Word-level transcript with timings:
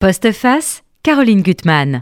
Postface, 0.00 0.84
Caroline 1.02 1.42
Gutmann. 1.42 2.00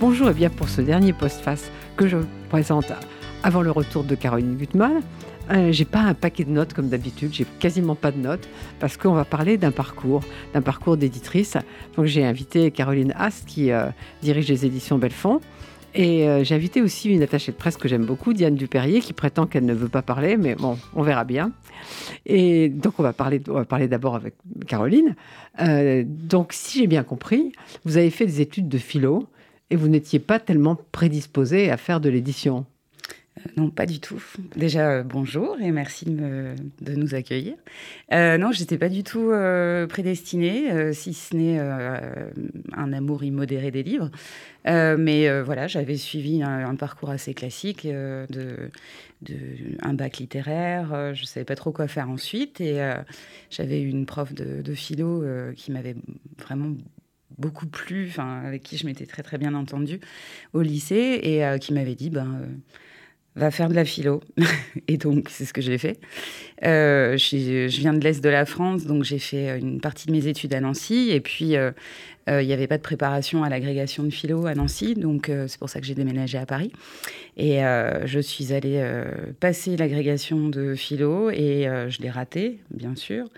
Bonjour 0.00 0.30
et 0.30 0.32
bien 0.32 0.48
pour 0.48 0.70
ce 0.70 0.80
dernier 0.80 1.12
postface 1.12 1.70
que 1.98 2.08
je 2.08 2.16
présente 2.48 2.90
avant 3.42 3.60
le 3.60 3.70
retour 3.70 4.02
de 4.02 4.14
Caroline 4.14 4.56
Gutmann. 4.56 5.02
Euh, 5.50 5.72
j'ai 5.72 5.84
pas 5.84 6.00
un 6.00 6.14
paquet 6.14 6.44
de 6.44 6.50
notes 6.50 6.72
comme 6.72 6.88
d'habitude, 6.88 7.34
j'ai 7.34 7.44
quasiment 7.60 7.94
pas 7.94 8.12
de 8.12 8.18
notes 8.18 8.48
parce 8.80 8.96
qu'on 8.96 9.12
va 9.12 9.26
parler 9.26 9.58
d'un 9.58 9.70
parcours, 9.70 10.22
d'un 10.54 10.62
parcours 10.62 10.96
d'éditrice. 10.96 11.58
Donc 11.96 12.06
j'ai 12.06 12.24
invité 12.24 12.70
Caroline 12.70 13.12
Ast 13.18 13.44
qui 13.44 13.70
euh, 13.72 13.88
dirige 14.22 14.48
les 14.48 14.64
éditions 14.64 14.96
Belfond. 14.96 15.42
Et 15.96 16.28
euh, 16.28 16.44
j'ai 16.44 16.54
invité 16.54 16.82
aussi 16.82 17.10
une 17.10 17.22
attachée 17.22 17.52
de 17.52 17.56
presse 17.56 17.76
que 17.76 17.88
j'aime 17.88 18.04
beaucoup, 18.04 18.32
Diane 18.32 18.54
Dupérier, 18.54 19.00
qui 19.00 19.12
prétend 19.12 19.46
qu'elle 19.46 19.64
ne 19.64 19.74
veut 19.74 19.88
pas 19.88 20.02
parler, 20.02 20.36
mais 20.36 20.54
bon, 20.54 20.78
on 20.94 21.02
verra 21.02 21.24
bien. 21.24 21.52
Et 22.26 22.68
donc 22.68 22.94
on 22.98 23.02
va 23.02 23.12
parler, 23.12 23.40
on 23.48 23.54
va 23.54 23.64
parler 23.64 23.88
d'abord 23.88 24.14
avec 24.14 24.34
Caroline. 24.66 25.16
donc 25.58 26.52
si 26.52 26.80
j'ai 26.80 26.86
bien 26.86 27.02
compris, 27.02 27.52
vous 27.84 27.96
avez 27.96 28.10
fait 28.10 28.26
des 28.26 28.40
études 28.40 28.68
de 28.68 28.78
philo 28.78 29.26
et 29.70 29.76
vous 29.76 29.88
n'étiez 29.88 30.18
pas 30.18 30.38
tellement 30.38 30.76
prédisposée 30.92 31.70
à 31.70 31.76
faire 31.76 32.00
de 32.00 32.08
l'édition. 32.08 32.66
Euh, 33.38 33.42
non, 33.56 33.70
pas 33.70 33.86
du 33.86 34.00
tout. 34.00 34.22
Déjà, 34.56 34.90
euh, 34.90 35.02
bonjour 35.02 35.58
et 35.60 35.70
merci 35.70 36.06
de, 36.06 36.54
nous 36.94 37.14
accueillir. 37.14 37.54
Euh, 38.12 38.38
non, 38.38 38.52
j'étais 38.52 38.78
pas 38.78 38.88
du 38.88 39.02
tout 39.02 39.32
prédestinée, 39.88 40.92
si 40.92 41.14
ce 41.14 41.36
n'est 41.36 41.58
un 41.58 42.92
amour 42.92 43.24
immodéré 43.24 43.70
des 43.70 43.82
livres. 43.82 44.10
mais 44.64 45.40
voilà, 45.42 45.66
j'avais 45.66 45.96
suivi 45.96 46.42
un, 46.42 46.74
parcours 46.76 47.10
assez 47.10 47.34
classique 47.34 47.86
de, 47.86 48.70
un 49.82 49.94
bac 49.94 50.18
littéraire. 50.18 51.14
je 51.14 51.24
savais 51.24 51.44
pas 51.44 51.56
trop 51.56 51.72
quoi 51.72 51.88
faire 51.88 52.08
ensuite 52.08 52.60
et 52.60 52.80
j'avais 53.50 53.82
une 53.82 54.06
prof 54.06 54.32
de, 54.32 54.62
de 54.62 54.74
philo 54.74 55.24
qui 55.56 55.72
m'avait 55.72 55.96
vraiment 56.38 56.74
beaucoup 57.38 57.66
plu, 57.66 58.12
avec 58.18 58.62
qui 58.62 58.76
je 58.76 58.86
m'étais 58.86 59.06
très 59.06 59.22
très 59.22 59.38
bien 59.38 59.54
entendue 59.54 60.00
au 60.52 60.62
lycée 60.62 61.20
et 61.22 61.58
qui 61.58 61.72
m'avait 61.72 61.94
dit 61.94 62.10
ben 62.10 62.40
va 63.36 63.50
faire 63.50 63.68
de 63.68 63.74
la 63.74 63.84
philo. 63.84 64.22
et 64.88 64.96
donc, 64.96 65.28
c'est 65.30 65.44
ce 65.44 65.52
que 65.52 65.60
j'ai 65.60 65.78
fait. 65.78 65.98
Euh, 66.64 67.16
je, 67.18 67.66
viens 67.68 67.92
de 67.92 68.02
l'Est 68.02 68.24
de 68.24 68.28
la 68.30 68.46
France, 68.46 68.86
donc 68.86 69.04
j'ai 69.04 69.18
fait 69.18 69.58
une 69.58 69.80
partie 69.80 70.06
de 70.06 70.12
mes 70.12 70.26
études 70.26 70.54
à 70.54 70.60
Nancy. 70.60 71.10
Et 71.10 71.20
puis, 71.20 71.54
euh, 71.54 71.70
euh, 72.28 72.42
il 72.42 72.46
n'y 72.46 72.54
avait 72.54 72.66
pas 72.66 72.78
de 72.78 72.82
préparation 72.82 73.44
à 73.44 73.50
l'agrégation 73.50 74.02
de 74.02 74.10
philo 74.10 74.46
à 74.46 74.54
Nancy, 74.54 74.94
donc 74.94 75.30
c'est 75.46 75.58
pour 75.58 75.68
ça 75.68 75.80
que 75.80 75.86
j'ai 75.86 75.94
déménagé 75.94 76.38
à 76.38 76.46
Paris. 76.46 76.72
Et 77.36 77.60
je 78.04 78.18
suis 78.18 78.52
allée 78.52 78.82
passer 79.38 79.76
l'agrégation 79.76 80.48
de 80.48 80.74
philo 80.74 81.30
et 81.30 81.68
je 81.88 82.02
l'ai 82.02 82.10
raté, 82.10 82.58
bien 82.70 82.96
sûr. 82.96 83.28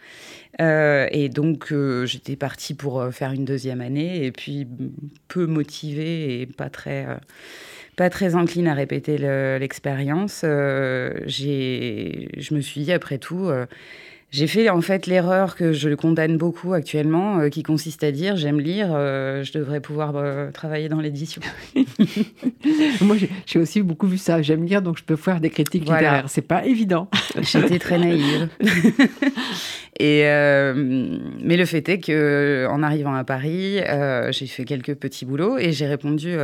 et 0.59 1.29
donc, 1.29 1.75
j'étais 2.05 2.37
partie 2.37 2.73
pour 2.73 3.13
faire 3.13 3.33
une 3.33 3.45
deuxième 3.45 3.83
année, 3.83 4.25
et 4.25 4.33
puis 4.33 4.67
peu 5.27 5.45
motivée 5.45 6.41
et 6.41 6.47
pas 6.47 6.71
très 6.71 7.07
pas 7.99 8.11
très 8.11 8.37
encline 8.37 8.69
à 8.69 8.75
répéter 8.75 9.19
l'expérience. 9.59 10.43
Euh, 10.45 11.13
je 11.27 12.55
me 12.55 12.61
suis 12.61 12.83
dit, 12.83 12.93
après 12.93 13.19
tout, 13.19 13.49
euh, 13.49 13.67
j'ai 14.31 14.47
fait 14.47 14.69
en 14.69 14.81
fait 14.83 15.07
l'erreur 15.07 15.57
que 15.57 15.73
je 15.73 15.89
condamne 15.95 16.37
beaucoup 16.37 16.75
actuellement, 16.75 17.39
euh, 17.39 17.49
qui 17.49 17.63
consiste 17.63 18.05
à 18.05 18.13
dire 18.13 18.37
j'aime 18.37 18.61
lire, 18.61 18.89
je 18.89 19.53
devrais 19.53 19.81
pouvoir 19.81 20.53
travailler 20.53 20.89
dans 20.89 21.01
l'édition. 21.01 21.41
Moi, 23.01 23.17
j'ai 23.47 23.59
aussi 23.59 23.83
beaucoup 23.83 24.07
vu 24.07 24.19
ça. 24.19 24.43
J'aime 24.43 24.65
lire, 24.65 24.83
donc 24.83 24.99
je 24.99 25.05
peux 25.05 25.17
faire 25.17 25.41
des 25.41 25.51
critiques 25.51 25.85
littéraires. 25.85 26.27
C'est 26.29 26.43
pas 26.43 26.65
évident. 26.67 27.09
J'étais 27.41 27.79
très 27.79 27.99
naïve. 27.99 28.49
Et 30.01 30.23
mais 30.23 31.57
le 31.57 31.65
fait 31.65 31.89
est 31.89 31.99
que 31.99 32.67
en 32.71 32.83
arrivant 32.83 33.15
à 33.15 33.25
Paris, 33.25 33.81
j'ai 34.31 34.47
fait 34.47 34.65
quelques 34.65 34.95
petits 34.95 35.25
boulots 35.25 35.59
et 35.59 35.73
j'ai 35.73 35.87
répondu. 35.87 36.37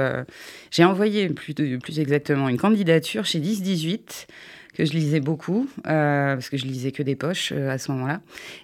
j'ai 0.70 0.84
envoyé 0.84 1.28
plus, 1.28 1.54
plus 1.54 2.00
exactement 2.00 2.48
une 2.48 2.56
candidature 2.56 3.24
chez 3.26 3.40
10-18 3.40 4.26
que 4.74 4.84
je 4.84 4.92
lisais 4.92 5.20
beaucoup, 5.20 5.68
euh, 5.86 6.34
parce 6.34 6.50
que 6.50 6.56
je 6.56 6.66
lisais 6.66 6.90
que 6.90 7.02
des 7.02 7.14
poches 7.14 7.52
euh, 7.54 7.70
à 7.70 7.78
ce 7.78 7.92
moment-là. 7.92 8.20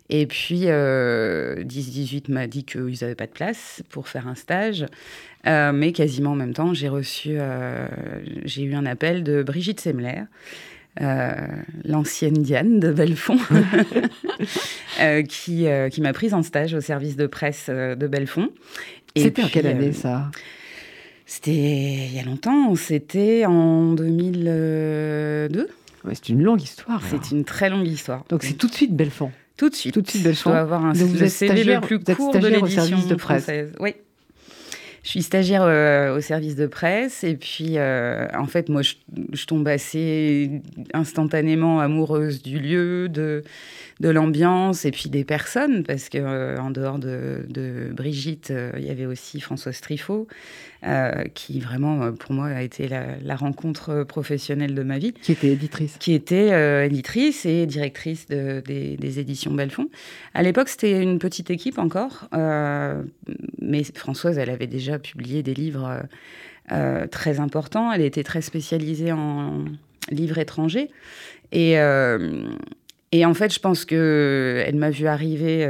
Et 0.09 0.26
puis, 0.26 0.62
10-18 0.62 0.66
euh, 0.69 2.21
m'a 2.28 2.47
dit 2.47 2.65
qu'ils 2.65 2.98
n'avaient 3.00 3.15
pas 3.15 3.26
de 3.26 3.32
place 3.32 3.82
pour 3.91 4.09
faire 4.09 4.26
un 4.26 4.34
stage. 4.34 4.87
mais 5.44 5.93
quasiment 5.93 6.32
en 6.32 6.37
même 6.37 6.53
temps, 6.53 6.75
j'ai 6.75 6.88
reçu, 6.88 7.38
j'ai 8.44 8.62
eu 8.62 8.75
un 8.75 8.87
appel 8.87 9.22
de 9.22 9.43
Brigitte 9.43 9.81
Semler, 9.81 10.22
l'ancienne 11.84 12.43
Diane 12.43 12.81
de 12.81 12.93
Belfond, 12.93 13.38
qui, 15.28 15.66
qui 15.93 16.00
m'a 16.00 16.12
prise 16.12 16.34
en 16.34 16.43
stage 16.43 16.75
au 16.75 16.81
service 16.81 17.16
de 17.16 17.26
presse 17.26 17.70
de 17.70 18.06
Belfond. 18.06 18.50
C'était 19.16 19.44
en 19.44 19.49
quelle 19.49 19.66
année 19.69 19.93
ça? 19.93 20.31
C'était 21.25 21.53
il 21.53 22.12
y 22.12 22.19
a 22.19 22.25
longtemps, 22.25 22.75
c'était 22.75 23.47
en 23.47 23.93
2002 23.93 25.69
c'est 26.12 26.28
une 26.28 26.43
longue 26.43 26.62
histoire. 26.62 27.03
C'est 27.09 27.31
une 27.31 27.44
très 27.44 27.71
longue 27.71 27.87
histoire. 27.87 28.25
Donc 28.28 28.43
c'est 28.43 28.55
tout 28.55 28.66
de 28.66 28.75
suite 28.75 28.94
Belfond. 28.94 29.33
Tout 29.56 29.69
de 29.69 29.75
suite. 29.75 29.94
Tout 29.94 30.03
de 30.03 30.09
suite 30.09 30.22
Belfond. 30.22 30.50
Je 30.50 30.55
dois 30.55 30.61
avoir 30.61 30.84
un 30.84 30.93
Donc 30.93 31.09
vous 31.09 31.22
êtes 31.22 31.31
stagiaire, 31.31 31.81
le 31.81 31.87
plus 31.87 31.99
court 32.15 32.33
de 32.33 32.47
l'édition 32.49 32.99
de 33.06 33.15
presse. 33.15 33.44
Française. 33.44 33.72
Oui. 33.81 33.94
Je 35.03 35.09
suis 35.09 35.22
stagiaire 35.22 35.62
euh, 35.62 36.16
au 36.16 36.21
service 36.21 36.56
de 36.56 36.66
presse 36.66 37.25
et 37.25 37.34
puis 37.34 37.78
euh, 37.78 38.27
en 38.37 38.44
fait 38.44 38.69
moi 38.69 38.83
je, 38.83 38.94
je, 39.33 39.47
tombe 39.47 39.66
assez 39.66 40.61
instantanément 40.93 41.81
amoureuse 41.81 42.43
du 42.43 42.59
lieu, 42.59 43.09
de, 43.09 43.43
de 44.00 44.09
l'ambiance 44.09 44.84
et 44.84 44.91
puis 44.91 45.11
des 45.11 45.25
personnes 45.25 45.84
parce 45.84 46.09
que 46.09 46.19
euh, 46.19 46.59
en 46.59 46.71
dehors 46.71 46.99
de, 46.99 47.44
de 47.49 47.91
Brigitte 47.93 48.53
il 48.77 48.84
y 48.84 48.91
avait 48.91 49.06
aussi 49.06 49.41
Françoise 49.41 49.81
Trifot 49.81 50.27
euh, 50.87 51.25
qui 51.34 51.61
vraiment, 51.61 52.03
euh, 52.03 52.12
pour 52.12 52.33
moi, 52.33 52.47
a 52.47 52.62
été 52.62 52.88
la, 52.88 53.37
rencontre 53.37 54.03
professionnelle 54.05 54.75
de 54.75 54.83
ma 54.83 54.99
vie. 54.99 55.12
Qui 55.12 55.33
était 55.33 55.49
éditrice. 55.49 55.97
Qui 55.99 56.15
était 56.15 56.53
euh, 56.53 56.87
éditrice 56.87 57.44
et 57.44 57.66
directrice 57.66 58.27
des, 58.27 59.19
éditions 59.19 59.53
Belfond. 59.53 59.88
À 60.32 60.43
l'époque, 60.43 60.71
c'était 60.71 61.03
une 61.03 61.19
petite 61.19 61.50
équipe 61.50 61.78
encore, 61.78 62.28
mais 63.61 63.84
Françoise, 63.94 64.38
elle 64.38 64.50
avait 64.50 64.67
déjà 64.67 64.99
publié 64.99 65.43
des 65.43 65.55
livres 65.55 66.03
très 67.11 67.41
importants. 67.41 67.93
Elle 67.93 68.03
était 68.03 68.22
très 68.22 68.41
spécialisée 68.41 69.12
en 69.12 69.65
livres 70.11 70.38
étrangers. 70.38 70.88
Et. 71.53 71.77
Et 73.12 73.26
en 73.26 73.34
fait, 73.34 73.53
je 73.53 73.59
pense 73.59 73.84
que 73.84 74.62
elle 74.66 74.76
m'a 74.76 74.91
vu 74.91 75.06
arriver 75.06 75.65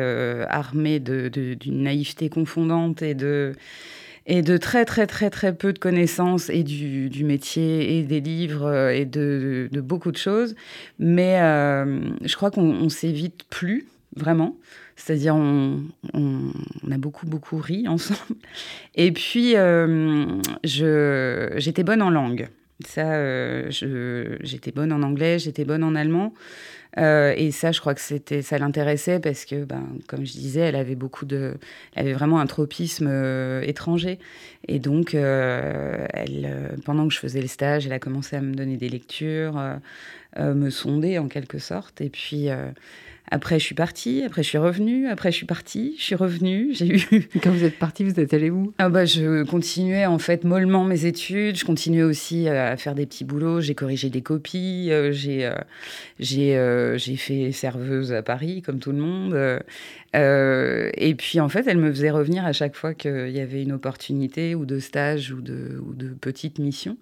armée 0.48 1.00
d'une 1.00 1.82
naïveté 1.82 2.28
confondante 2.28 3.02
et 3.02 4.42
de 4.42 4.56
très 4.56 4.84
très 4.84 5.06
très 5.06 5.30
très 5.30 5.54
peu 5.54 5.72
de 5.72 5.78
connaissances 5.78 6.50
et 6.50 6.62
du, 6.62 7.24
métier 7.24 7.98
et 7.98 8.02
des 8.02 8.20
livres 8.20 8.66
euh, 8.66 8.90
et 8.90 9.04
de, 9.04 9.68
beaucoup 9.72 10.12
de 10.12 10.16
choses. 10.16 10.54
Mais 10.98 11.40
euh, 11.40 12.00
je 12.22 12.36
crois 12.36 12.50
qu'on 12.50 12.88
s'évite 12.88 13.44
plus 13.50 13.86
vraiment. 14.16 14.56
C'est-à-dire, 14.96 15.34
on, 15.34 15.80
a 16.90 16.98
beaucoup, 16.98 17.26
beaucoup 17.26 17.56
ri 17.56 17.88
ensemble. 17.88 18.36
Et 18.94 19.12
puis, 19.12 19.56
euh, 19.56 20.40
j'étais 20.62 21.84
bonne 21.84 22.02
en 22.02 22.10
langue. 22.10 22.48
Ça, 22.86 23.14
euh, 23.14 23.66
j'étais 23.70 24.72
bonne 24.72 24.92
en 24.92 25.02
anglais, 25.02 25.38
j'étais 25.38 25.64
bonne 25.64 25.84
en 25.84 25.94
allemand. 25.94 26.32
Euh, 26.98 27.34
et 27.36 27.50
ça, 27.52 27.72
je 27.72 27.80
crois 27.80 27.94
que 27.94 28.00
c'était, 28.00 28.42
ça 28.42 28.58
l'intéressait 28.58 29.20
parce 29.20 29.44
que, 29.44 29.64
ben, 29.64 29.86
comme 30.08 30.24
je 30.26 30.32
disais, 30.32 30.60
elle 30.60 30.76
avait 30.76 30.96
beaucoup 30.96 31.24
de, 31.24 31.54
elle 31.94 32.06
avait 32.06 32.14
vraiment 32.14 32.40
un 32.40 32.46
tropisme 32.46 33.06
euh, 33.08 33.62
étranger. 33.62 34.18
Et 34.66 34.78
donc, 34.78 35.14
euh, 35.14 36.06
elle, 36.12 36.76
pendant 36.84 37.06
que 37.06 37.14
je 37.14 37.18
faisais 37.20 37.40
le 37.40 37.48
stage, 37.48 37.86
elle 37.86 37.92
a 37.92 37.98
commencé 37.98 38.36
à 38.36 38.40
me 38.40 38.54
donner 38.54 38.76
des 38.76 38.88
lectures, 38.88 39.60
me 40.38 40.70
sonder 40.70 41.18
en 41.18 41.28
quelque 41.28 41.58
sorte. 41.58 42.00
Et 42.00 42.10
puis, 42.10 42.48
après, 43.32 43.60
je 43.60 43.64
suis 43.64 43.76
partie. 43.76 44.24
Après, 44.24 44.42
je 44.42 44.48
suis 44.48 44.58
revenue. 44.58 45.06
Après, 45.06 45.30
je 45.30 45.36
suis 45.36 45.46
partie. 45.46 45.94
Je 45.98 46.02
suis 46.02 46.14
revenue. 46.16 46.70
J'ai 46.72 46.88
eu. 46.88 47.28
Quand 47.42 47.50
vous 47.50 47.62
êtes 47.62 47.78
partie, 47.78 48.02
vous 48.02 48.18
êtes 48.18 48.34
allée 48.34 48.50
où? 48.50 48.72
Ah 48.78 48.88
bah, 48.88 49.04
Je 49.04 49.44
continuais 49.44 50.04
en 50.04 50.18
fait 50.18 50.42
mollement 50.42 50.84
mes 50.84 51.06
études. 51.06 51.56
Je 51.56 51.64
continuais 51.64 52.02
aussi 52.02 52.48
euh, 52.48 52.72
à 52.72 52.76
faire 52.76 52.96
des 52.96 53.06
petits 53.06 53.24
boulots. 53.24 53.60
J'ai 53.60 53.76
corrigé 53.76 54.10
des 54.10 54.22
copies. 54.22 54.88
Euh, 54.90 55.12
j'ai 55.12 55.46
euh, 55.46 55.54
j'ai 56.18 56.50
j'ai 56.98 57.16
fait 57.16 57.52
serveuse 57.52 58.12
à 58.12 58.22
Paris, 58.22 58.62
comme 58.62 58.80
tout 58.80 58.90
le 58.90 58.98
monde. 58.98 59.34
et 60.12 61.14
puis, 61.14 61.38
en 61.38 61.48
fait, 61.48 61.66
elle 61.68 61.78
me 61.78 61.90
faisait 61.92 62.10
revenir 62.10 62.44
à 62.44 62.52
chaque 62.52 62.74
fois 62.74 62.94
qu'il 62.94 63.30
y 63.30 63.40
avait 63.40 63.62
une 63.62 63.72
opportunité 63.72 64.56
ou 64.56 64.66
de 64.66 64.80
stage 64.80 65.30
ou 65.30 65.40
de, 65.40 65.80
ou 65.86 65.94
de 65.94 66.08
petite 66.08 66.58
mission. 66.58 66.96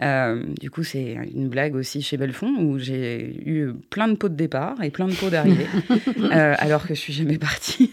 du 0.00 0.70
coup, 0.70 0.84
c'est 0.84 1.16
une 1.34 1.48
blague 1.48 1.74
aussi 1.74 2.00
chez 2.00 2.16
Belfond 2.16 2.54
où 2.60 2.78
j'ai 2.78 3.42
eu 3.44 3.72
plein 3.90 4.06
de 4.06 4.14
pots 4.14 4.28
de 4.28 4.36
départ 4.36 4.80
et 4.82 4.90
plein 4.90 5.08
de 5.08 5.14
pots 5.14 5.30
d'arrivée. 5.30 5.63
Euh, 6.18 6.54
alors 6.58 6.86
que 6.86 6.94
je 6.94 7.00
suis 7.00 7.12
jamais 7.12 7.38
partie. 7.38 7.90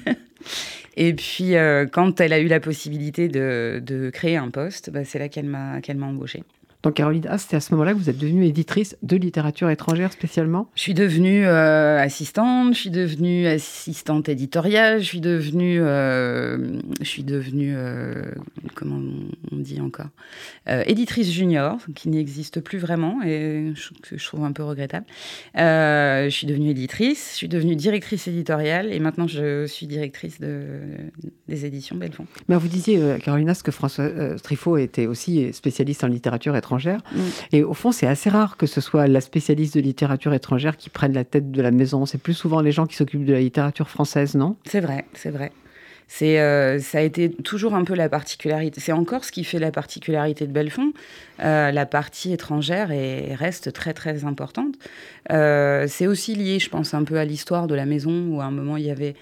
Et 0.97 1.13
puis, 1.13 1.55
euh, 1.55 1.85
quand 1.85 2.19
elle 2.19 2.33
a 2.33 2.39
eu 2.39 2.47
la 2.47 2.59
possibilité 2.59 3.27
de, 3.27 4.09
créer 4.13 4.37
un 4.37 4.49
poste, 4.49 4.89
bah, 4.89 5.05
c'est 5.05 5.19
là 5.19 5.29
qu'elle 5.29 5.45
m'a 5.45 5.81
qu'elle 5.81 6.01
embauchée. 6.01 6.43
Donc 6.83 6.95
Caroline 6.95 7.25
ah, 7.29 7.37
c'est 7.37 7.55
à 7.55 7.59
ce 7.59 7.73
moment-là 7.73 7.93
que 7.93 7.97
vous 7.97 8.09
êtes 8.09 8.17
devenue 8.17 8.45
éditrice 8.45 8.97
de 9.03 9.15
littérature 9.15 9.69
étrangère 9.69 10.11
spécialement? 10.11 10.69
Je 10.75 10.81
suis 10.81 10.93
devenue 10.93 11.45
euh, 11.45 11.99
assistante, 11.99 12.73
je 12.73 12.79
suis 12.79 12.89
devenue 12.89 13.45
assistante 13.45 14.29
éditoriale, 14.29 14.99
je 14.99 15.05
suis 15.05 15.21
devenue, 15.21 15.79
euh, 15.79 16.79
je 16.99 17.05
suis 17.05 17.23
devenue 17.23 17.73
euh, 17.75 18.31
comment 18.73 18.99
on 19.51 19.57
dit 19.57 19.79
encore, 19.79 20.09
éditrice 20.67 21.31
junior, 21.31 21.77
qui 21.93 22.09
n'existe 22.09 22.61
plus 22.61 22.79
vraiment 22.79 23.21
et 23.21 23.73
que 24.01 24.17
je 24.17 24.25
trouve 24.25 24.43
un 24.43 24.51
peu 24.51 24.63
regrettable. 24.63 25.05
je 25.55 26.29
suis 26.31 26.47
devenue 26.47 26.69
éditrice, 26.69 27.31
je 27.33 27.37
suis 27.37 27.47
devenue 27.47 27.75
directrice 27.75 28.27
éditoriale 28.27 28.91
et 28.91 28.99
maintenant 28.99 29.27
je 29.27 29.67
suis 29.67 29.85
directrice 29.85 30.39
de, 30.39 30.79
des 31.47 31.65
éditions 31.65 31.95
Belfond. 31.95 32.25
Mais 32.47 32.55
vous 32.55 32.67
disiez, 32.67 33.17
Carolina, 33.23 33.53
que 33.53 33.71
François 33.71 34.09
Truffaut 34.41 34.77
était 34.77 35.05
aussi 35.05 35.53
spécialiste 35.53 36.03
en 36.03 36.07
littérature 36.07 36.55
étrangère 36.55 36.70
Mm. 36.77 37.19
Et 37.51 37.63
au 37.63 37.73
fond, 37.73 37.91
c'est 37.91 38.07
assez 38.07 38.29
rare 38.29 38.57
que 38.57 38.65
ce 38.65 38.81
soit 38.81 39.07
la 39.07 39.21
spécialiste 39.21 39.75
de 39.75 39.81
littérature 39.81 40.33
étrangère 40.33 40.77
qui 40.77 40.89
prenne 40.89 41.13
la 41.13 41.23
tête 41.23 41.51
de 41.51 41.61
la 41.61 41.71
maison. 41.71 42.05
C'est 42.05 42.17
plus 42.17 42.33
souvent 42.33 42.61
les 42.61 42.71
gens 42.71 42.85
qui 42.85 42.95
s'occupent 42.95 43.25
de 43.25 43.33
la 43.33 43.39
littérature 43.39 43.89
française, 43.89 44.35
non? 44.35 44.55
C'est 44.65 44.81
vrai, 44.81 45.05
c'est 45.13 45.31
vrai. 45.31 45.51
C'est, 46.13 46.41
euh, 46.41 46.77
ça 46.79 46.97
a 46.97 47.01
été 47.01 47.31
toujours 47.31 47.73
un 47.73 47.85
peu 47.85 47.95
la 47.95 48.09
particularité. 48.09 48.81
C'est 48.81 48.91
encore 48.91 49.23
ce 49.23 49.31
qui 49.31 49.45
fait 49.45 49.59
la 49.59 49.71
particularité 49.71 50.45
de 50.45 50.51
Belfond. 50.51 50.91
Euh, 51.41 51.71
la 51.71 51.85
partie 51.85 52.33
étrangère 52.33 52.91
est, 52.91 53.33
reste 53.33 53.71
très 53.71 53.93
très 53.93 54.25
importante. 54.25 54.75
Euh, 55.31 55.85
c'est 55.87 56.07
aussi 56.07 56.35
lié, 56.35 56.59
je 56.59 56.69
pense, 56.69 56.93
un 56.93 57.05
peu 57.05 57.17
à 57.17 57.23
l'histoire 57.23 57.65
de 57.67 57.75
la 57.75 57.85
maison 57.85 58.27
où 58.27 58.41
à 58.41 58.43
un 58.43 58.51
moment 58.51 58.75
il 58.75 58.83
y 58.83 58.91
avait 58.91 59.15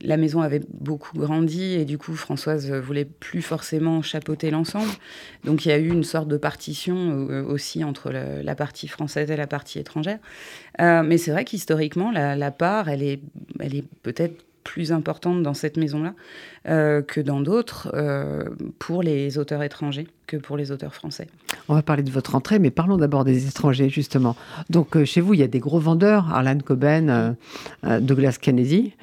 la 0.00 0.16
maison 0.16 0.40
avait 0.40 0.62
beaucoup 0.80 1.18
grandi 1.18 1.62
et 1.62 1.84
du 1.84 1.98
coup 1.98 2.14
Françoise 2.14 2.70
voulait 2.70 3.04
plus 3.04 3.42
forcément 3.42 4.02
chapeauter 4.02 4.50
l'ensemble. 4.50 4.90
Donc 5.44 5.64
il 5.64 5.68
y 5.70 5.72
a 5.72 5.78
eu 5.78 5.88
une 5.88 6.04
sorte 6.04 6.28
de 6.28 6.36
partition 6.36 7.28
euh, 7.30 7.44
aussi 7.44 7.84
entre 7.84 8.10
la, 8.10 8.54
partie 8.54 8.88
française 8.88 9.30
et 9.30 9.36
la 9.36 9.46
partie 9.46 9.78
étrangère. 9.78 10.18
Euh, 10.80 11.02
mais 11.02 11.18
c'est 11.18 11.30
vrai 11.30 11.44
qu'historiquement, 11.44 12.10
la, 12.10 12.50
part, 12.50 12.88
elle 12.88 13.02
est, 13.02 13.20
elle 13.60 13.74
est 13.74 13.84
peut-être 14.02 14.44
plus 14.64 14.90
importante 14.90 15.44
dans 15.44 15.54
cette 15.54 15.76
maison-là 15.76 16.14
euh, 16.68 17.00
que 17.00 17.20
dans 17.20 17.40
d'autres 17.40 17.92
pour 18.80 19.02
les 19.02 19.38
auteurs 19.38 19.62
étrangers 19.62 20.08
que 20.26 20.36
pour 20.36 20.56
les 20.56 20.72
auteurs 20.72 20.92
français. 20.92 21.28
On 21.68 21.74
va 21.74 21.82
parler 21.82 22.02
de 22.02 22.10
votre 22.10 22.34
entrée, 22.34 22.58
mais 22.58 22.70
parlons 22.70 22.96
d'abord 22.96 23.24
des 23.24 23.46
étrangers, 23.46 23.88
justement. 23.88 24.34
Donc, 24.68 25.02
chez 25.04 25.20
vous, 25.20 25.34
il 25.34 25.40
y 25.40 25.44
a 25.44 25.48
des 25.48 25.60
gros 25.60 25.78
vendeurs, 25.78 26.32
Arlan 26.32 26.58
Coben, 26.58 27.36
Douglas 28.00 28.38
Kennedy 28.40 28.94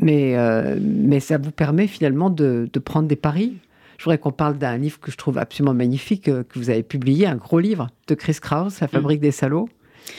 mais, 0.00 0.36
euh, 0.36 0.78
mais 0.80 1.20
ça 1.20 1.38
vous 1.38 1.50
permet 1.50 1.86
finalement 1.86 2.30
de, 2.30 2.68
de 2.72 2.78
prendre 2.78 3.08
des 3.08 3.16
paris. 3.16 3.56
Je 3.98 4.04
voudrais 4.04 4.18
qu'on 4.18 4.32
parle 4.32 4.58
d'un 4.58 4.76
livre 4.76 5.00
que 5.00 5.10
je 5.10 5.16
trouve 5.16 5.38
absolument 5.38 5.74
magnifique, 5.74 6.28
euh, 6.28 6.44
que 6.44 6.58
vous 6.58 6.70
avez 6.70 6.82
publié, 6.82 7.26
un 7.26 7.36
gros 7.36 7.58
livre 7.58 7.88
de 8.06 8.14
Chris 8.14 8.38
Krauss, 8.40 8.80
La 8.80 8.88
fabrique 8.88 9.20
des 9.20 9.32
salauds. 9.32 9.68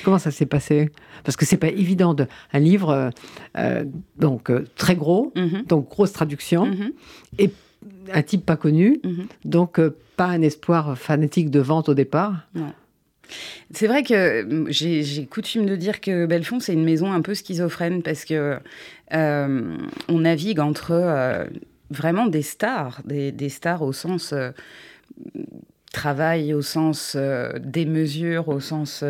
Comment 0.04 0.20
ça 0.20 0.32
s'est 0.32 0.46
passé? 0.46 0.92
Parce 1.24 1.36
que 1.36 1.46
c'est 1.46 1.58
pas 1.58 1.70
évident 1.70 2.14
de 2.14 2.28
un 2.54 2.60
livre 2.60 3.12
euh, 3.58 3.86
donc 4.20 4.52
très 4.76 4.96
gros, 4.96 5.32
mm-hmm. 5.36 5.66
donc 5.66 5.90
grosse 5.90 6.14
traduction 6.14 6.68
mm-hmm. 6.68 6.92
et 7.40 7.52
un 8.14 8.22
type 8.22 8.46
pas 8.46 8.56
connu, 8.56 9.00
mm-hmm. 9.04 9.26
donc 9.46 9.82
pas 10.16 10.28
un 10.28 10.42
espoir 10.44 10.96
fanatique 10.96 11.50
de 11.50 11.60
vente 11.60 11.90
au 11.90 11.96
départ. 11.96 12.48
C'est 13.72 13.88
vrai 13.88 14.04
que 14.04 14.66
j'ai 14.70 15.26
coutume 15.26 15.66
de 15.66 15.76
dire 15.76 16.02
que 16.02 16.26
Belfond, 16.26 16.60
c'est 16.60 16.74
une 16.74 16.84
maison 16.84 17.12
un 17.12 17.22
peu 17.22 17.34
schizophrène 17.34 18.02
parce 18.02 18.26
que 18.26 18.58
euh, 19.14 19.78
on 20.08 20.20
navigue 20.20 20.60
entre 20.60 20.92
euh, 20.92 21.46
vraiment 21.90 22.28
des 22.28 22.42
stars, 22.42 23.02
des, 23.06 23.50
stars 23.50 23.82
au 23.82 23.94
sens 23.94 24.34
euh, 24.34 24.52
travail, 25.92 26.54
au 26.54 26.62
sens 26.62 27.18
des 27.60 27.86
mesures, 27.86 28.48
au 28.50 28.60
sens 28.60 29.04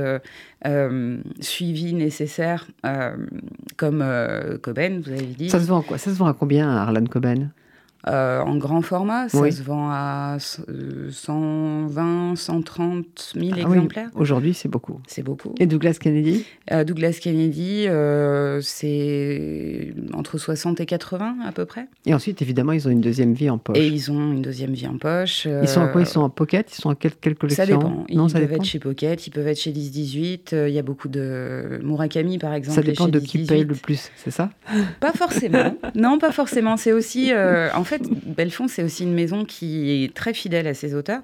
suivi 1.42 1.94
nécessaire, 1.94 2.68
comme 3.76 4.06
Coben, 4.62 5.02
vous 5.02 5.12
avez 5.12 5.26
dit. 5.26 5.50
Ça 5.50 5.60
se 5.60 5.68
vend 5.68 5.82
quoi? 5.82 5.98
Ça 5.98 6.12
se 6.12 6.16
vend 6.18 6.28
à 6.28 6.34
combien, 6.34 6.70
Arlan 6.70 7.06
Coben 7.06 7.52
euh, 8.08 8.40
en 8.40 8.56
grand 8.56 8.82
format, 8.82 9.28
ça 9.28 9.52
se 9.52 9.62
vend 9.62 9.90
à 9.92 10.38
120, 10.40 12.36
130 12.38 13.34
000 13.36 13.58
exemplaires. 13.58 14.10
Aujourd'hui, 14.16 14.54
c'est 14.54 14.70
beaucoup. 14.70 15.02
C'est 15.06 15.22
beaucoup. 15.22 15.54
Et 15.60 15.66
Douglas 15.66 15.98
Kennedy? 16.00 16.46
Euh, 16.72 16.86
Douglas 16.86 17.20
Kennedy, 17.22 17.88
euh, 17.88 18.62
c'est 18.62 19.94
entre 20.14 20.38
60 20.38 20.80
et 20.80 20.86
80 20.86 21.40
à 21.46 21.52
peu 21.52 21.66
près. 21.66 21.88
Et 22.06 22.14
ensuite, 22.14 22.42
évidemment, 22.42 22.72
ils 22.72 22.88
ont 22.88 22.92
une 22.92 23.02
deuxième 23.02 23.34
vie 23.34 23.50
en 23.50 23.58
poche. 23.58 23.78
Et 23.78 23.88
ils 23.88 24.10
ont 24.12 24.32
une 24.32 24.42
deuxième 24.42 24.72
vie 24.72 24.88
en 24.88 24.98
poche. 24.98 25.46
Ils 25.46 25.68
sont 25.68 25.82
à 25.82 25.88
quoi? 25.88 26.02
Ils 26.02 26.08
sont 26.08 26.22
en 26.22 26.30
pocket? 26.30 26.72
Ils 26.72 26.82
sont 26.82 26.92
à 26.92 26.96
quelle, 26.96 27.16
quelle 27.16 27.36
collection? 27.36 27.66
Ça 27.66 27.72
dépend. 27.72 28.06
Ils 28.08 28.18
peuvent 28.18 28.54
être 28.54 28.64
chez 28.64 28.80
Pocket, 28.80 29.28
ils 29.28 29.32
peuvent 29.32 29.48
être 29.48 29.60
chez 29.60 29.74
10-18. 29.74 30.68
Il 30.68 30.74
y 30.74 30.80
a 30.80 30.84
beaucoup 30.84 31.10
de 31.10 31.80
Murakami, 31.84 32.38
par 32.38 32.54
exemple. 32.54 32.76
Ça 32.78 32.82
dépend 32.82 33.10
de 33.10 33.20
qui 33.20 33.46
paye 33.46 33.66
le 33.66 33.76
plus, 33.76 34.10
c'est 34.16 34.32
ça? 34.32 34.52
Pas 35.02 35.12
forcément. 35.12 35.76
non, 35.96 36.18
pas 36.18 36.32
forcément. 36.32 36.78
C'est 36.78 36.94
aussi... 36.94 37.34
en 37.34 37.84
fait, 37.90 38.04
Belfond, 38.10 38.68
c'est 38.68 38.84
aussi 38.84 39.04
une 39.04 39.14
maison 39.14 39.46
qui 39.46 40.04
est 40.04 40.14
très 40.14 40.34
fidèle 40.34 40.68
à 40.68 40.74
ses 40.74 40.94
auteurs. 40.96 41.22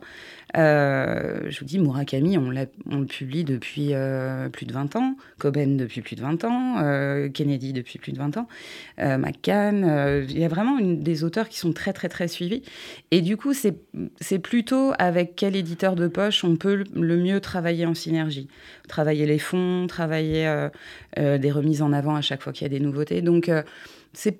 Euh, 0.58 1.42
je 1.50 1.60
vous 1.60 1.66
dis, 1.66 1.80
Murakami, 1.80 2.38
on, 2.38 2.54
on 2.90 3.00
le 3.00 3.06
publie 3.06 3.44
depuis 3.44 3.90
euh, 3.94 4.48
plus 4.50 4.66
de 4.66 4.74
20 4.74 4.96
ans, 4.96 5.18
Coben 5.38 5.76
depuis 5.76 6.02
plus 6.02 6.16
de 6.16 6.22
20 6.22 6.44
ans, 6.46 6.78
euh, 6.80 7.30
Kennedy 7.30 7.74
depuis 7.74 8.00
plus 8.00 8.12
de 8.12 8.18
20 8.18 8.38
ans, 8.38 8.48
McCann. 8.98 10.26
Il 10.30 10.40
y 10.40 10.46
a 10.46 10.48
vraiment 10.48 10.80
des 10.80 11.24
auteurs 11.24 11.50
qui 11.50 11.60
sont 11.60 11.74
très, 11.74 11.94
très, 11.94 12.10
très 12.10 12.28
suivis. 12.28 12.64
Et 13.12 13.22
du 13.22 13.38
coup, 13.38 13.54
c'est 13.54 14.40
plutôt 14.40 14.94
avec 14.98 15.36
quel 15.36 15.56
éditeur 15.56 15.96
de 15.96 16.08
poche 16.08 16.44
on 16.44 16.56
peut 16.56 16.84
le 16.94 17.18
mieux 17.18 17.40
travailler 17.40 17.86
en 17.86 17.94
synergie. 17.94 18.48
Travailler 18.88 19.26
les 19.26 19.40
fonds, 19.40 19.88
travailler 19.88 20.70
des 21.18 21.52
remises 21.52 21.82
en 21.82 21.92
avant 21.92 22.16
à 22.16 22.22
chaque 22.22 22.42
fois 22.42 22.54
qu'il 22.54 22.64
y 22.64 22.70
a 22.74 22.78
des 22.78 22.84
nouveautés. 22.84 23.22
Donc, 23.22 23.52
c'est 24.14 24.40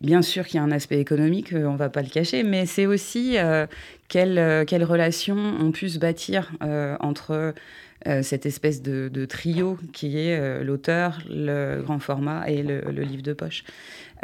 Bien 0.00 0.22
sûr 0.22 0.46
qu'il 0.46 0.56
y 0.56 0.60
a 0.60 0.62
un 0.62 0.70
aspect 0.70 0.98
économique, 0.98 1.52
euh, 1.52 1.66
on 1.66 1.74
ne 1.74 1.78
va 1.78 1.90
pas 1.90 2.00
le 2.00 2.08
cacher, 2.08 2.42
mais 2.42 2.64
c'est 2.64 2.86
aussi 2.86 3.36
euh, 3.36 3.66
quelle, 4.08 4.38
euh, 4.38 4.64
quelle, 4.64 4.82
relation 4.82 5.36
on 5.36 5.72
puisse 5.72 5.98
bâtir 5.98 6.50
entre 7.00 7.54
cette 8.22 8.46
espèce 8.46 8.80
de, 8.80 9.26
trio 9.26 9.76
qui 9.92 10.16
est 10.18 10.64
l'auteur, 10.64 11.18
le 11.28 11.82
grand 11.82 11.98
format 11.98 12.48
et 12.48 12.62
le, 12.62 12.80
livre 13.02 13.22
de 13.22 13.34
poche. 13.34 13.62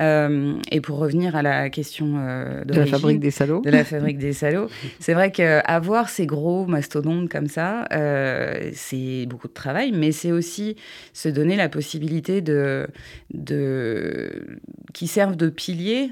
Euh, 0.00 0.54
et 0.70 0.80
pour 0.80 0.98
revenir 0.98 1.36
à 1.36 1.42
la 1.42 1.70
question 1.70 2.14
euh, 2.18 2.64
de, 2.64 2.74
la 2.74 2.86
fabrique 2.86 3.20
des 3.20 3.30
salauds, 3.30 3.60
de 3.62 3.70
la 3.70 3.84
fabrique 3.84 4.18
des 4.18 4.32
salauds, 4.32 4.68
c'est 5.00 5.14
vrai 5.14 5.30
qu'avoir 5.30 6.08
ces 6.08 6.26
gros 6.26 6.66
mastodontes 6.66 7.28
comme 7.28 7.46
ça, 7.46 7.86
euh, 7.92 8.70
c'est 8.74 9.26
beaucoup 9.26 9.48
de 9.48 9.52
travail, 9.52 9.92
mais 9.92 10.12
c'est 10.12 10.32
aussi 10.32 10.76
se 11.12 11.28
donner 11.28 11.56
la 11.56 11.68
possibilité 11.68 12.40
de, 12.40 12.86
de 13.32 14.58
qui 14.92 15.06
servent 15.06 15.36
de 15.36 15.48
pilier 15.48 16.10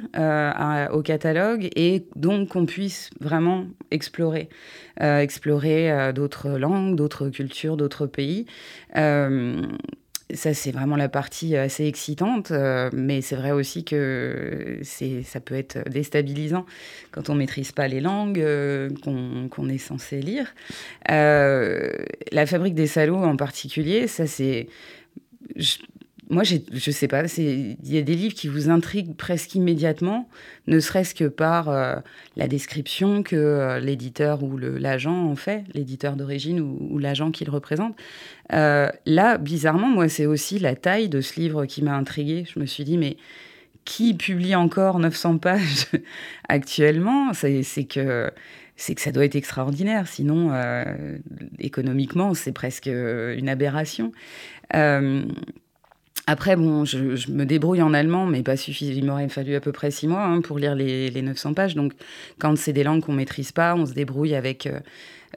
au 0.93 1.03
catalogue 1.03 1.69
et 1.77 2.07
donc 2.17 2.51
qu'on 2.51 2.67
puisse 2.67 3.11
vraiment 3.21 3.67
explorer, 3.91 4.49
explorer 5.01 6.13
d'autres 6.13 6.51
langues, 6.51 6.97
d'autres 6.97 7.29
cultures, 7.29 7.77
d'autres 7.77 8.07
pays 8.07 8.47
ça, 10.35 10.55
c'est 10.55 10.71
vraiment 10.71 10.97
la 10.97 11.09
partie 11.09 11.57
assez 11.57 11.87
excitante, 11.87 12.51
euh, 12.51 12.91
mais 12.93 13.21
c'est 13.21 13.37
vrai 13.37 13.53
aussi 13.53 13.85
que 13.85 14.81
ça 14.83 15.41
peut 15.41 15.55
être 15.55 15.89
déstabilisant 15.89 16.67
quand 17.11 17.31
on 17.31 17.35
maîtrise 17.35 17.73
pas 17.73 17.89
les 17.89 18.01
langues 18.01 18.41
euh, 18.41 18.91
qu'on 19.03 19.69
est 19.69 19.79
censé 19.79 20.21
lire. 20.21 20.55
Euh, 21.11 21.91
la 22.33 22.47
fabrique 22.47 22.75
des 22.75 22.87
salauds 22.87 23.23
en 23.23 23.37
particulier, 23.37 24.07
ça 24.07 24.27
c'est 24.27 24.69
moi, 26.35 26.43
je 26.43 26.91
sais 26.91 27.07
pas, 27.09 27.23
il 27.39 27.77
y 27.85 27.97
a 27.97 28.03
des 28.03 28.15
livres 28.15 28.35
qui 28.35 28.49
vous 28.49 28.69
intriguent 28.69 29.15
presque 29.15 29.55
immédiatement, 29.55 30.29
ne 30.67 30.81
serait-ce 30.81 31.15
que 31.15 31.25
par 31.25 31.69
euh, 31.69 31.95
la 32.37 32.49
description 32.49 33.23
que 33.23 33.37
euh, 33.37 33.79
l'éditeur 33.79 34.43
ou 34.43 34.59
l'agent 34.59 35.27
en 35.31 35.37
fait, 35.37 35.63
l'éditeur 35.75 36.17
d'origine 36.17 36.61
ou, 36.61 36.99
l'agent 36.99 37.31
qui 37.31 37.45
le 37.45 37.53
représente. 37.53 37.97
Euh, 38.53 38.91
là, 39.07 39.39
bizarrement, 39.39 39.87
moi, 39.89 40.09
c'est 40.09 40.27
aussi 40.27 40.59
la 40.59 40.75
taille 40.75 41.09
de 41.09 41.21
ce 41.21 41.39
livre 41.39 41.67
qui 41.67 41.83
m'a 41.83 41.95
intriguée. 41.95 42.45
Je 42.53 42.59
me 42.59 42.67
suis 42.67 42.83
dit, 42.83 42.99
mais 42.99 43.17
qui 43.85 44.15
publie 44.15 44.57
encore 44.57 44.99
900 44.99 45.39
pages 45.39 45.87
actuellement? 46.49 47.33
C'est 47.33 47.85
que 47.85 48.31
c'est 48.77 48.97
que 48.97 49.01
ça 49.01 49.13
doit 49.13 49.25
être 49.25 49.37
extraordinaire. 49.37 50.09
Sinon, 50.09 50.51
économiquement, 51.61 52.35
c'est 52.35 52.51
presque 52.51 52.87
une 52.87 53.49
aberration. 53.49 54.11
Après, 56.27 56.57
bon, 56.57 56.85
je, 56.85 57.31
me 57.31 57.45
débrouille 57.45 57.83
en 57.83 57.93
allemand, 57.93 58.27
mais 58.27 58.43
pas 58.43 58.57
suffisamment. 58.57 58.97
Il 58.97 59.05
m'aurait 59.05 59.29
fallu 59.29 59.55
à 59.55 59.61
peu 59.61 59.73
près 59.73 59.91
six 59.91 60.07
mois 60.07 60.25
hein, 60.25 60.41
pour 60.41 60.59
lire 60.59 60.75
les, 60.75 61.11
900 61.11 61.55
pages. 61.55 61.75
Donc, 61.75 61.93
quand 62.39 62.57
c'est 62.57 62.73
des 62.73 62.83
langues 62.83 63.03
qu'on 63.03 63.13
maîtrise 63.13 63.53
pas, 63.53 63.75
on 63.75 63.87
se 63.87 63.93
débrouille 63.93 64.35
avec. 64.35 64.67
Euh, 64.67 64.81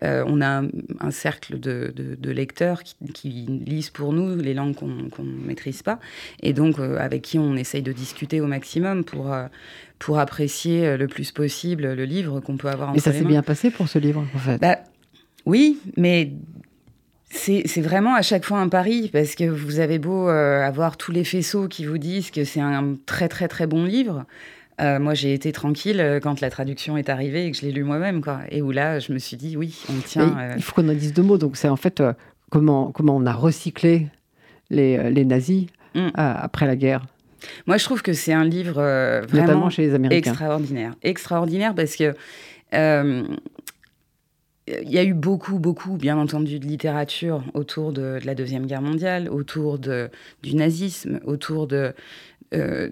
euh, 0.03 0.23
on 0.27 0.41
a 0.41 0.61
un, 0.99 1.11
cercle 1.11 1.59
de, 1.59 2.31
lecteurs 2.31 2.83
qui, 2.83 3.47
lisent 3.65 3.89
pour 3.89 4.13
nous 4.13 4.35
les 4.35 4.53
langues 4.53 4.75
qu'on 4.75 4.85
ne 4.85 5.45
maîtrise 5.47 5.81
pas, 5.81 5.99
et 6.43 6.53
donc 6.53 6.77
euh, 6.77 6.99
avec 6.99 7.23
qui 7.23 7.39
on 7.39 7.55
essaye 7.55 7.81
de 7.81 7.91
discuter 7.91 8.39
au 8.39 8.45
maximum 8.45 9.03
pour, 9.03 9.35
pour 9.97 10.19
apprécier 10.19 10.97
le 10.97 11.07
plus 11.07 11.31
possible 11.31 11.93
le 11.93 12.05
livre 12.05 12.41
qu'on 12.41 12.57
peut 12.57 12.67
avoir 12.67 12.91
en 12.91 12.93
Et 12.93 12.99
ça 12.99 13.11
s'est 13.11 13.23
bien 13.23 13.41
passé 13.41 13.71
pour 13.71 13.87
ce 13.87 13.97
livre, 13.97 14.23
en 14.35 14.37
fait? 14.37 14.59
Bah, 14.61 14.77
Oui, 15.47 15.79
mais 15.95 16.31
c'est 17.29 17.81
vraiment 17.81 18.15
à 18.15 18.21
chaque 18.21 18.45
fois 18.45 18.59
un 18.59 18.69
pari, 18.69 19.09
parce 19.11 19.35
que 19.35 19.43
vous 19.43 19.79
avez 19.79 19.99
beau 19.99 20.27
avoir 20.27 20.97
tous 20.97 21.11
les 21.11 21.23
faisceaux 21.23 21.67
qui 21.67 21.85
vous 21.85 21.97
disent 21.97 22.31
que 22.31 22.43
c'est 22.43 22.61
un 22.61 22.95
très 23.05 23.27
très 23.27 23.47
très 23.47 23.67
bon 23.67 23.83
livre. 23.83 24.25
moi, 24.79 25.13
j'ai 25.13 25.33
été 25.33 25.51
tranquille 25.51 26.19
quand 26.23 26.39
la 26.41 26.49
traduction 26.49 26.97
est 26.97 27.09
arrivée 27.09 27.45
et 27.45 27.51
que 27.51 27.57
je 27.57 27.63
l'ai 27.63 27.71
lu 27.71 27.83
moi-même, 27.83 28.21
quoi. 28.21 28.39
Et 28.49 28.61
où 28.61 28.71
là, 28.71 28.99
je 28.99 29.11
me 29.11 29.19
suis 29.19 29.37
dit, 29.37 29.57
oui, 29.57 29.77
on 29.89 29.99
tient. 29.99 30.53
Il 30.55 30.63
faut 30.63 30.73
qu'on 30.73 30.87
en 30.87 30.93
dise 30.93 31.13
deux 31.13 31.23
mots. 31.23 31.37
Donc, 31.37 31.57
c'est 31.57 31.69
en 31.69 31.75
fait 31.75 32.01
comment, 32.49 32.91
comment 32.91 33.15
on 33.15 33.25
a 33.25 33.33
recyclé 33.33 34.07
les, 34.69 35.11
les 35.11 35.25
nazis 35.25 35.65
mm. 35.95 36.09
après 36.15 36.65
la 36.65 36.75
guerre. 36.75 37.05
Moi, 37.65 37.77
je 37.77 37.85
trouve 37.85 38.01
que 38.01 38.13
c'est 38.13 38.33
un 38.33 38.43
livre 38.43 38.75
euh, 38.77 39.21
vraiment 39.27 39.69
chez 39.69 39.83
les 39.83 39.93
Américains. 39.93 40.31
extraordinaire. 40.31 40.93
Extraordinaire 41.03 41.75
parce 41.75 41.95
que 41.95 42.15
euh, 42.73 43.23
il 44.67 44.89
y 44.89 44.97
a 44.97 45.03
eu 45.03 45.13
beaucoup, 45.13 45.59
beaucoup, 45.59 45.97
bien 45.97 46.17
entendu, 46.17 46.59
de 46.59 46.65
littérature 46.65 47.43
autour 47.53 47.93
de, 47.93 48.19
la 48.23 48.35
Deuxième 48.35 48.65
Guerre 48.65 48.81
mondiale, 48.81 49.29
autour 49.29 49.79
de, 49.79 50.09
du 50.43 50.55
nazisme, 50.55 51.19
autour 51.25 51.67
de, 51.67 51.93
euh, 52.53 52.89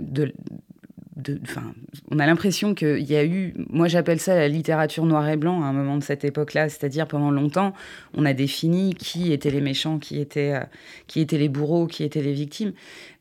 on 2.12 2.20
a 2.20 2.26
l'impression 2.26 2.76
qu'il 2.76 3.10
y 3.10 3.16
a 3.16 3.24
eu, 3.24 3.54
moi 3.70 3.88
j'appelle 3.88 4.20
ça 4.20 4.36
la 4.36 4.50
littérature 4.50 5.06
noir 5.06 5.28
et 5.30 5.38
blanc 5.38 5.64
à 5.64 5.68
un 5.68 5.74
moment 5.74 5.98
de 5.98 6.04
cette 6.04 6.26
époque-là, 6.26 6.68
c'est-à-dire 6.68 7.08
pendant 7.08 7.32
longtemps, 7.32 7.74
on 8.14 8.26
a 8.26 8.34
défini 8.34 8.94
qui 8.94 9.32
étaient 9.32 9.50
les 9.50 9.62
méchants, 9.62 9.98
qui 9.98 10.20
étaient, 10.20 10.60
qui 11.08 11.22
étaient 11.22 11.38
les 11.38 11.48
bourreaux, 11.48 11.88
qui 11.88 12.04
étaient 12.04 12.22
les 12.22 12.34
victimes. 12.34 12.74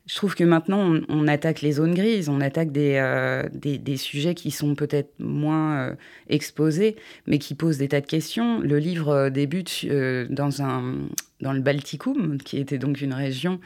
Je 0.07 0.13
trouve 0.13 0.35
que 0.35 0.43
maintenant, 0.43 0.99
on, 1.09 1.27
attaque 1.27 1.61
les 1.61 1.73
zones 1.73 1.95
grises, 1.95 2.29
on 2.29 2.39
attaque 2.39 2.71
des, 2.71 2.93
euh, 2.95 3.43
des, 3.51 3.97
sujets 3.97 4.35
qui 4.35 4.51
sont 4.51 4.75
peut-être 4.75 5.11
moins 5.19 5.79
euh, 5.79 5.95
exposés, 6.29 6.95
mais 7.25 7.39
qui 7.39 7.55
posent 7.55 7.79
des 7.79 7.87
tas 7.87 8.01
de 8.01 8.05
questions. 8.05 8.59
Le 8.59 8.77
livre 8.77 9.09
euh, 9.09 9.29
débute 9.31 9.83
dans, 10.29 10.61
un, 10.61 10.93
dans 11.41 11.53
le 11.53 11.59
Balticum, 11.59 12.37
qui 12.37 12.59
était 12.59 12.77
donc 12.77 13.01
une 13.01 13.13
région 13.13 13.59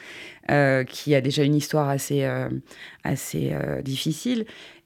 qui 0.88 1.13
a 1.13 1.22
déjà 1.22 1.43
une 1.43 1.55
histoire 1.55 1.89
assez, 1.89 2.27
assez 3.03 3.53
difficile, 3.84 4.46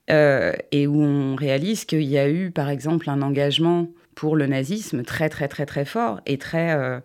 et 0.10 0.88
où 0.88 1.02
on 1.02 1.36
réalise 1.36 1.86
qu'il 1.86 2.04
y 2.04 2.18
a 2.18 2.30
eu, 2.30 2.52
par 2.52 2.70
exemple, 2.70 3.10
un 3.10 3.22
engagement 3.22 3.90
pour 4.16 4.36
le 4.36 4.48
nazisme 4.48 5.04
très, 5.04 5.30
très, 5.30 5.48
très, 5.48 5.66
très 5.66 5.86
fort 5.86 6.20
et 6.26 6.38
très 6.38 7.02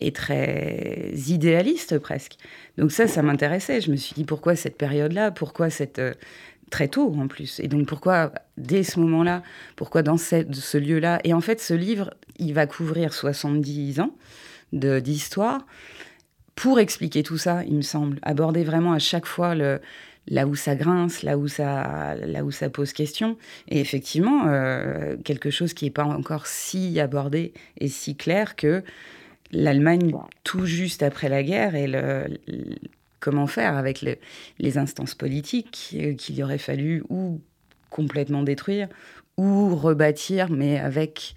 et 0.00 0.12
très 0.12 1.12
idéaliste 1.28 1.98
presque. 1.98 2.36
Donc 2.78 2.92
ça, 2.92 3.06
ça 3.06 3.22
m'intéressait. 3.22 3.80
Je 3.80 3.90
me 3.90 3.96
suis 3.96 4.14
dit 4.14 4.24
pourquoi 4.24 4.56
cette 4.56 4.76
période-là, 4.76 5.30
pourquoi 5.30 5.70
cette 5.70 5.98
euh, 5.98 6.14
très 6.70 6.88
tôt 6.88 7.14
en 7.18 7.28
plus, 7.28 7.60
et 7.60 7.68
donc 7.68 7.86
pourquoi 7.86 8.32
dès 8.56 8.82
ce 8.82 8.98
moment-là, 9.00 9.42
pourquoi 9.76 10.02
dans 10.02 10.16
ce 10.16 10.78
lieu-là? 10.78 11.20
Et 11.22 11.34
en 11.34 11.42
fait, 11.42 11.60
ce 11.60 11.74
livre, 11.74 12.14
il 12.38 12.54
va 12.54 12.66
couvrir 12.66 13.12
70 13.12 14.00
ans 14.00 14.16
d'histoire 14.72 15.66
pour 16.54 16.80
expliquer 16.80 17.22
tout 17.22 17.38
ça, 17.38 17.62
il 17.64 17.76
me 17.76 17.82
semble, 17.82 18.18
aborder 18.22 18.64
vraiment 18.64 18.92
à 18.92 18.98
chaque 18.98 19.26
fois 19.26 19.54
le, 19.54 19.80
là 20.28 20.46
où 20.46 20.54
ça 20.54 20.74
grince, 20.74 21.22
là 21.22 21.38
où 21.38 21.48
ça, 21.48 22.14
là 22.14 22.44
où 22.44 22.50
ça 22.50 22.70
pose 22.70 22.92
question. 22.92 23.36
Et 23.68 23.80
effectivement, 23.80 24.46
euh, 24.46 25.16
quelque 25.24 25.50
chose 25.50 25.74
qui 25.74 25.86
n'est 25.86 25.90
pas 25.90 26.04
encore 26.04 26.46
si 26.46 27.00
abordé 27.00 27.52
et 27.78 27.88
si 27.88 28.16
clair 28.16 28.56
que 28.56 28.82
l'Allemagne 29.52 30.12
tout 30.44 30.66
juste 30.66 31.02
après 31.02 31.28
la 31.28 31.42
guerre 31.42 31.74
et 31.74 31.86
le, 31.86 32.26
comment 33.22 33.46
faire 33.46 33.76
avec 33.76 34.04
les 34.58 34.78
instances 34.78 35.14
politiques 35.14 35.94
euh, 35.94 36.14
qu'il 36.14 36.34
y 36.34 36.42
aurait 36.42 36.58
fallu 36.58 37.02
ou 37.08 37.40
complètement 37.88 38.42
détruire 38.42 38.88
ou 39.38 39.74
rebâtir, 39.76 40.50
mais 40.50 40.78
avec, 40.78 41.34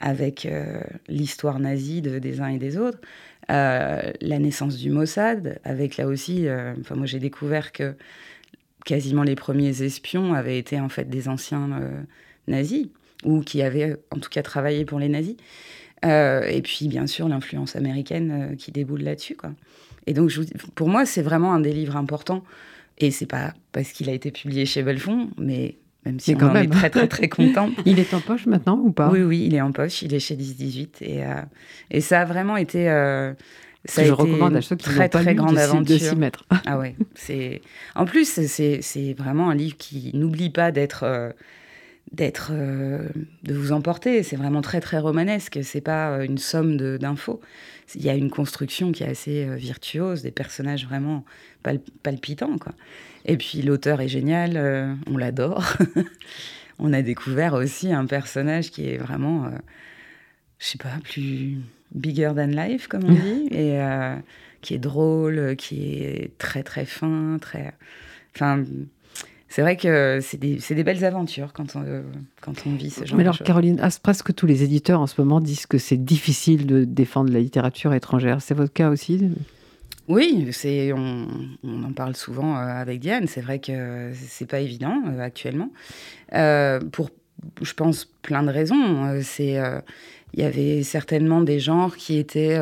avec 0.00 0.46
euh, 0.46 0.80
l'histoire 1.08 1.58
nazie 1.58 2.02
des 2.02 2.40
uns 2.40 2.48
et 2.48 2.58
des 2.58 2.76
autres. 2.76 2.98
Euh, 3.50 4.12
la 4.20 4.38
naissance 4.38 4.76
du 4.76 4.90
Mossad, 4.90 5.58
avec 5.64 5.96
là 5.96 6.06
aussi, 6.06 6.46
enfin 6.80 6.94
moi 6.94 7.06
j'ai 7.06 7.18
découvert 7.18 7.72
que 7.72 7.94
quasiment 8.84 9.22
les 9.22 9.34
premiers 9.34 9.82
espions 9.82 10.34
avaient 10.34 10.58
été 10.58 10.78
en 10.78 10.88
fait 10.88 11.08
des 11.08 11.28
anciens 11.28 11.68
nazis 12.46 12.86
ou 13.24 13.40
qui 13.40 13.62
avaient 13.62 13.96
en 14.10 14.18
tout 14.18 14.30
cas 14.30 14.42
travaillé 14.42 14.84
pour 14.84 14.98
les 14.98 15.08
nazis. 15.08 15.36
Euh, 16.04 16.42
et 16.46 16.62
puis, 16.62 16.88
bien 16.88 17.06
sûr, 17.06 17.28
l'influence 17.28 17.76
américaine 17.76 18.50
euh, 18.52 18.56
qui 18.56 18.72
déboule 18.72 19.02
là-dessus. 19.02 19.36
Quoi. 19.36 19.52
Et 20.06 20.12
donc, 20.12 20.28
je 20.28 20.42
pour 20.74 20.88
moi, 20.88 21.06
c'est 21.06 21.22
vraiment 21.22 21.54
un 21.54 21.60
des 21.60 21.72
livres 21.72 21.96
importants. 21.96 22.44
Et 22.98 23.10
c'est 23.10 23.26
pas 23.26 23.54
parce 23.72 23.90
qu'il 23.92 24.08
a 24.08 24.12
été 24.12 24.30
publié 24.30 24.66
chez 24.66 24.82
Belfond, 24.82 25.30
mais 25.36 25.76
même 26.06 26.20
si 26.20 26.36
on 26.36 26.44
en 26.44 26.54
est 26.54 26.68
très, 26.68 26.90
très, 26.90 27.08
très 27.08 27.28
content. 27.30 27.70
il 27.86 27.98
est 27.98 28.14
en 28.14 28.20
poche 28.20 28.46
maintenant 28.46 28.78
ou 28.78 28.92
pas? 28.92 29.10
Oui, 29.10 29.22
oui, 29.22 29.44
il 29.46 29.54
est 29.54 29.60
en 29.60 29.72
poche. 29.72 30.02
Il 30.02 30.14
est 30.14 30.20
chez 30.20 30.36
10-18. 30.36 30.88
Et, 31.00 31.24
euh, 31.24 31.34
et 31.90 32.00
ça 32.00 32.20
a 32.20 32.24
vraiment 32.24 32.56
été. 32.56 32.84
ça 33.84 34.02
a 34.02 34.04
je 34.04 34.12
recommande 34.12 34.54
à 34.56 34.62
ceux 34.62 34.76
qui 34.76 34.84
très, 34.84 35.08
très 35.08 35.34
grande 35.34 35.58
aventure. 35.58 35.96
de 35.96 35.98
s'y 35.98 36.16
mettre. 36.16 36.44
ah 36.66 36.78
ouais. 36.78 36.94
C'est... 37.14 37.62
En 37.96 38.04
plus, 38.04 38.28
c'est 38.46 39.14
vraiment 39.14 39.50
un 39.50 39.54
livre 39.54 39.76
qui 39.76 40.12
n'oublie 40.14 40.50
pas 40.50 40.70
d'être 40.70 41.32
d'être, 42.12 42.50
euh, 42.52 43.08
de 43.42 43.54
vous 43.54 43.72
emporter. 43.72 44.22
C'est 44.22 44.36
vraiment 44.36 44.62
très 44.62 44.80
très 44.80 44.98
romanesque. 44.98 45.58
C'est 45.62 45.80
pas 45.80 46.10
euh, 46.10 46.24
une 46.24 46.38
somme 46.38 46.76
d'infos. 46.98 47.40
Il 47.94 48.02
y 48.02 48.08
a 48.08 48.14
une 48.14 48.30
construction 48.30 48.92
qui 48.92 49.02
est 49.02 49.08
assez 49.08 49.46
euh, 49.46 49.56
virtuose, 49.56 50.22
des 50.22 50.30
personnages 50.30 50.86
vraiment 50.86 51.24
palpitants, 52.02 52.58
quoi. 52.58 52.72
Et 53.24 53.38
puis 53.38 53.62
l'auteur 53.62 54.02
est 54.02 54.08
génial, 54.08 54.98
on 55.06 55.16
l'adore. 55.16 55.64
on 56.78 56.92
a 56.92 57.00
découvert 57.00 57.54
aussi 57.54 57.90
un 57.90 58.04
personnage 58.04 58.70
qui 58.70 58.86
est 58.86 58.98
vraiment, 58.98 59.48
je 60.58 60.66
sais 60.66 60.76
pas, 60.76 60.98
plus 61.02 61.56
bigger 61.94 62.32
than 62.36 62.48
life, 62.48 62.86
comme 62.86 63.04
on 63.04 63.12
dit, 63.12 63.48
et 63.50 63.80
qui 64.60 64.74
est 64.74 64.78
drôle, 64.78 65.56
qui 65.56 65.94
est 65.94 66.36
très 66.36 66.62
très 66.62 66.84
fin, 66.84 67.38
très, 67.40 67.72
enfin 68.36 68.62
c'est 69.54 69.62
vrai 69.62 69.76
que 69.76 70.18
c'est 70.20 70.36
des, 70.36 70.82
belles 70.82 71.04
aventures 71.04 71.52
quand 71.52 71.76
on, 71.76 71.84
quand 72.40 72.54
on 72.66 72.74
vit 72.74 72.90
ce 72.90 73.04
genre 73.04 73.16
Mais 73.16 73.22
de 73.22 73.28
alors, 73.28 73.38
Caroline, 73.38 73.80
presque 74.02 74.34
tous 74.34 74.46
les 74.46 74.64
éditeurs 74.64 75.00
en 75.00 75.06
ce 75.06 75.20
moment 75.20 75.40
disent 75.40 75.66
que 75.66 75.78
c'est 75.78 76.04
difficile 76.04 76.66
de 76.66 76.82
défendre 76.82 77.32
la 77.32 77.38
littérature 77.38 77.94
étrangère. 77.94 78.42
C'est 78.42 78.54
votre 78.54 78.72
cas 78.72 78.88
aussi 78.90 79.30
oui, 80.08 80.48
c'est 80.50 80.92
on, 80.92 81.28
en 81.64 81.92
parle 81.92 82.16
souvent 82.16 82.56
euh, 82.56 82.66
avec 82.66 82.98
Diane. 82.98 83.28
C'est 83.28 83.40
vrai 83.40 83.60
que 83.60 84.10
c'est 84.14 84.44
pas 84.44 84.58
évident 84.58 85.00
euh, 85.06 85.20
actuellement. 85.20 85.70
Euh, 86.34 86.80
pour, 86.80 87.10
je 87.62 87.72
pense, 87.74 88.06
plein 88.22 88.42
de 88.42 88.50
raisons. 88.50 89.20
C'est 89.22 89.56
il 90.36 90.40
y 90.40 90.44
avait 90.44 90.82
certainement 90.82 91.42
des 91.42 91.60
genres 91.60 91.94
qui 91.94 92.18
étaient 92.18 92.58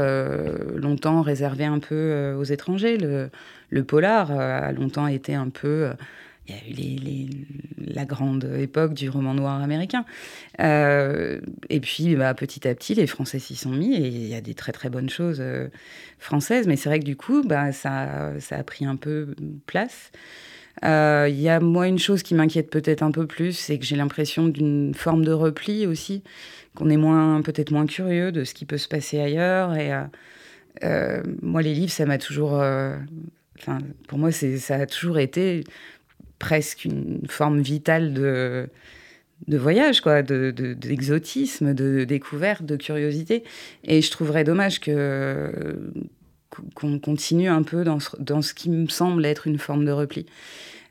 longtemps 0.77 1.23
réservés 1.23 1.65
un 1.65 1.79
peu 1.79 2.35
aux 2.39 2.45
étrangers. 2.45 2.99
Le, 2.99 3.31
le 3.71 3.83
polar 3.83 4.31
a 4.31 4.73
longtemps 4.73 5.07
été 5.07 5.35
un 5.35 5.49
peu 5.49 5.91
il 6.49 6.55
y 6.55 6.59
a 6.59 6.71
eu 6.71 6.97
les, 6.97 7.29
la 7.95 8.05
grande 8.05 8.45
époque 8.59 8.95
du 8.95 9.09
roman 9.09 9.35
noir 9.35 9.63
américain. 9.63 10.05
Euh, 10.61 11.41
et 11.69 11.81
puis, 11.81 12.17
bah, 12.17 12.35
petit 12.35 12.67
à 12.67 12.75
petit, 12.75 12.95
les 12.95 13.07
Français 13.07 13.39
s'y 13.39 13.55
sont 13.55 13.71
mis 13.71 13.95
et 13.95 14.07
il 14.07 14.27
y 14.27 14.35
a 14.35 14.41
des 14.41 14.55
très 14.55 14.73
très 14.73 14.91
bonnes 14.91 15.11
choses 15.11 15.39
euh, 15.41 15.69
françaises. 16.19 16.67
Mais 16.67 16.77
c'est 16.77 16.89
vrai 16.89 16.99
que 16.99 17.05
du 17.05 17.17
coup, 17.17 17.43
bah, 17.43 17.73
ça, 17.73 18.33
ça 18.41 18.57
a 18.57 18.65
pris 18.65 18.85
un 18.85 18.97
peu 18.97 19.35
place. 19.67 20.11
Euh, 20.85 21.27
il 21.29 21.41
y 21.41 21.49
a 21.49 21.61
moi 21.61 21.87
une 21.87 21.99
chose 21.99 22.23
qui 22.23 22.35
m'inquiète 22.35 22.71
peut-être 22.71 23.03
un 23.03 23.13
peu 23.13 23.27
plus, 23.27 23.53
c'est 23.53 23.79
que 23.79 23.85
j'ai 23.85 23.97
l'impression 23.97 24.49
d'une 24.49 24.95
forme 24.95 25.25
de 25.25 25.33
repli 25.33 25.87
aussi, 25.87 26.23
qu'on 26.75 26.89
est 26.89 26.97
moins 26.97 27.43
peut-être 27.43 27.71
moins 27.71 27.87
curieux 27.87 28.33
de 28.33 28.43
ce 28.45 28.55
qui 28.55 28.65
peut 28.65 28.79
se 28.79 28.89
passer 28.89 29.21
ailleurs. 29.21 29.75
Et 29.77 29.93
moi, 31.43 31.61
les 31.63 31.75
livres, 31.75 31.93
ça 31.93 32.07
m'a 32.07 32.17
toujours, 32.17 32.65
pour 34.09 34.19
moi, 34.19 34.33
ça 34.33 34.75
a 34.75 34.87
toujours 34.87 35.19
été 35.19 35.63
presque 36.43 36.85
une 36.85 37.21
forme 37.29 37.61
vitale 37.61 38.13
de, 38.13 38.69
de 39.47 39.57
voyage, 39.57 40.01
quoi, 40.01 40.23
d'exotisme, 40.23 41.73
de, 41.73 42.01
de, 42.01 42.05
découverte, 42.05 42.65
de 42.65 42.75
curiosité. 42.75 43.45
Et 43.85 44.03
je 44.03 44.11
trouverais 44.11 44.43
dommage 44.43 44.81
que 44.81 45.79
qu'on 46.75 46.99
continue 46.99 47.49
un 47.49 47.63
peu 47.63 47.83
dans 47.83 47.99
ce, 47.99 48.11
dans 48.19 48.43
ce 48.43 48.53
qui 48.53 48.69
me 48.69 48.87
semble 48.89 49.25
être 49.25 49.47
une 49.47 49.59
forme 49.59 49.87
de 49.87 49.93
repli. 49.93 50.27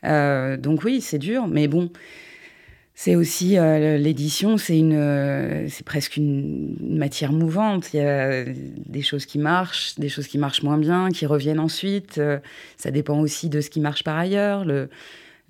Euh, 0.06 0.58
donc 0.58 0.84
oui, 0.84 1.02
c'est 1.02 1.20
dur, 1.20 1.48
mais 1.48 1.68
bon, 1.68 1.92
c'est 2.96 3.16
aussi 3.16 3.60
euh, 3.60 3.98
l'édition, 3.98 4.58
c'est 4.58 4.80
une, 4.80 5.68
c'est 5.70 5.86
presque 5.86 6.18
une, 6.18 6.76
matière 6.80 7.32
mouvante. 7.32 7.94
Il 7.94 7.98
y 7.98 8.00
a 8.00 8.44
des 8.44 9.02
choses 9.02 9.26
qui 9.26 9.38
marchent, 9.38 9.96
des 10.00 10.10
choses 10.10 10.28
qui 10.28 10.38
marchent 10.38 10.64
moins 10.64 10.78
bien, 10.78 11.10
qui 11.10 11.26
reviennent 11.26 11.60
ensuite. 11.60 12.18
Euh, 12.18 12.40
ça 12.78 12.90
dépend 12.90 13.20
aussi 13.20 13.50
de 13.50 13.62
ce 13.62 13.70
qui 13.70 13.82
marche 13.82 14.04
par 14.04 14.18
ailleurs. 14.18 14.66
Le, 14.66 14.90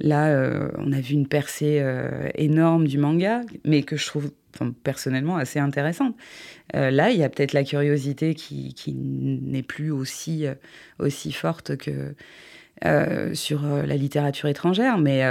Là, 0.02 0.30
euh, 0.30 0.70
on 0.78 0.92
a 0.94 1.00
vu 1.00 1.14
une 1.14 1.28
percée 1.28 1.80
euh, 1.80 2.30
énorme 2.36 2.88
du 2.88 2.98
manga, 2.98 3.42
mais 3.64 3.84
que 3.84 3.98
je 3.98 4.08
trouve 4.08 4.32
personnellement 4.84 5.38
assez 5.38 5.60
intéressante. 5.60 6.16
Euh, 6.76 6.90
là, 6.90 7.12
il 7.12 7.20
y 7.20 7.24
a 7.24 7.30
peut-être 7.30 7.54
la 7.54 7.64
curiosité 7.64 8.34
qui, 8.34 8.74
n'est 8.96 9.64
plus 9.64 9.92
aussi, 9.92 10.46
aussi 11.00 11.32
forte 11.32 11.78
que 11.78 12.16
sur 13.34 13.64
la 13.64 13.96
littérature 13.96 14.50
étrangère, 14.50 14.98
mais 14.98 15.24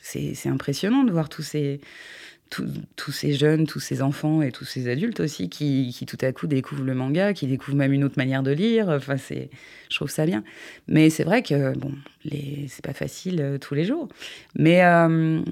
c'est 0.00 0.48
impressionnant 0.48 1.02
de 1.02 1.10
voir 1.10 1.28
tous 1.28 1.42
ces, 1.42 1.80
tous 2.50 3.12
ces 3.12 3.32
jeunes, 3.32 3.66
tous 3.66 3.80
ces 3.80 4.02
enfants 4.02 4.40
et 4.42 4.52
tous 4.52 4.64
ces 4.64 4.88
adultes 4.88 5.20
aussi 5.20 5.48
qui, 5.48 5.92
qui, 5.96 6.06
tout 6.06 6.18
à 6.20 6.32
coup 6.32 6.46
découvrent 6.46 6.84
le 6.84 6.94
manga, 6.94 7.32
qui 7.32 7.46
découvrent 7.46 7.76
même 7.76 7.92
une 7.92 8.04
autre 8.04 8.16
manière 8.16 8.42
de 8.42 8.52
lire. 8.52 8.88
Enfin, 8.88 9.16
je 9.16 9.96
trouve 9.96 10.10
ça 10.10 10.26
bien. 10.26 10.44
Mais 10.88 11.10
c'est 11.10 11.24
vrai 11.24 11.42
que 11.42 11.76
bon, 11.76 11.92
les, 12.24 12.66
c'est 12.68 12.84
pas 12.84 12.92
facile 12.92 13.40
euh, 13.40 13.58
tous 13.58 13.74
les 13.74 13.84
jours. 13.84 14.08
Mais 14.54 14.84
euh, 14.84 15.42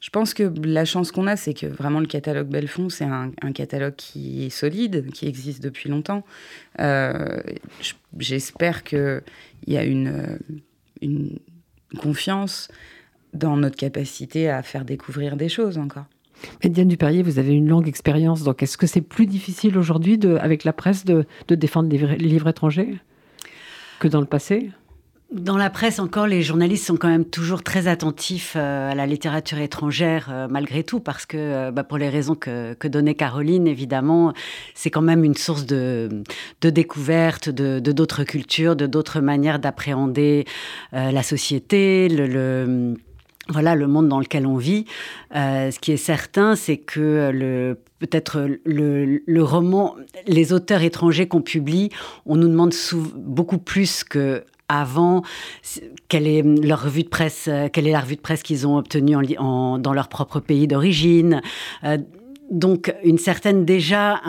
je 0.00 0.10
pense 0.10 0.34
que 0.34 0.52
la 0.64 0.84
chance 0.84 1.10
qu'on 1.10 1.26
a, 1.26 1.36
c'est 1.36 1.54
que 1.54 1.66
vraiment 1.66 2.00
le 2.00 2.06
catalogue 2.06 2.48
Belfond, 2.48 2.90
c'est 2.90 3.04
un, 3.04 3.32
catalogue 3.52 3.96
qui 3.96 4.44
est 4.44 4.50
solide, 4.50 5.10
qui 5.12 5.26
existe 5.26 5.62
depuis 5.62 5.88
longtemps. 5.88 6.24
Euh, 6.80 7.42
j'espère 8.18 8.84
qu'il 8.84 9.22
y 9.66 9.76
a 9.76 9.84
une, 9.84 10.38
une 11.02 11.38
confiance 11.98 12.68
dans 13.34 13.56
notre 13.56 13.76
capacité 13.76 14.48
à 14.48 14.62
faire 14.62 14.84
découvrir 14.84 15.36
des 15.36 15.48
choses 15.48 15.76
encore. 15.76 16.06
Mais 16.62 16.70
Diane 16.70 16.88
Dupérier, 16.88 17.22
vous 17.22 17.38
avez 17.38 17.52
une 17.52 17.68
longue 17.68 17.88
expérience, 17.88 18.42
donc 18.42 18.62
est-ce 18.62 18.76
que 18.76 18.86
c'est 18.86 19.00
plus 19.00 19.26
difficile 19.26 19.78
aujourd'hui, 19.78 20.18
avec 20.40 20.64
la 20.64 20.72
presse, 20.72 21.04
de, 21.04 21.26
défendre 21.48 21.88
les, 21.88 22.16
livres 22.16 22.48
étrangers 22.48 22.98
que 23.98 24.08
dans 24.08 24.20
le 24.20 24.26
passé? 24.26 24.70
Dans 25.32 25.56
la 25.56 25.70
presse 25.70 25.98
encore, 25.98 26.28
les 26.28 26.42
journalistes 26.42 26.86
sont 26.86 26.96
quand 26.96 27.08
même 27.08 27.24
toujours 27.24 27.64
très 27.64 27.88
attentifs 27.88 28.54
euh, 28.54 28.92
à 28.92 28.94
la 28.94 29.06
littérature 29.06 29.58
étrangère, 29.58 30.28
euh, 30.30 30.46
malgré 30.48 30.84
tout, 30.84 31.00
parce 31.00 31.26
que 31.26 31.36
euh, 31.36 31.70
bah, 31.72 31.82
pour 31.82 31.98
les 31.98 32.08
raisons 32.08 32.36
que, 32.36 32.76
donnait 32.86 33.16
Caroline, 33.16 33.66
évidemment, 33.66 34.32
c'est 34.74 34.90
quand 34.90 35.02
même 35.02 35.24
une 35.24 35.34
source 35.34 35.66
de, 35.66 36.22
de 36.60 36.70
découverte 36.70 37.48
de 37.48 37.80
d'autres 37.80 38.22
cultures, 38.22 38.76
de 38.76 38.86
d'autres 38.86 39.20
manières 39.20 39.58
d'appréhender 39.58 40.44
la 40.92 41.22
société, 41.24 42.08
le 42.08 42.94
voilà 43.48 43.74
le 43.74 43.86
monde 43.86 44.08
dans 44.08 44.20
lequel 44.20 44.46
on 44.46 44.56
vit. 44.56 44.86
Euh, 45.34 45.70
ce 45.70 45.78
qui 45.78 45.92
est 45.92 45.96
certain, 45.96 46.56
c'est 46.56 46.76
que 46.76 47.30
le 47.32 47.78
peut-être 47.98 48.46
le, 48.66 49.22
le, 49.26 49.42
roman, 49.42 49.96
les 50.26 50.52
auteurs 50.52 50.82
étrangers 50.82 51.28
qu'on 51.28 51.40
publie, 51.40 51.90
on 52.26 52.36
nous 52.36 52.48
demande 52.48 52.74
beaucoup 53.14 53.58
plus 53.58 54.04
que 54.04 54.44
avant 54.68 55.22
quelle 56.08 56.26
est 56.26 56.42
leur 56.42 56.82
revue 56.82 57.04
de 57.04 57.08
presse, 57.08 57.48
quelle 57.72 57.86
est 57.86 57.92
la 57.92 58.00
revue 58.00 58.16
de 58.16 58.20
presse 58.20 58.42
qu'ils 58.42 58.66
ont 58.66 58.76
obtenue 58.76 59.16
en, 59.38 59.78
dans 59.78 59.92
leur 59.94 60.08
propre 60.08 60.40
pays 60.40 60.66
d'origine. 60.66 61.40
Euh, 61.84 61.98
donc 62.50 62.94
une 63.02 63.18
certaine 63.18 63.64
déjà, 63.64 64.20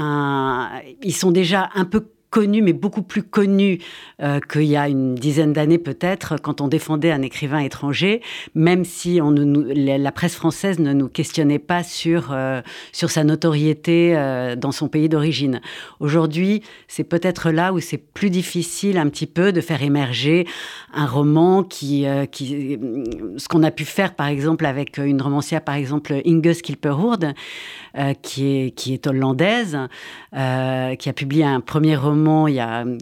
ils 1.03 1.13
sont 1.13 1.31
déjà 1.31 1.69
un 1.75 1.85
peu 1.85 2.07
connu, 2.29 2.61
mais 2.61 2.73
beaucoup 2.73 3.03
plus 3.03 3.23
connu 3.23 3.79
euh, 4.21 4.39
qu'il 4.51 4.63
y 4.63 4.75
a 4.75 4.89
une 4.89 5.15
dizaine 5.15 5.53
d'années 5.53 5.77
peut-être, 5.77 6.35
quand 6.41 6.61
on 6.61 6.67
défendait 6.67 7.11
un 7.11 7.21
écrivain 7.21 7.59
étranger, 7.59 8.21
même 8.53 8.83
si 8.83 9.19
la 9.21 10.11
presse 10.11 10.35
française 10.35 10.79
ne 10.79 10.93
nous 10.93 11.07
questionnait 11.07 11.59
pas 11.59 11.83
sur, 11.83 12.29
euh, 12.31 12.61
sur 12.91 13.11
sa 13.11 13.23
notoriété 13.23 14.15
euh, 14.15 14.55
dans 14.55 14.71
son 14.71 14.87
pays 14.89 15.07
d'origine. 15.07 15.61
Aujourd'hui, 15.99 16.63
c'est 16.87 17.03
peut-être 17.03 17.51
là 17.51 17.73
où 17.73 17.79
c'est 17.79 17.97
plus 17.97 18.29
difficile 18.29 18.97
un 18.97 19.07
petit 19.07 19.27
peu 19.27 19.53
de 19.53 19.61
faire 19.61 19.81
émerger 19.81 20.45
un 20.93 21.05
roman 21.05 21.63
qui... 21.63 22.05
qui 22.31 22.77
ce 23.37 23.47
qu'on 23.47 23.63
a 23.63 23.71
pu 23.71 23.85
faire, 23.85 24.15
par 24.15 24.27
exemple, 24.27 24.65
avec 24.65 24.97
une 24.97 25.21
romancière, 25.21 25.61
par 25.61 25.75
exemple, 25.75 26.21
Inge 26.25 26.53
Skilperhoord, 26.53 27.33
qui, 28.21 28.47
est, 28.47 28.71
qui 28.71 28.93
est 28.93 29.07
hollandaise, 29.07 29.77
qui 30.31 31.09
a 31.09 31.13
publié 31.15 31.43
un 31.43 31.61
premier 31.61 31.95
roman 31.95 32.17
il 32.47 32.55
y 32.55 32.59
a 32.59 32.85
euh, 32.85 32.97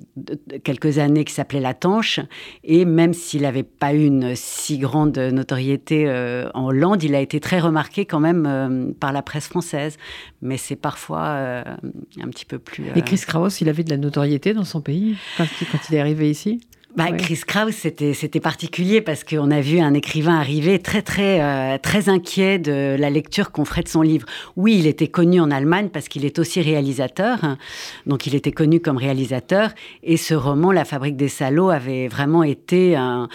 quelques 0.64 1.00
années 1.00 1.26
qui 1.26 1.34
s'appelait 1.34 1.60
La 1.60 1.74
Tanche. 1.74 2.20
Et 2.64 2.86
même 2.86 3.14
s'il 3.14 3.44
n'avait 3.44 3.64
pas 3.64 3.94
eu 3.94 4.06
une 4.06 4.36
si 4.36 4.78
grande 4.78 5.18
notoriété 5.18 6.06
euh, 6.08 6.50
en 6.54 6.66
Hollande, 6.66 7.04
il 7.04 7.16
a 7.16 7.20
été 7.20 7.40
très 7.40 7.60
remarqué 7.60 8.06
quand 8.06 8.20
même 8.20 8.46
euh, 8.48 8.92
par 9.00 9.12
la 9.12 9.22
presse 9.22 9.48
française. 9.48 9.98
Mais 10.42 10.58
c'est 10.58 10.76
parfois 10.76 11.26
un 11.26 12.30
petit 12.30 12.46
peu 12.46 12.60
plus. 12.60 12.86
Et 12.96 13.02
Chris 13.02 13.22
Kraus, 13.26 13.62
il 13.62 13.70
avait 13.70 13.84
de 13.84 13.90
la 13.90 13.98
notoriété 13.98 14.54
dans 14.54 14.64
son 14.64 14.82
pays 14.82 15.18
quand 15.38 15.80
il 15.90 15.96
est 15.96 16.00
arrivé 16.00 16.30
ici? 16.30 16.62
Bah, 16.96 17.12
Chris 17.12 17.42
Kraus, 17.46 17.76
c'était, 17.76 18.14
c'était 18.14 18.40
particulier 18.40 19.02
parce 19.02 19.24
qu'on 19.24 19.52
a 19.52 19.62
vu 19.62 19.80
un 19.80 19.94
écrivain 19.94 20.40
arriver 20.40 20.80
très, 20.80 21.02
très, 21.02 21.42
euh, 21.42 21.78
très 21.78 22.10
inquiet 22.10 22.60
de 22.60 22.96
la 22.98 23.10
lecture 23.10 23.52
qu'on 23.52 23.66
ferait 23.66 23.84
de 23.84 23.90
son 23.90 24.02
livre. 24.02 24.26
Oui, 24.56 24.78
il 24.80 24.88
était 24.88 25.08
connu 25.08 25.40
en 25.40 25.52
Allemagne 25.52 25.90
parce 25.90 26.08
qu'il 26.08 26.26
est 26.26 26.40
aussi 26.40 26.62
réalisateur. 26.62 27.44
Hein. 27.44 27.58
donc, 28.06 28.28
il 28.28 28.36
était 28.36 28.52
connu 28.52 28.80
comme 28.80 28.98
réalisateur. 28.98 29.72
Et 30.04 30.18
ce 30.18 30.34
roman, 30.34 30.72
La 30.72 30.86
fabrique 30.86 31.18
des 31.18 31.30
salauds, 31.30 31.70
avait 31.70 32.08
vraiment 32.08 32.44
été 32.44 32.96
un, 32.96 33.28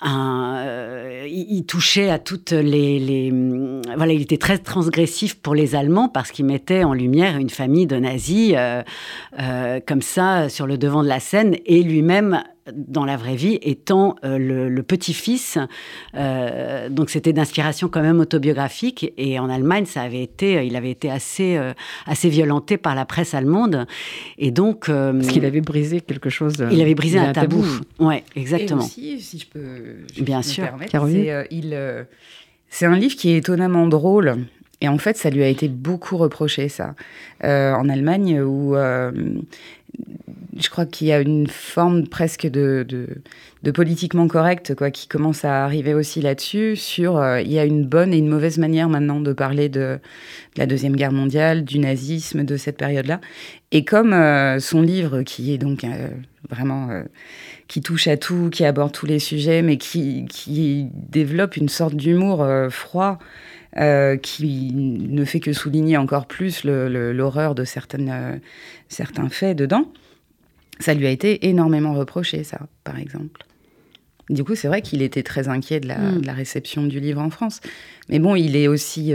un, 0.00 0.56
euh, 0.56 1.26
il 1.28 1.64
touchait 1.66 2.10
à 2.10 2.18
toutes 2.18 2.52
les, 2.52 2.98
les, 2.98 3.32
voilà, 3.96 4.12
il 4.12 4.22
était 4.22 4.38
très 4.38 4.58
transgressif 4.58 5.34
pour 5.36 5.54
les 5.54 5.74
Allemands 5.74 6.08
parce 6.08 6.30
qu'il 6.30 6.46
mettait 6.46 6.84
en 6.84 6.94
lumière 6.94 7.36
une 7.36 7.50
famille 7.50 7.86
de 7.86 7.96
nazis 7.96 8.54
euh, 8.56 8.82
euh, 9.38 9.80
comme 9.86 10.02
ça 10.02 10.48
sur 10.48 10.66
le 10.66 10.78
devant 10.78 11.02
de 11.02 11.08
la 11.08 11.20
scène 11.20 11.56
et 11.66 11.82
lui-même 11.82 12.42
dans 12.74 13.04
la 13.04 13.16
vraie 13.16 13.36
vie 13.36 13.58
étant 13.62 14.16
le, 14.22 14.80
petit-fils. 14.82 15.58
donc 16.14 17.10
c'était 17.10 17.32
d'inspiration 17.32 17.88
quand 17.88 18.02
même 18.02 18.20
autobiographique. 18.20 19.12
Et 19.16 19.38
en 19.38 19.50
Allemagne, 19.50 19.84
ça 19.84 20.02
avait 20.02 20.22
été, 20.22 20.64
il 20.66 20.76
avait 20.76 20.90
été 20.90 21.10
assez, 21.10 21.60
assez 22.06 22.28
violenté 22.28 22.76
par 22.76 22.94
la 22.94 23.04
presse 23.04 23.34
allemande. 23.34 23.86
Et 24.38 24.50
donc, 24.50 24.86
parce 24.86 25.28
qu'il 25.28 25.44
avait 25.44 25.60
brisé 25.60 26.00
quelque 26.00 26.30
chose. 26.30 26.64
Il 26.70 26.80
avait 26.80 26.94
brisé 26.94 27.18
un, 27.18 27.32
tabou. 27.32 27.62
tabou. 27.62 28.06
Ouais, 28.08 28.24
exactement. 28.34 28.82
Et 28.82 28.84
aussi, 28.84 29.20
si 29.20 29.38
je 29.38 29.46
peux 29.46 29.60
Bien 30.20 30.42
sûr. 30.42 30.68
C'est 30.90 31.30
euh, 31.30 31.44
il, 31.50 31.70
euh, 31.72 32.04
c'est 32.68 32.86
un 32.86 32.96
livre 32.96 33.16
qui 33.16 33.30
est 33.30 33.38
étonnamment 33.38 33.86
drôle. 33.86 34.38
Et 34.82 34.88
en 34.88 34.96
fait, 34.96 35.16
ça 35.18 35.28
lui 35.28 35.42
a 35.42 35.48
été 35.48 35.68
beaucoup 35.68 36.16
reproché, 36.16 36.70
ça. 36.70 36.94
Euh, 37.44 37.74
en 37.74 37.88
Allemagne, 37.90 38.40
où 38.40 38.74
je 40.58 40.68
crois 40.68 40.84
qu'il 40.84 41.06
y 41.06 41.12
a 41.12 41.20
une 41.20 41.46
forme 41.46 42.06
presque 42.06 42.46
de, 42.46 42.86
de, 43.62 43.70
politiquement 43.70 44.28
correct 44.28 44.74
quoi, 44.74 44.90
qui 44.90 45.08
commence 45.08 45.44
à 45.44 45.64
arriver 45.64 45.94
aussi 45.94 46.20
là-dessus. 46.20 46.76
Sur, 46.76 47.22
il 47.38 47.50
y 47.50 47.58
a 47.58 47.64
une 47.64 47.86
bonne 47.86 48.12
et 48.12 48.18
une 48.18 48.28
mauvaise 48.28 48.58
manière 48.58 48.88
maintenant 48.88 49.20
de 49.20 49.32
parler 49.32 49.68
de, 49.68 49.98
la 50.56 50.66
Deuxième 50.66 50.96
Guerre 50.96 51.12
mondiale, 51.12 51.64
du 51.64 51.78
nazisme, 51.78 52.44
de 52.44 52.56
cette 52.56 52.76
période-là. 52.76 53.20
Et 53.72 53.84
comme 53.84 54.14
son 54.58 54.82
livre, 54.82 55.22
qui 55.22 55.52
est 55.52 55.58
donc 55.58 55.86
vraiment 56.50 57.04
qui 57.70 57.82
touche 57.82 58.08
à 58.08 58.16
tout, 58.16 58.50
qui 58.50 58.64
aborde 58.64 58.90
tous 58.90 59.06
les 59.06 59.20
sujets, 59.20 59.62
mais 59.62 59.76
qui, 59.76 60.26
qui 60.28 60.88
développe 60.92 61.56
une 61.56 61.68
sorte 61.68 61.94
d'humour 61.94 62.42
euh, 62.42 62.68
froid 62.68 63.20
euh, 63.76 64.16
qui 64.16 64.72
ne 64.74 65.24
fait 65.24 65.40
que 65.40 65.52
souligner 65.52 65.96
encore 65.96 66.26
plus 66.26 66.64
l'horreur 66.64 67.54
de 67.54 67.64
certaines, 67.64 68.10
euh, 68.10 68.36
certains 68.88 69.28
faits 69.28 69.56
dedans. 69.56 69.92
Ça 70.80 70.94
lui 70.94 71.06
a 71.06 71.10
été 71.10 71.48
énormément 71.48 71.94
reproché, 71.94 72.42
ça, 72.42 72.66
par 72.84 72.98
exemple. 72.98 73.44
Du 74.28 74.44
coup, 74.44 74.54
c'est 74.54 74.68
vrai 74.68 74.82
qu'il 74.82 75.02
était 75.02 75.22
très 75.22 75.48
inquiet 75.48 75.80
de 75.80 75.88
la, 75.88 75.98
mm. 75.98 76.20
de 76.20 76.26
la, 76.26 76.32
réception 76.32 76.84
du 76.84 77.00
livre 77.00 77.20
en 77.20 77.30
France. 77.30 77.60
Mais 78.08 78.18
bon, 78.18 78.34
il 78.34 78.56
est 78.56 78.68
aussi 78.68 79.12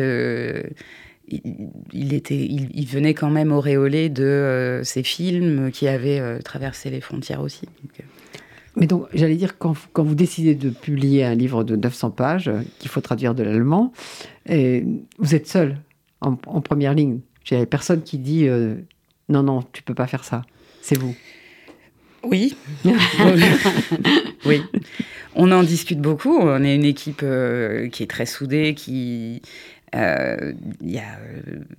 il, 1.28 2.14
était, 2.14 2.38
il, 2.38 2.86
venait 2.86 3.14
quand 3.14 3.32
même 3.32 3.52
auréolé 3.52 4.10
de 4.10 4.82
ces 4.84 5.04
films 5.04 5.72
qui 5.72 5.88
avaient 5.88 6.40
traversé 6.44 6.90
les 6.90 7.02
frontières 7.02 7.42
aussi. 7.42 7.68
Mais 8.76 8.88
donc, 8.88 9.08
j'allais 9.14 9.36
dire, 9.36 9.58
quand, 9.58 9.76
quand, 9.94 10.04
vous 10.04 10.16
décidez 10.16 10.56
de 10.56 10.70
publier 10.70 11.24
un 11.24 11.36
livre 11.36 11.64
de 11.64 11.76
900 11.76 12.12
pages, 12.12 12.48
euh, 12.50 12.62
qu'il 12.80 12.90
faut 12.90 13.02
traduire 13.02 13.34
de 13.34 13.44
l'allemand, 13.44 13.94
vous 14.48 15.36
êtes 15.36 15.48
seul 15.48 15.78
en, 16.22 16.36
première 16.36 16.94
ligne. 16.94 17.20
Il 17.50 17.58
n'y 17.58 17.64
a 17.64 17.66
personne 17.66 18.02
qui 18.02 18.18
dit 18.18 18.48
euh, 18.48 18.76
non, 19.30 19.44
non, 19.44 19.64
tu 19.72 19.84
peux 19.84 19.94
pas 19.94 20.08
faire 20.08 20.24
ça. 20.24 20.42
C'est 20.82 20.98
vous. 20.98 21.16
Oui. 22.24 22.56
oui. 24.46 24.64
On 25.36 25.52
en 25.52 25.64
discute 25.64 26.00
beaucoup. 26.00 26.36
On 26.38 26.64
est 26.64 26.76
une 26.76 26.86
équipe 26.86 27.22
euh, 27.24 27.88
qui 27.90 28.04
est 28.04 28.10
très 28.10 28.26
soudée, 28.26 28.74
qui. 28.74 29.42
Il 29.94 30.92
y 30.92 30.98
a 30.98 31.20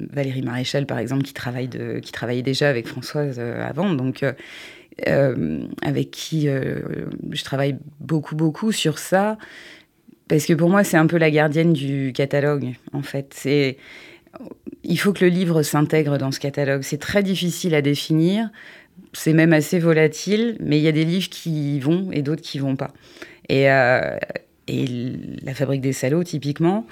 Valérie 0.01 0.41
Maréchal, 0.41 0.87
par 0.87 0.99
exemple, 0.99 1.23
qui, 1.23 1.35
travaille 1.35 1.69
de, 1.69 1.99
qui 1.99 2.13
travaillait 2.13 2.43
déjà 2.43 2.71
avec 2.71 2.87
Françoise 2.87 3.39
avant. 3.39 3.93
Donc, 3.93 4.25
euh, 5.09 5.65
avec 5.83 6.11
qui 6.11 6.49
euh, 6.49 6.81
je 7.31 7.45
travaille 7.45 7.77
beaucoup, 8.01 8.35
beaucoup 8.35 8.73
sur 8.73 8.99
ça. 8.99 9.39
Parce 10.29 10.47
que 10.47 10.55
pour 10.55 10.71
moi, 10.71 10.85
c'est 10.85 10.97
un 10.97 11.07
peu 11.07 11.19
la 11.19 11.31
gardienne 11.31 11.73
du 11.73 12.13
catalogue, 12.15 12.75
en 12.93 13.03
fait. 13.03 13.33
C'est 13.35 13.77
il 14.85 14.99
faut 14.99 15.13
que 15.13 15.25
le 15.25 15.31
livre 15.31 15.63
s'intègre 15.63 16.19
dans 16.19 16.31
ce 16.31 16.41
catalogue. 16.41 16.83
C'est 16.83 17.01
très 17.01 17.23
difficile 17.23 17.75
à 17.75 17.83
définir, 17.83 18.51
c'est 19.13 19.33
même 19.33 19.53
assez 19.53 19.79
volatile, 19.79 20.57
mais 20.61 20.79
il 20.79 20.83
y 20.83 20.89
a 20.89 20.93
des 20.93 21.05
livres 21.05 21.29
qui 21.29 21.81
vont 21.81 22.11
et 22.13 22.23
d'autres 22.23 22.43
qui 22.43 22.59
vont 22.59 22.77
pas. 22.77 22.93
Et, 23.49 23.71
euh, 23.71 24.19
et 24.69 24.87
La 25.43 25.55
Fabrique 25.55 25.81
des 25.81 25.93
Salauds, 25.93 26.25
typiquement, 26.25 26.87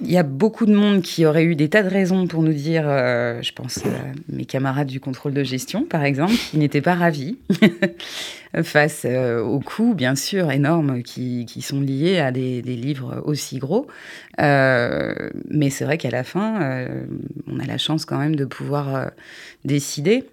il 0.00 0.10
y 0.10 0.16
a 0.16 0.22
beaucoup 0.22 0.66
de 0.66 0.74
monde 0.74 1.02
qui 1.02 1.24
aurait 1.24 1.44
eu 1.44 1.54
des 1.54 1.68
tas 1.68 1.82
de 1.82 1.88
raisons 1.88 2.26
pour 2.26 2.42
nous 2.42 2.52
dire, 2.52 2.84
euh, 2.86 3.40
je 3.42 3.52
pense 3.52 3.80
mes 4.28 4.44
camarades 4.44 4.88
du 4.88 5.00
contrôle 5.00 5.32
de 5.32 5.44
gestion, 5.44 5.84
par 5.84 6.04
exemple, 6.04 6.34
qui 6.50 6.58
n'étaient 6.58 6.80
pas 6.80 6.94
ravis 6.94 7.38
face 8.62 9.02
euh, 9.04 9.40
aux 9.40 9.60
coûts, 9.60 9.94
bien 9.94 10.14
sûr, 10.14 10.50
énormes 10.50 11.02
qui, 11.02 11.46
sont 11.62 11.80
liés 11.80 12.18
à 12.18 12.32
des, 12.32 12.60
des 12.60 12.76
livres 12.76 13.22
aussi 13.24 13.58
gros. 13.58 13.86
Euh, 14.40 15.14
mais 15.48 15.70
c'est 15.70 15.84
vrai 15.84 15.96
qu'à 15.96 16.10
la 16.10 16.24
fin, 16.24 16.86
on 17.46 17.60
a 17.60 17.64
la 17.64 17.78
chance 17.78 18.04
quand 18.04 18.18
même 18.18 18.36
de 18.36 18.44
pouvoir 18.44 19.10
décider. 19.64 20.24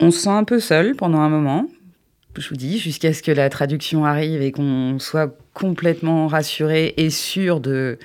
On 0.00 0.10
se 0.10 0.20
sent 0.20 0.30
un 0.30 0.44
peu 0.44 0.60
seul 0.60 0.94
pendant 0.94 1.20
un 1.20 1.28
moment, 1.28 1.66
je 2.36 2.48
vous 2.48 2.56
dis, 2.56 2.78
jusqu'à 2.78 3.12
ce 3.12 3.22
que 3.22 3.32
la 3.32 3.48
traduction 3.48 4.04
arrive 4.04 4.42
et 4.42 4.52
qu'on 4.52 4.98
soit 4.98 5.36
complètement 5.52 6.26
rassuré 6.26 6.94
et 6.96 7.10
sûr 7.10 7.60
de, 7.60 7.98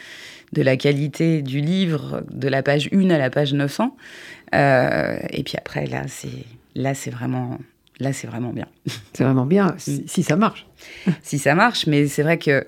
de 0.53 0.61
la 0.61 0.77
qualité 0.77 1.41
du 1.41 1.61
livre, 1.61 2.23
de 2.31 2.47
la 2.47 2.63
page 2.63 2.89
1 2.91 3.09
à 3.09 3.17
la 3.17 3.29
page 3.29 3.53
900. 3.53 3.95
Euh, 4.53 5.17
et 5.29 5.43
puis 5.43 5.55
après, 5.57 5.85
là, 5.85 6.03
c'est 6.07 6.45
là, 6.75 6.93
c'est 6.93 7.11
vraiment, 7.11 7.59
là, 7.99 8.13
c'est 8.13 8.27
vraiment 8.27 8.51
bien. 8.51 8.67
C'est 9.13 9.23
vraiment 9.23 9.45
bien 9.45 9.75
si, 9.77 10.03
si, 10.07 10.23
ça 10.23 10.35
marche. 10.35 10.67
si 11.23 11.39
ça 11.39 11.55
marche, 11.55 11.87
mais 11.87 12.07
c'est 12.07 12.23
vrai 12.23 12.37
que 12.37 12.65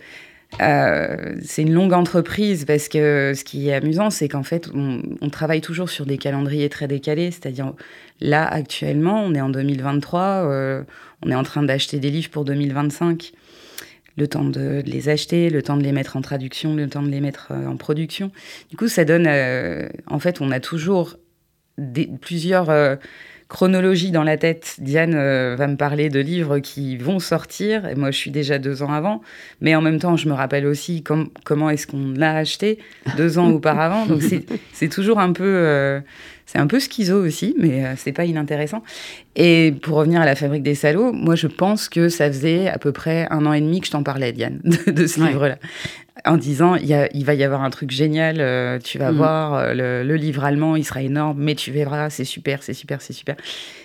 euh, 0.62 1.36
c'est 1.44 1.62
une 1.62 1.74
longue 1.74 1.92
entreprise 1.94 2.64
parce 2.66 2.88
que 2.88 3.34
ce 3.36 3.44
qui 3.44 3.68
est 3.68 3.74
amusant, 3.74 4.10
c'est 4.10 4.30
qu'en 4.30 4.44
fait, 4.44 4.70
on, 4.74 5.02
on, 5.22 5.30
travaille 5.30 5.60
toujours 5.60 5.90
sur 5.90 6.06
des 6.06 6.18
calendriers 6.18 6.70
très 6.70 6.88
décalés. 6.88 7.32
C'est-à-dire, 7.32 7.74
là, 8.22 8.48
actuellement, 8.48 9.22
on 9.24 9.36
est 9.36 9.42
en 9.42 9.50
2023, 9.50 10.22
euh, 10.22 10.84
on 11.24 11.32
est 11.32 11.36
en 11.36 11.44
train 11.44 11.64
d'acheter 11.64 12.00
des 12.00 12.10
livres 12.10 12.30
pour 12.30 12.46
2025 12.46 13.34
le 14.18 14.28
temps 14.28 14.44
de, 14.44 14.82
les 14.86 15.10
acheter, 15.10 15.50
le 15.50 15.62
temps 15.62 15.78
de 15.78 15.84
les 15.84 15.92
mettre 15.92 16.18
en 16.18 16.22
traduction, 16.22 16.76
le 16.76 16.90
temps 16.90 17.04
de 17.04 17.10
les 17.10 17.22
mettre 17.22 17.50
euh, 17.52 17.68
en 17.68 17.78
production. 17.78 18.32
Du 18.70 18.76
coup, 18.76 18.88
ça 18.88 19.06
donne, 19.06 19.28
euh, 19.28 19.88
en 20.08 20.20
fait, 20.20 20.42
on 20.42 20.52
a 20.52 20.60
toujours 20.60 21.18
des, 21.78 22.10
plusieurs 22.20 22.72
euh, 22.72 22.96
chronologies 23.48 24.10
dans 24.12 24.24
la 24.24 24.36
tête. 24.36 24.78
Diane 24.80 25.14
va 25.14 25.68
me 25.68 25.78
parler 25.78 26.10
de 26.10 26.20
livres 26.20 26.60
qui 26.60 26.98
vont 26.98 27.20
sortir, 27.20 27.88
et 27.88 27.96
moi 27.96 28.12
je 28.12 28.18
suis 28.18 28.32
déjà 28.32 28.60
deux 28.60 28.84
ans 28.84 28.92
avant, 28.92 29.22
mais 29.62 29.74
en 29.74 29.82
même 29.82 30.00
temps, 30.00 30.18
je 30.18 30.28
me 30.28 30.34
rappelle 30.34 30.66
aussi 30.66 31.02
comment 31.46 31.70
est-ce 31.70 31.88
qu'on 31.88 32.12
l'a 32.12 32.36
acheté 32.36 32.78
deux 33.16 33.38
ans 33.38 33.50
auparavant. 33.52 34.06
Donc 34.06 34.22
c'est 34.74 34.90
toujours 34.90 35.20
un 35.20 35.32
peu 35.32 36.02
c'est 36.48 36.60
un 36.60 36.68
peu 36.68 36.80
schizo 36.80 37.24
aussi, 37.24 37.54
mais 37.60 37.86
euh, 37.86 37.94
c'est 37.98 38.14
pas 38.14 38.24
inintéressant. 38.24 38.82
Et 39.36 39.74
pour 39.82 39.98
revenir 39.98 40.22
à 40.22 40.26
la 40.26 40.34
fabrique 40.34 40.64
des 40.64 40.76
salauds, 40.76 41.12
moi 41.12 41.36
je 41.36 41.48
pense 41.48 41.90
que 41.90 42.08
ça 42.08 42.28
faisait 42.28 42.70
à 42.70 42.80
peu 42.80 42.94
près 42.94 43.28
un 43.30 43.46
an 43.46 43.52
et 43.52 43.60
demi 43.60 43.82
que 43.82 43.88
je 43.88 43.92
t'en 43.92 44.02
parlais, 44.02 44.32
Diane, 44.32 44.62
de, 44.88 45.08
ce 45.08 45.20
livre-là. 45.20 45.58
En 46.26 46.38
disant, 46.38 46.76
il, 46.76 46.88
y 46.88 46.94
a, 46.94 47.10
il, 47.14 47.26
va 47.26 47.34
y 47.34 47.44
avoir 47.44 47.64
un 47.64 47.70
truc 47.70 47.92
génial, 47.92 48.38
euh, 48.40 48.80
tu 48.80 48.98
vas 48.98 49.12
mm. 49.12 49.18
voir, 49.18 49.54
euh, 49.56 50.04
le, 50.04 50.16
livre 50.16 50.46
allemand, 50.46 50.78
il 50.78 50.86
sera 50.86 51.02
énorme, 51.02 51.38
mais 51.38 51.54
tu 51.54 51.72
verras, 51.72 52.10
c'est 52.10 52.24
super, 52.24 52.64
c'est 52.64 52.74
super, 52.74 53.02
c'est 53.02 53.14
super. 53.14 53.36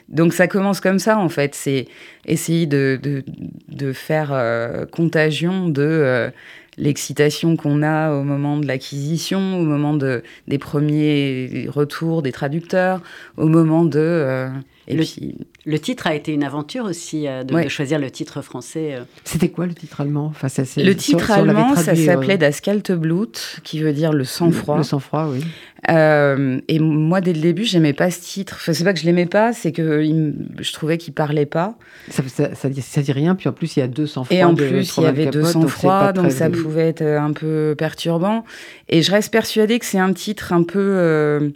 Donc 0.08 0.32
ça 0.32 0.46
commence 0.46 0.80
comme 0.80 1.00
ça, 1.00 1.18
en 1.18 1.28
fait. 1.28 1.56
C'est 1.56 1.88
essayer 2.26 2.66
de, 2.66 2.96
de, 3.02 3.24
de 3.68 3.92
faire 3.92 4.86
contagion 4.92 5.68
de 5.68 6.30
l'excitation 6.78 7.56
qu'on 7.56 7.82
a 7.82 8.12
au 8.12 8.22
moment 8.22 8.56
de 8.58 8.66
l'acquisition, 8.66 9.58
au 9.60 9.64
moment 9.64 9.94
de, 9.94 10.22
des 10.48 10.58
premiers 10.58 11.66
retours 11.68 12.22
des 12.22 12.32
traducteurs, 12.32 13.02
au 13.36 13.48
moment 13.48 13.84
de... 13.84 13.98
Euh, 13.98 14.48
et 14.88 14.96
le, 14.96 15.04
puis... 15.04 15.36
le, 15.64 15.78
titre 15.78 16.06
a 16.06 16.14
été 16.14 16.32
une 16.32 16.44
aventure 16.44 16.84
aussi 16.84 17.26
euh, 17.28 17.44
de, 17.44 17.68
choisir 17.68 17.98
le 17.98 18.10
titre 18.10 18.42
français. 18.42 18.94
Euh. 18.94 19.04
C'était 19.24 19.48
quoi 19.48 19.66
le 19.66 19.74
titre 19.74 20.00
allemand? 20.00 20.26
Enfin, 20.26 20.48
ça, 20.48 20.62
Le 20.76 20.94
titre 20.94 21.30
allemand, 21.30 21.76
ça 21.76 21.94
s'appelait 21.94 22.38
Das 22.38 22.60
kalte 22.62 22.92
Blut, 22.92 23.60
qui 23.64 23.80
veut 23.80 23.92
dire 23.92 24.12
le 24.12 24.24
sang-froid. 24.24 24.76
Le 24.78 24.82
sang-froid, 24.82 25.28
oui. 25.30 25.44
Euh, 25.90 26.60
et 26.68 26.78
moi, 26.78 27.20
dès 27.20 27.32
le 27.32 27.40
début, 27.40 27.64
j'aimais 27.64 27.92
pas 27.92 28.10
ce 28.10 28.20
titre. 28.20 28.56
Enfin, 28.60 28.72
c'est 28.72 28.84
pas 28.84 28.92
que 28.92 29.00
je 29.00 29.04
l'aimais 29.04 29.26
pas, 29.26 29.52
c'est 29.52 29.72
que 29.72 30.02
il, 30.02 30.34
je 30.60 30.72
trouvais 30.72 30.96
qu'il 30.96 31.12
parlait 31.12 31.46
pas. 31.46 31.76
Ça, 32.08 32.22
ça, 32.28 32.54
ça, 32.54 32.68
dit, 32.68 32.82
ça, 32.82 33.02
dit, 33.02 33.10
rien. 33.10 33.34
Puis 33.34 33.48
en 33.48 33.52
plus, 33.52 33.76
il 33.76 33.80
y 33.80 33.82
a 33.82 33.88
200 33.88 34.24
froids. 34.24 34.36
Et 34.36 34.44
en 34.44 34.54
plus, 34.54 34.96
il 34.96 35.02
y 35.02 35.06
avait 35.06 35.26
200 35.26 35.66
froids, 35.66 36.12
donc, 36.12 36.24
donc 36.24 36.32
ça 36.32 36.50
pouvait 36.50 36.88
être 36.88 37.02
un 37.02 37.32
peu 37.32 37.74
perturbant. 37.76 38.44
Et 38.88 39.02
je 39.02 39.10
reste 39.10 39.32
persuadée 39.32 39.78
que 39.80 39.86
c'est 39.86 39.98
un 39.98 40.12
titre 40.12 40.52
un 40.52 40.62
peu, 40.62 40.78
euh, 40.78 41.50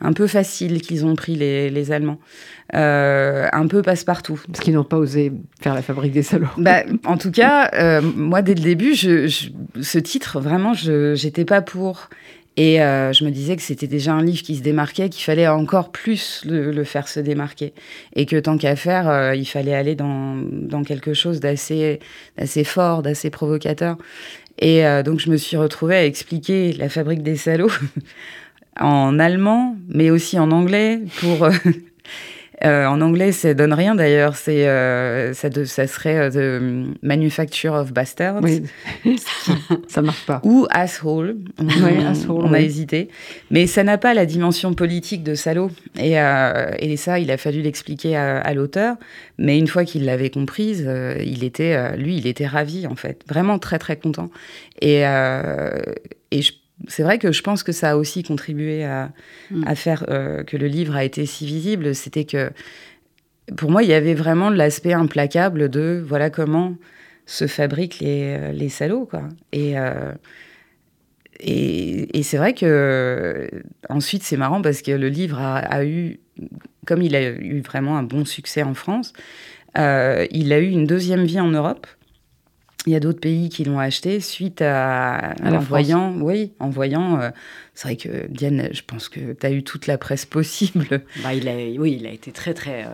un 0.00 0.12
peu 0.12 0.26
facile 0.26 0.80
qu'ils 0.80 1.06
ont 1.06 1.14
pris 1.14 1.36
les, 1.36 1.70
les 1.70 1.92
Allemands. 1.92 2.18
Euh, 2.74 3.48
un 3.52 3.66
peu 3.66 3.80
passe-partout. 3.82 4.40
Parce 4.46 4.60
qu'ils 4.60 4.74
n'ont 4.74 4.84
pas 4.84 4.98
osé 4.98 5.32
faire 5.60 5.74
la 5.74 5.82
fabrique 5.82 6.12
des 6.12 6.22
salauds. 6.22 6.48
Bah, 6.58 6.82
en 7.04 7.16
tout 7.16 7.30
cas, 7.30 7.70
euh, 7.74 8.02
moi, 8.02 8.42
dès 8.42 8.54
le 8.54 8.60
début, 8.60 8.94
je, 8.94 9.26
je, 9.26 9.48
ce 9.80 9.98
titre, 9.98 10.40
vraiment, 10.40 10.74
je 10.74 11.24
n'étais 11.24 11.44
pas 11.46 11.62
pour. 11.62 12.10
Et 12.58 12.82
euh, 12.82 13.12
je 13.12 13.24
me 13.24 13.30
disais 13.30 13.54
que 13.54 13.62
c'était 13.62 13.86
déjà 13.86 14.12
un 14.12 14.24
livre 14.24 14.42
qui 14.42 14.56
se 14.56 14.62
démarquait, 14.62 15.08
qu'il 15.08 15.22
fallait 15.22 15.46
encore 15.46 15.92
plus 15.92 16.42
le, 16.44 16.72
le, 16.72 16.82
faire 16.82 17.06
se 17.06 17.20
démarquer. 17.20 17.72
Et 18.16 18.26
que 18.26 18.34
tant 18.34 18.58
qu'à 18.58 18.74
faire, 18.74 19.08
euh, 19.08 19.36
il 19.36 19.44
fallait 19.44 19.76
aller 19.76 19.94
dans, 19.94 20.34
dans 20.34 20.82
quelque 20.82 21.14
chose 21.14 21.38
d'assez 21.38 22.00
fort, 22.64 23.02
d'assez 23.02 23.30
provocateur. 23.30 23.96
Et 24.58 24.84
euh, 24.84 25.04
donc, 25.04 25.20
je 25.20 25.30
me 25.30 25.36
suis 25.36 25.56
retrouvée 25.56 25.94
à 25.94 26.04
expliquer 26.04 26.72
la 26.72 26.88
fabrique 26.88 27.22
des 27.22 27.36
salauds 27.36 27.70
en 28.80 29.20
allemand, 29.20 29.76
mais 29.88 30.10
aussi 30.10 30.36
en 30.36 30.50
anglais, 30.50 30.98
pour 31.20 31.48
euh, 32.64 32.86
en 32.86 33.00
anglais, 33.00 33.32
ça 33.32 33.54
donne 33.54 33.72
rien 33.72 33.94
d'ailleurs. 33.94 34.36
C'est 34.36 34.66
euh, 34.66 35.32
ça, 35.32 35.48
de, 35.48 35.64
ça 35.64 35.86
serait 35.86 36.30
The 36.30 36.36
euh, 36.36 36.86
Manufacture 37.02 37.74
of 37.74 37.92
Bastards. 37.92 38.40
Oui. 38.42 38.64
ça 39.88 40.02
marche 40.02 40.26
pas. 40.26 40.40
Ou 40.44 40.66
Asshole. 40.70 41.36
On, 41.58 41.66
oui, 41.66 42.04
asshole, 42.04 42.44
on 42.44 42.50
oui. 42.50 42.56
a 42.56 42.60
hésité. 42.60 43.08
Mais 43.50 43.66
ça 43.66 43.84
n'a 43.84 43.98
pas 43.98 44.14
la 44.14 44.26
dimension 44.26 44.74
politique 44.74 45.22
de 45.22 45.34
salaud. 45.34 45.70
Et, 45.96 46.20
euh, 46.20 46.70
et 46.78 46.96
ça, 46.96 47.18
il 47.18 47.30
a 47.30 47.36
fallu 47.36 47.62
l'expliquer 47.62 48.16
à, 48.16 48.38
à 48.38 48.54
l'auteur. 48.54 48.96
Mais 49.38 49.58
une 49.58 49.68
fois 49.68 49.84
qu'il 49.84 50.04
l'avait 50.04 50.30
comprise, 50.30 50.88
il 51.24 51.44
était, 51.44 51.96
lui, 51.96 52.16
il 52.16 52.26
était 52.26 52.46
ravi 52.46 52.86
en 52.86 52.96
fait. 52.96 53.22
Vraiment 53.28 53.58
très 53.58 53.78
très 53.78 53.96
content. 53.96 54.30
Et, 54.80 55.02
et 55.02 56.42
je 56.42 56.52
c'est 56.86 57.02
vrai 57.02 57.18
que 57.18 57.32
je 57.32 57.42
pense 57.42 57.62
que 57.62 57.72
ça 57.72 57.90
a 57.90 57.96
aussi 57.96 58.22
contribué 58.22 58.84
à, 58.84 59.10
mm. 59.50 59.64
à 59.66 59.74
faire 59.74 60.04
euh, 60.08 60.44
que 60.44 60.56
le 60.56 60.66
livre 60.66 60.94
a 60.94 61.04
été 61.04 61.26
si 61.26 61.46
visible. 61.46 61.94
C'était 61.94 62.24
que, 62.24 62.50
pour 63.56 63.70
moi, 63.70 63.82
il 63.82 63.88
y 63.88 63.94
avait 63.94 64.14
vraiment 64.14 64.50
l'aspect 64.50 64.92
implacable 64.92 65.68
de 65.68 66.02
voilà 66.06 66.30
comment 66.30 66.76
se 67.26 67.46
fabriquent 67.46 68.00
les, 68.00 68.52
les 68.52 68.68
salauds. 68.68 69.06
Quoi. 69.06 69.24
Et, 69.52 69.78
euh, 69.78 70.12
et, 71.40 72.18
et 72.18 72.22
c'est 72.22 72.36
vrai 72.36 72.54
que, 72.54 73.48
ensuite, 73.88 74.22
c'est 74.22 74.36
marrant 74.36 74.62
parce 74.62 74.82
que 74.82 74.92
le 74.92 75.08
livre 75.08 75.38
a, 75.38 75.58
a, 75.58 75.84
eu, 75.84 76.20
comme 76.86 77.02
il 77.02 77.14
a 77.16 77.28
eu 77.28 77.60
vraiment 77.60 77.98
un 77.98 78.02
bon 78.02 78.24
succès 78.24 78.62
en 78.62 78.74
France, 78.74 79.12
euh, 79.76 80.26
il 80.30 80.52
a 80.52 80.58
eu 80.58 80.68
une 80.68 80.86
deuxième 80.86 81.24
vie 81.24 81.40
en 81.40 81.48
Europe. 81.48 81.86
Il 82.86 82.92
y 82.92 82.96
a 82.96 83.00
d'autres 83.00 83.20
pays 83.20 83.48
qui 83.48 83.64
l'ont 83.64 83.78
acheté 83.78 84.20
suite 84.20 84.62
à, 84.62 85.32
à 85.32 85.52
en 85.52 85.58
voyant, 85.58 86.14
oui, 86.20 86.52
en 86.60 86.70
voyant. 86.70 87.20
Euh, 87.20 87.30
c'est 87.74 87.88
vrai 87.88 87.96
que 87.96 88.26
Diane, 88.28 88.68
je 88.72 88.82
pense 88.86 89.08
que 89.08 89.32
tu 89.32 89.46
as 89.46 89.50
eu 89.50 89.62
toute 89.62 89.86
la 89.86 89.98
presse 89.98 90.24
possible. 90.24 90.86
Bah, 91.22 91.34
il 91.34 91.48
a, 91.48 91.54
oui, 91.80 91.98
il 92.00 92.06
a 92.06 92.10
été 92.10 92.30
très 92.30 92.54
très 92.54 92.84
euh, 92.84 92.88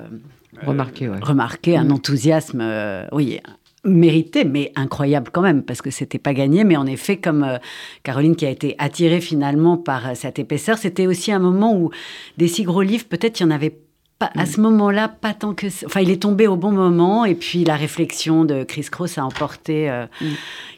remarqué, 0.66 1.08
ouais. 1.08 1.18
remarqué, 1.20 1.76
un 1.76 1.90
enthousiasme, 1.90 2.60
euh, 2.60 3.06
oui, 3.12 3.40
mérité, 3.84 4.44
mais 4.44 4.72
incroyable 4.76 5.30
quand 5.32 5.42
même, 5.42 5.62
parce 5.62 5.82
que 5.82 5.90
c'était 5.90 6.18
pas 6.18 6.34
gagné. 6.34 6.64
Mais 6.64 6.76
en 6.76 6.86
effet, 6.86 7.18
comme 7.18 7.44
euh, 7.44 7.58
Caroline 8.02 8.36
qui 8.36 8.46
a 8.46 8.50
été 8.50 8.74
attirée 8.78 9.20
finalement 9.20 9.76
par 9.76 10.08
euh, 10.08 10.12
cette 10.14 10.38
épaisseur, 10.38 10.78
c'était 10.78 11.06
aussi 11.06 11.32
un 11.32 11.38
moment 11.38 11.76
où 11.76 11.90
des 12.38 12.48
si 12.48 12.62
gros 12.64 12.82
livres, 12.82 13.04
peut-être 13.04 13.40
il 13.40 13.42
y 13.44 13.46
en 13.46 13.50
avait 13.50 13.76
pas, 14.18 14.30
à 14.36 14.46
ce 14.46 14.60
moment-là, 14.60 15.08
pas 15.08 15.34
tant 15.34 15.54
que. 15.54 15.66
Enfin, 15.86 16.00
il 16.00 16.10
est 16.10 16.22
tombé 16.22 16.46
au 16.46 16.56
bon 16.56 16.70
moment, 16.70 17.24
et 17.24 17.34
puis 17.34 17.64
la 17.64 17.76
réflexion 17.76 18.44
de 18.44 18.62
Chris 18.62 18.86
Cross 18.90 19.18
a 19.18 19.24
emporté. 19.24 19.90
Euh, 19.90 20.06
mm. 20.20 20.26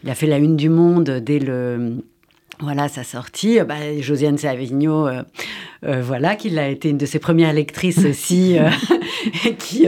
Il 0.05 0.11
a 0.11 0.15
fait 0.15 0.27
la 0.27 0.39
une 0.39 0.57
du 0.57 0.69
Monde 0.69 1.11
dès 1.23 1.39
le. 1.39 2.03
Voilà 2.61 2.89
sa 2.89 3.05
sortie. 3.05 3.59
Bah, 3.69 3.75
Josiane 4.01 4.39
Savigno, 4.39 5.07
euh, 5.07 5.23
euh, 5.85 6.01
voilà, 6.01 6.37
qui 6.37 6.59
a 6.59 6.69
été 6.69 6.89
une 6.89 6.97
de 6.97 7.05
ses 7.05 7.19
premières 7.19 7.53
lectrices 7.53 8.03
aussi, 8.09 8.57
et 9.45 9.55
qui 9.57 9.87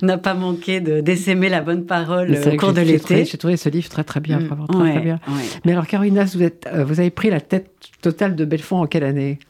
n'a 0.00 0.16
pas 0.16 0.34
manqué 0.34 0.80
de 0.80 1.00
d'essaimer 1.00 1.48
la 1.48 1.62
bonne 1.62 1.86
parole 1.86 2.32
au 2.46 2.56
cours 2.56 2.72
de 2.72 2.82
l'été. 2.82 3.24
J'ai 3.24 3.38
trouvé 3.38 3.56
ce 3.56 3.68
livre 3.68 3.88
très 3.88 4.04
très 4.04 4.20
bien, 4.20 4.38
vraiment, 4.38 4.68
très, 4.68 4.78
ouais, 4.78 4.92
très 4.92 5.00
bien. 5.00 5.20
Ouais. 5.26 5.42
Mais 5.64 5.72
alors, 5.72 5.88
Carolina, 5.88 6.24
vous, 6.24 6.44
êtes, 6.44 6.68
vous 6.72 7.00
avez 7.00 7.10
pris 7.10 7.30
la 7.30 7.40
tête 7.40 7.72
totale 8.00 8.36
de 8.36 8.44
Belfond 8.44 8.82
en 8.82 8.86
quelle 8.86 9.04
année? 9.04 9.40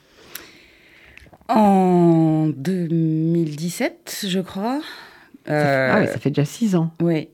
En 1.48 2.48
2017, 2.56 4.26
je 4.28 4.40
crois. 4.40 4.80
Euh... 5.48 5.90
Ah 5.92 6.00
oui, 6.00 6.06
ça 6.06 6.18
fait 6.18 6.30
déjà 6.30 6.44
six 6.44 6.74
ans. 6.74 6.90
Oui. 7.02 7.28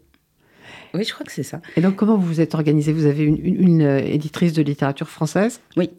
Oui, 0.94 1.05
je 1.05 1.12
crois 1.14 1.25
que 1.25 1.33
c'est 1.33 1.44
ça. 1.44 1.61
Et 1.77 1.81
donc, 1.81 1.96
comment 1.96 2.16
vous 2.16 2.27
vous 2.27 2.40
êtes 2.40 2.55
organisé 2.55 2.92
Vous 2.92 3.07
avez 3.07 3.23
une, 3.23 3.44
une, 3.44 3.62
une, 3.62 3.83
éditrice 3.83 4.53
de 4.53 4.62
littérature 4.62 5.09
française? 5.09 5.61
Oui. 5.77 5.90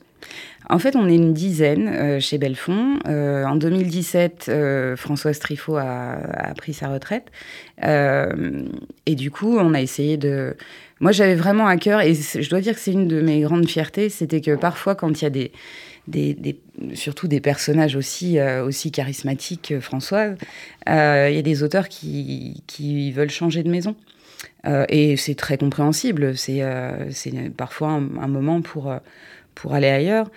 En 0.69 0.77
fait, 0.77 0.95
on 0.95 1.07
est 1.07 1.15
une 1.15 1.33
dizaine 1.33 2.19
chez 2.19 2.37
Belfond. 2.37 2.99
en 3.05 3.55
2017, 3.55 4.51
Françoise 4.95 5.39
Trifot 5.39 5.77
a, 5.77 6.17
a, 6.33 6.53
pris 6.53 6.73
sa 6.73 6.89
retraite. 6.89 7.31
et 7.81 9.15
du 9.15 9.31
coup, 9.31 9.57
on 9.57 9.73
a 9.73 9.81
essayé 9.81 10.17
de... 10.17 10.55
Moi, 10.99 11.11
j'avais 11.11 11.35
vraiment 11.35 11.65
à 11.65 11.77
cœur, 11.77 12.01
et 12.01 12.13
je 12.13 12.47
dois 12.47 12.61
dire 12.61 12.75
que 12.75 12.79
c'est 12.79 12.91
une 12.91 13.07
de 13.07 13.21
mes 13.21 13.41
grandes 13.41 13.67
fiertés, 13.67 14.09
c'était 14.09 14.39
que 14.39 14.55
parfois, 14.55 14.93
quand 14.93 15.21
il 15.21 15.23
y 15.23 15.27
a 15.27 15.31
des 15.31 15.51
surtout 16.93 17.27
des 17.27 17.41
personnages 17.41 17.95
aussi, 17.95 18.39
euh, 18.39 18.65
aussi 18.65 18.91
charismatiques 18.91 19.69
que 19.69 19.79
Françoise, 19.79 20.37
euh, 20.89 21.27
il 21.29 21.35
y 21.35 21.39
a 21.39 21.43
des 21.43 21.63
auteurs 21.63 21.89
qui, 21.89 22.63
qui 22.67 23.11
veulent 23.11 23.29
changer 23.29 23.63
de 23.63 23.69
maison. 23.69 23.95
Euh, 24.65 24.85
et 24.89 25.17
c'est 25.17 25.35
très 25.35 25.57
compréhensible. 25.57 26.35
C'est 26.37 26.63
parfois 27.55 27.89
un, 27.89 28.27
moment 28.27 28.61
pour, 28.61 28.93
pour 29.55 29.73
aller 29.73 29.89
ailleurs. 29.89 30.31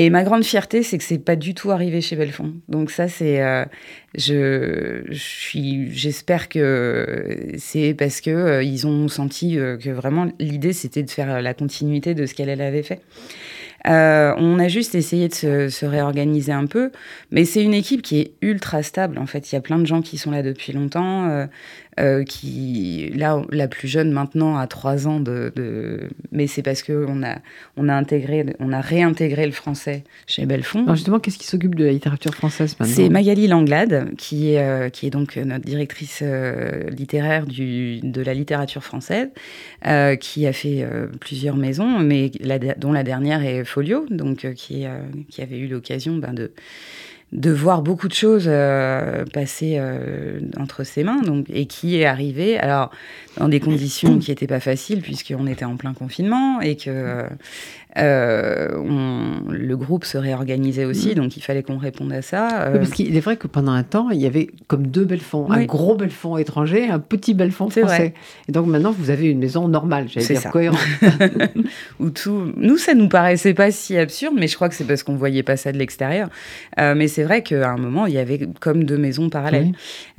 Et 0.00 0.10
ma 0.10 0.22
grande 0.22 0.44
fierté, 0.44 0.84
c'est 0.84 0.96
que 0.96 1.02
c'est 1.02 1.18
pas 1.18 1.34
du 1.34 1.54
tout 1.54 1.72
arrivé 1.72 2.00
chez 2.00 2.14
Belfond. 2.14 2.54
Donc 2.68 2.90
ça, 2.90 3.08
c'est, 3.08 3.42
je, 4.14 5.02
suis, 5.10 5.92
j'espère 5.92 6.48
que 6.48 7.48
c'est 7.58 7.94
parce 7.94 8.20
que 8.20 8.62
ils 8.62 8.86
ont 8.86 9.08
senti 9.08 9.56
que 9.56 9.90
vraiment 9.90 10.30
l'idée, 10.38 10.72
c'était 10.72 11.02
de 11.02 11.10
faire 11.10 11.42
la 11.42 11.52
continuité 11.52 12.14
de 12.14 12.26
ce 12.26 12.34
qu'elle 12.34 12.60
avait 12.60 12.84
fait. 12.84 13.00
Euh, 13.86 14.34
on 14.36 14.58
a 14.58 14.68
juste 14.68 14.94
essayé 14.94 15.28
de 15.28 15.34
se, 15.34 15.86
réorganiser 15.86 16.52
un 16.52 16.66
peu, 16.66 16.90
mais 17.30 17.44
c'est 17.44 17.62
une 17.62 17.74
équipe 17.74 18.02
qui 18.02 18.20
est 18.20 18.32
ultra 18.42 18.82
stable. 18.82 19.18
En 19.18 19.26
fait, 19.26 19.50
il 19.50 19.54
y 19.54 19.58
a 19.58 19.60
plein 19.60 19.78
de 19.78 19.86
gens 19.86 20.02
qui 20.02 20.18
sont 20.18 20.30
là 20.30 20.42
depuis 20.42 20.72
longtemps. 20.72 21.46
Euh, 21.98 22.08
euh, 22.08 22.24
qui, 22.24 23.10
là, 23.14 23.42
la 23.50 23.68
plus 23.68 23.88
jeune 23.88 24.10
maintenant 24.10 24.56
a 24.56 24.66
trois 24.66 25.06
ans 25.06 25.20
de, 25.20 25.52
mais 26.32 26.46
c'est 26.46 26.62
parce 26.62 26.82
que 26.82 27.06
on 27.08 27.22
a, 27.22 27.36
on 27.76 27.88
a 27.88 27.94
intégré, 27.94 28.46
on 28.60 28.72
a 28.72 28.80
réintégré 28.80 29.46
le 29.46 29.52
français 29.52 30.04
chez 30.26 30.46
Belfond. 30.46 30.84
Alors 30.84 30.96
justement, 30.96 31.18
qu'est-ce 31.18 31.38
qui 31.38 31.46
s'occupe 31.46 31.74
de 31.74 31.84
la 31.84 31.92
littérature 31.92 32.34
française 32.34 32.76
maintenant 32.78 32.94
C'est 32.94 33.08
Magali 33.08 33.46
Langlade, 33.46 34.14
qui 34.16 34.52
est, 34.52 34.60
euh, 34.60 34.88
qui 34.88 35.06
est 35.06 35.10
donc 35.10 35.36
notre 35.36 35.64
directrice 35.64 36.20
euh, 36.22 36.88
littéraire 36.90 37.46
du, 37.46 38.00
de 38.00 38.22
la 38.22 38.34
littérature 38.34 38.82
française, 38.82 39.28
qui 40.20 40.46
a 40.46 40.52
fait 40.52 40.86
plusieurs 41.20 41.56
maisons, 41.56 41.98
mais 41.98 42.30
dont 42.78 42.92
la 42.92 43.02
dernière 43.02 43.44
est 43.44 43.64
Folio, 43.64 44.06
donc 44.10 44.52
qui, 44.54 44.86
qui 45.28 45.42
avait 45.42 45.58
eu 45.58 45.68
l'occasion 45.68 46.16
ben, 46.16 46.32
de 46.32 46.52
de 47.32 47.50
voir 47.50 47.82
beaucoup 47.82 48.08
de 48.08 48.14
choses 48.14 48.46
euh, 48.46 49.24
passer 49.26 49.76
euh, 49.78 50.40
entre 50.58 50.84
ses 50.84 51.04
mains, 51.04 51.20
donc, 51.20 51.46
et 51.50 51.66
qui 51.66 51.96
est 51.96 52.06
arrivé, 52.06 52.58
alors 52.58 52.90
dans 53.36 53.48
des 53.48 53.60
conditions 53.60 54.18
qui 54.18 54.30
n'étaient 54.30 54.46
pas 54.46 54.60
faciles, 54.60 55.02
puisqu'on 55.02 55.46
était 55.46 55.66
en 55.66 55.76
plein 55.76 55.92
confinement, 55.92 56.60
et 56.60 56.76
que 56.76 57.24
euh, 57.96 58.76
on, 58.76 59.50
le 59.50 59.76
groupe 59.76 60.04
se 60.04 60.18
réorganisait 60.18 60.84
aussi, 60.84 61.10
mm. 61.10 61.14
donc 61.14 61.36
il 61.36 61.42
fallait 61.42 61.62
qu'on 61.62 61.78
réponde 61.78 62.12
à 62.12 62.22
ça. 62.22 62.62
Euh. 62.62 62.78
parce 62.78 62.90
qu'il 62.90 63.16
est 63.16 63.20
vrai 63.20 63.36
que 63.36 63.46
pendant 63.46 63.72
un 63.72 63.82
temps, 63.82 64.10
il 64.10 64.20
y 64.20 64.26
avait 64.26 64.48
comme 64.66 64.86
deux 64.86 65.04
Belfonds, 65.04 65.50
un 65.50 65.64
gros 65.64 65.96
Belfond 65.96 66.36
étranger, 66.36 66.88
un 66.88 66.98
petit 66.98 67.34
Belfond 67.34 67.70
français. 67.70 68.14
Et 68.48 68.52
donc 68.52 68.66
maintenant, 68.66 68.92
vous 68.92 69.10
avez 69.10 69.26
une 69.26 69.38
maison 69.38 69.68
normale, 69.68 70.06
j'allais 70.08 70.26
dire 70.26 70.40
ça. 70.40 70.50
cohérente. 70.50 70.78
Où 72.00 72.10
tout, 72.10 72.52
nous, 72.56 72.76
ça 72.76 72.94
nous 72.94 73.08
paraissait 73.08 73.54
pas 73.54 73.70
si 73.70 73.96
absurde, 73.96 74.34
mais 74.38 74.48
je 74.48 74.54
crois 74.54 74.68
que 74.68 74.74
c'est 74.74 74.84
parce 74.84 75.02
qu'on 75.02 75.16
voyait 75.16 75.42
pas 75.42 75.56
ça 75.56 75.72
de 75.72 75.78
l'extérieur. 75.78 76.28
Euh, 76.78 76.94
mais 76.94 77.08
c'est 77.08 77.24
vrai 77.24 77.42
qu'à 77.42 77.70
un 77.70 77.78
moment, 77.78 78.06
il 78.06 78.14
y 78.14 78.18
avait 78.18 78.48
comme 78.60 78.84
deux 78.84 78.98
maisons 78.98 79.30
parallèles. 79.30 79.72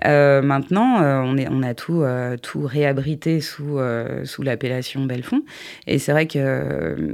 maintenant, 0.03 1.01
on, 1.23 1.37
est, 1.37 1.47
on 1.49 1.61
a 1.61 1.73
tout, 1.75 2.03
tout 2.41 2.61
réabrité 2.61 3.41
sous, 3.41 3.79
sous 4.23 4.41
l'appellation 4.41 5.05
Belfond. 5.05 5.43
Et 5.87 5.99
c'est 5.99 6.11
vrai 6.11 6.25
que 6.25 7.13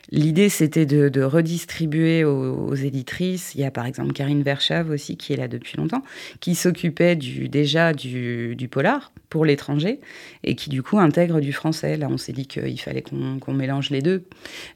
L'idée, 0.13 0.49
c'était 0.49 0.85
de, 0.85 1.23
redistribuer 1.23 2.25
aux, 2.25 2.75
éditrices. 2.75 3.55
Il 3.55 3.61
y 3.61 3.63
a 3.63 3.71
par 3.71 3.85
exemple 3.85 4.11
Karine 4.11 4.43
Verschave 4.43 4.89
aussi, 4.89 5.15
qui 5.15 5.31
est 5.31 5.37
là 5.37 5.47
depuis 5.47 5.77
longtemps, 5.77 6.03
qui 6.41 6.55
s'occupait 6.55 7.15
du, 7.15 7.47
déjà 7.47 7.93
du, 7.93 8.67
polar 8.69 9.13
pour 9.29 9.45
l'étranger 9.45 10.01
et 10.43 10.55
qui 10.55 10.69
du 10.69 10.83
coup 10.83 10.99
intègre 10.99 11.39
du 11.39 11.53
français. 11.53 11.95
Là, 11.95 12.07
on 12.09 12.17
s'est 12.17 12.33
dit 12.33 12.45
qu'il 12.45 12.79
fallait 12.79 13.03
qu'on 13.03 13.53
mélange 13.53 13.89
les 13.89 14.01
deux. 14.01 14.25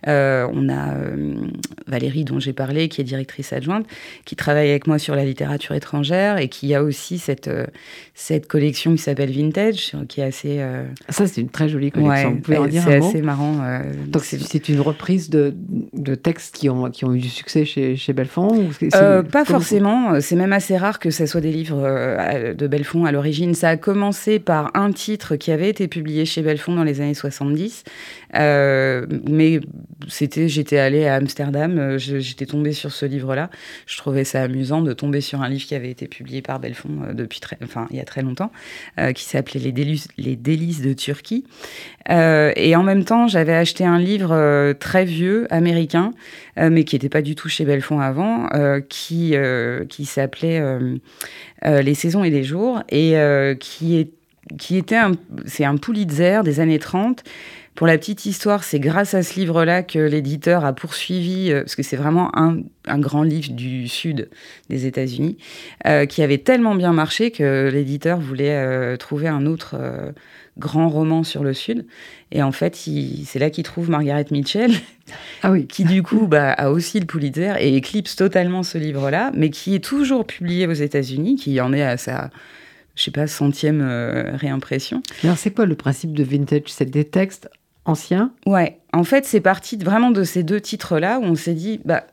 Euh, 0.08 0.48
on 0.54 0.70
a 0.70 0.96
euh, 0.96 1.36
Valérie, 1.88 2.24
dont 2.24 2.40
j'ai 2.40 2.54
parlé, 2.54 2.88
qui 2.88 3.02
est 3.02 3.04
directrice 3.04 3.52
adjointe, 3.52 3.86
qui 4.24 4.38
travaille 4.38 4.70
avec 4.70 4.88
moi 4.88 5.00
sur 5.00 5.16
la 5.16 5.26
littérature 5.26 5.76
étrangère 5.76 6.38
et 6.38 6.48
qui 6.48 6.74
a 6.74 6.82
aussi 6.82 7.20
cette, 7.20 7.50
euh, 7.50 7.66
cette 8.14 8.48
collection 8.48 8.92
qui 8.92 9.02
s'appelle 9.02 9.32
Vintage, 9.32 9.96
qui 10.08 10.22
est 10.22 10.26
assez... 10.26 10.66
Ça, 11.10 11.28
c'est 11.28 11.42
une 11.42 11.50
très 11.50 11.68
jolie 11.68 11.92
collection. 11.92 12.32
Vous 12.32 12.40
pouvez 12.40 12.58
en 12.58 12.68
dire 12.68 12.84
C'est 12.86 12.96
assez 12.96 13.22
marrant. 13.22 13.82
Donc, 14.08 14.24
c'est 14.24 14.70
une 14.70 14.80
reprise 14.80 15.25
de, 15.30 16.16
textes 16.16 16.56
qui 16.56 16.70
ont, 16.70 16.90
qui 16.90 17.06
ont 17.06 17.14
eu 17.14 17.20
du 17.20 17.30
succès 17.30 17.66
chez, 17.66 17.96
chez 17.96 18.14
Belfond 18.14 18.70
euh, 18.96 19.24
Pas 19.24 19.46
forcément. 19.46 20.20
C'est 20.22 20.36
même 20.36 20.54
assez 20.54 20.78
rare 20.78 21.00
que 21.00 21.10
ce 21.10 21.26
soit 21.26 21.42
des 21.42 21.52
livres 21.52 21.82
euh, 21.84 22.54
de 22.54 22.68
Belfond 22.68 23.06
à 23.06 23.12
l'origine. 23.12 23.54
Ça 23.54 23.70
a 23.70 23.78
commencé 23.78 24.40
par 24.40 24.72
un 24.74 24.92
titre 24.92 25.36
qui 25.36 25.52
avait 25.52 25.70
été 25.70 25.88
publié 25.88 26.26
chez 26.26 26.42
Belfond 26.42 26.76
dans 26.76 26.84
les 26.84 27.02
années 27.02 27.14
70. 27.14 27.84
Euh, 28.36 29.06
mais 29.30 29.60
c'était, 30.08 30.48
j'étais 30.48 30.78
allée 30.78 31.06
à 31.06 31.16
Amsterdam, 31.16 31.98
j'étais 31.98 32.46
tombée 32.46 32.74
sur 32.74 32.92
ce 32.92 33.06
livre-là. 33.06 33.50
Je 33.88 33.98
trouvais 33.98 34.24
ça 34.24 34.44
amusant 34.44 34.82
de 34.82 34.94
tomber 34.94 35.22
sur 35.22 35.42
un 35.42 35.50
livre 35.50 35.66
qui 35.66 35.76
avait 35.76 35.92
été 35.92 36.08
publié 36.08 36.42
par 36.42 36.60
Belfond 36.60 37.14
depuis 37.14 37.40
très, 37.40 37.58
enfin, 37.64 37.88
il 37.92 37.98
y 37.98 38.00
a 38.00 38.06
très 38.06 38.22
longtemps, 38.22 38.52
qui 39.16 39.24
s'appelait 39.24 39.60
les 39.60 39.72
délices, 39.72 40.82
de 40.82 40.94
Turquie. 40.94 41.46
et 42.10 42.76
en 42.76 42.84
même 42.84 43.06
temps, 43.06 43.28
j'avais 43.28 43.56
acheté 43.56 43.86
un 43.86 44.00
livre 44.00 44.74
très 44.74 45.06
vieux, 45.06 45.48
américain, 45.50 46.14
euh, 46.60 46.70
mais 46.70 46.84
qui 46.84 46.96
n'était 46.96 47.10
pas 47.10 47.22
du 47.22 47.36
tout 47.36 47.50
chez 47.50 47.66
Belfond 47.66 48.00
avant, 48.00 48.48
euh, 48.54 48.82
qui, 48.82 49.36
euh, 49.36 49.86
qui 49.86 50.06
s'appelait 50.06 50.62
Les 51.64 51.96
saisons 51.96 52.24
et 52.24 52.30
les 52.30 52.44
jours, 52.44 52.84
et 52.90 53.16
qui, 53.60 53.98
est, 53.98 54.12
qui 54.58 54.78
était 54.78 54.98
un, 54.98 55.12
c'est 55.46 55.66
un 55.66 55.78
Pulitzer 55.78 56.42
des 56.44 56.60
années 56.60 56.80
30. 56.80 57.24
Pour 57.76 57.88
la 57.88 57.98
petite 57.98 58.26
histoire, 58.26 58.64
c'est 58.64 58.80
grâce 58.80 59.14
à 59.14 59.22
ce 59.22 59.38
livre-là 59.40 59.84
que 59.84 60.00
l'éditeur 60.00 60.64
a 60.64 60.74
poursuivi, 60.74 61.52
parce 61.52 61.76
que 61.76 61.84
c'est 61.84 61.98
vraiment 61.98 62.36
un, 62.38 62.62
un, 62.88 63.00
grand 63.00 63.24
livre 63.24 63.52
du 63.52 63.88
sud 63.88 64.30
des 64.70 64.86
États-Unis, 64.86 65.38
qui 66.10 66.24
avait 66.24 66.38
tellement 66.38 66.76
bien 66.76 66.94
marché 66.94 67.32
que 67.32 67.70
l'éditeur 67.72 68.20
voulait 68.20 68.98
trouver 68.98 69.28
un 69.28 69.46
autre 69.46 69.76
grand 70.58 70.90
roman 70.90 71.24
sur 71.24 71.44
le 71.44 71.54
Sud. 71.54 71.86
Et 72.32 72.42
en 72.42 72.52
fait, 72.52 72.76
c'est 72.76 73.40
là 73.40 73.50
qu'il 73.50 73.64
trouve 73.64 73.90
Margaret 73.90 74.26
Mitchell, 74.32 74.72
ah 75.44 75.52
oui. 75.52 75.68
qui 75.68 75.84
du 75.84 76.04
coup 76.04 76.28
bah, 76.28 76.52
a 76.52 76.70
aussi 76.70 77.00
le 77.00 77.06
Pulitzer 77.06 77.54
et 77.60 77.76
éclipse 77.76 78.16
totalement 78.16 78.64
ce 78.64 78.78
livre-là, 78.78 79.32
mais 79.34 79.50
qui 79.50 79.76
est 79.76 79.84
toujours 79.84 80.26
publié 80.26 80.68
aux 80.68 80.74
États-Unis, 80.74 81.36
qui 81.36 81.60
en 81.60 81.74
est 81.74 81.84
à 81.84 81.98
sa, 81.98 82.30
je 82.96 83.04
sais 83.04 83.12
pas, 83.12 83.28
centième 83.28 83.82
euh, 83.82 84.36
réimpression. 84.36 85.02
Alors, 85.24 85.38
c'est 85.38 85.52
quoi 85.52 85.66
le 85.66 85.76
principe 85.76 86.14
de 86.14 86.24
vintage? 86.24 86.64
C'est 86.68 86.90
des 86.90 87.06
textes 87.06 87.50
anciens 87.86 88.32
Ouais, 88.46 88.80
en 88.94 89.04
fait, 89.04 89.26
c'est 89.26 89.42
parti 89.42 89.78
vraiment 89.78 90.12
de 90.12 90.24
ces 90.24 90.44
deux 90.44 90.60
titres-là 90.60 91.20
où 91.20 91.24
on 91.24 91.36
s'est 91.36 91.54
dit, 91.54 91.80
bah, 91.86 92.04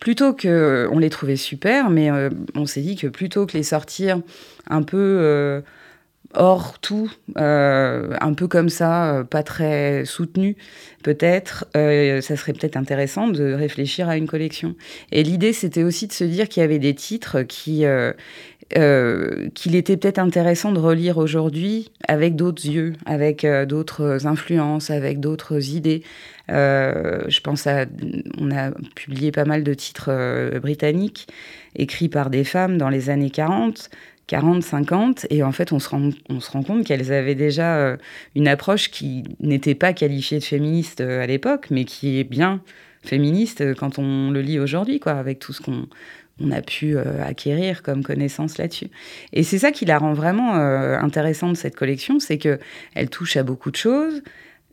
plutôt 0.00 0.32
que. 0.32 0.88
On 0.92 0.98
les 0.98 1.10
trouvait 1.10 1.36
super, 1.36 1.90
mais 1.90 2.10
euh, 2.10 2.30
on 2.54 2.66
s'est 2.66 2.82
dit 2.82 2.96
que 2.96 3.06
plutôt 3.06 3.46
que 3.46 3.56
les 3.56 3.62
sortir 3.62 4.20
un 4.68 4.82
peu. 4.82 4.96
Euh, 4.98 5.60
hors 6.36 6.78
tout, 6.78 7.10
euh, 7.38 8.14
un 8.20 8.34
peu 8.34 8.46
comme 8.46 8.68
ça, 8.68 9.14
euh, 9.14 9.24
pas 9.24 9.42
très 9.42 10.04
soutenu, 10.04 10.56
peut-être, 11.02 11.66
euh, 11.76 12.20
ça 12.20 12.36
serait 12.36 12.52
peut-être 12.52 12.76
intéressant 12.76 13.28
de 13.28 13.52
réfléchir 13.52 14.08
à 14.08 14.16
une 14.16 14.26
collection. 14.26 14.74
Et 15.12 15.22
l'idée, 15.22 15.52
c'était 15.52 15.82
aussi 15.82 16.06
de 16.06 16.12
se 16.12 16.24
dire 16.24 16.48
qu'il 16.48 16.60
y 16.60 16.64
avait 16.64 16.78
des 16.78 16.94
titres 16.94 17.42
qui, 17.42 17.84
qu'il 19.54 19.74
était 19.76 19.96
peut-être 19.96 20.18
intéressant 20.18 20.72
de 20.72 20.78
relire 20.78 21.18
aujourd'hui 21.18 21.92
avec 22.08 22.36
d'autres 22.36 22.66
yeux, 22.66 22.94
avec 23.06 23.46
d'autres 23.66 24.26
influences, 24.26 24.90
avec 24.90 25.20
d'autres 25.20 25.70
idées. 25.70 26.02
je 26.48 27.40
pense 27.40 27.66
à, 27.66 27.86
on 28.38 28.50
a 28.50 28.72
publié 28.94 29.30
pas 29.30 29.44
mal 29.44 29.62
de 29.62 29.74
titres 29.74 30.58
britanniques 30.60 31.28
écrits 31.76 32.08
par 32.08 32.30
des 32.30 32.44
femmes 32.44 32.78
dans 32.78 32.88
les 32.88 33.10
années 33.10 33.30
40 33.30 33.90
40, 34.26 34.62
50, 34.62 35.26
et 35.30 35.42
en 35.42 35.52
fait, 35.52 35.72
on 35.72 35.78
se 35.78 35.88
rend, 35.88 36.10
on 36.28 36.40
se 36.40 36.50
rend 36.50 36.62
compte 36.62 36.84
qu'elles 36.84 37.12
avaient 37.12 37.36
déjà 37.36 37.76
euh, 37.76 37.96
une 38.34 38.48
approche 38.48 38.90
qui 38.90 39.22
n'était 39.40 39.76
pas 39.76 39.92
qualifiée 39.92 40.38
de 40.40 40.44
féministe 40.44 41.00
euh, 41.00 41.22
à 41.22 41.26
l'époque, 41.26 41.68
mais 41.70 41.84
qui 41.84 42.18
est 42.18 42.24
bien 42.24 42.60
féministe 43.04 43.60
euh, 43.60 43.74
quand 43.74 44.00
on 44.00 44.32
le 44.32 44.40
lit 44.40 44.58
aujourd'hui, 44.58 44.98
quoi, 44.98 45.12
avec 45.12 45.38
tout 45.38 45.52
ce 45.52 45.60
qu'on 45.62 45.86
on 46.38 46.50
a 46.50 46.60
pu 46.60 46.98
acquérir 46.98 47.82
comme 47.82 48.02
connaissance 48.02 48.58
là-dessus. 48.58 48.88
Et 49.32 49.42
c'est 49.42 49.56
ça 49.56 49.72
qui 49.72 49.86
la 49.86 49.96
rend 49.96 50.12
vraiment 50.12 50.52
intéressante, 50.52 51.56
cette 51.56 51.74
collection, 51.74 52.20
c'est 52.20 52.36
que 52.36 52.58
elle 52.94 53.08
touche 53.08 53.38
à 53.38 53.42
beaucoup 53.42 53.70
de 53.70 53.76
choses. 53.76 54.22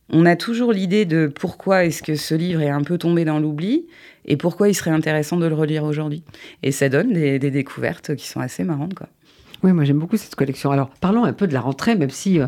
On 0.09 0.25
a 0.25 0.35
toujours 0.35 0.73
l'idée 0.73 1.05
de 1.05 1.27
pourquoi 1.27 1.85
est-ce 1.85 2.03
que 2.03 2.15
ce 2.15 2.35
livre 2.35 2.61
est 2.61 2.69
un 2.69 2.83
peu 2.83 2.97
tombé 2.97 3.23
dans 3.23 3.39
l'oubli 3.39 3.85
et 4.25 4.35
pourquoi 4.35 4.67
il 4.67 4.73
serait 4.73 4.91
intéressant 4.91 5.37
de 5.37 5.45
le 5.45 5.55
relire 5.55 5.85
aujourd'hui. 5.85 6.23
Et 6.63 6.73
ça 6.73 6.89
donne 6.89 7.13
des, 7.13 7.39
des 7.39 7.49
découvertes 7.49 8.13
qui 8.17 8.27
sont 8.27 8.41
assez 8.41 8.65
marrantes, 8.65 8.95
quoi. 8.95 9.07
Oui, 9.63 9.71
moi 9.71 9.85
j'aime 9.85 9.99
beaucoup 9.99 10.17
cette 10.17 10.35
collection. 10.35 10.71
Alors 10.71 10.89
parlons 10.89 11.23
un 11.23 11.33
peu 11.33 11.47
de 11.47 11.53
la 11.53 11.61
rentrée, 11.61 11.95
même 11.95 12.09
si 12.09 12.39
euh, 12.39 12.47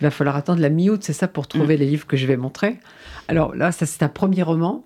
il 0.00 0.04
va 0.04 0.10
falloir 0.10 0.34
attendre 0.34 0.62
la 0.62 0.70
mi-août, 0.70 1.00
c'est 1.02 1.12
ça, 1.12 1.28
pour 1.28 1.46
trouver 1.46 1.76
mm. 1.76 1.80
les 1.80 1.86
livres 1.86 2.06
que 2.06 2.16
je 2.16 2.26
vais 2.26 2.38
montrer. 2.38 2.78
Alors 3.28 3.54
là, 3.54 3.70
ça 3.70 3.84
c'est 3.84 4.02
un 4.02 4.08
premier 4.08 4.42
roman. 4.42 4.82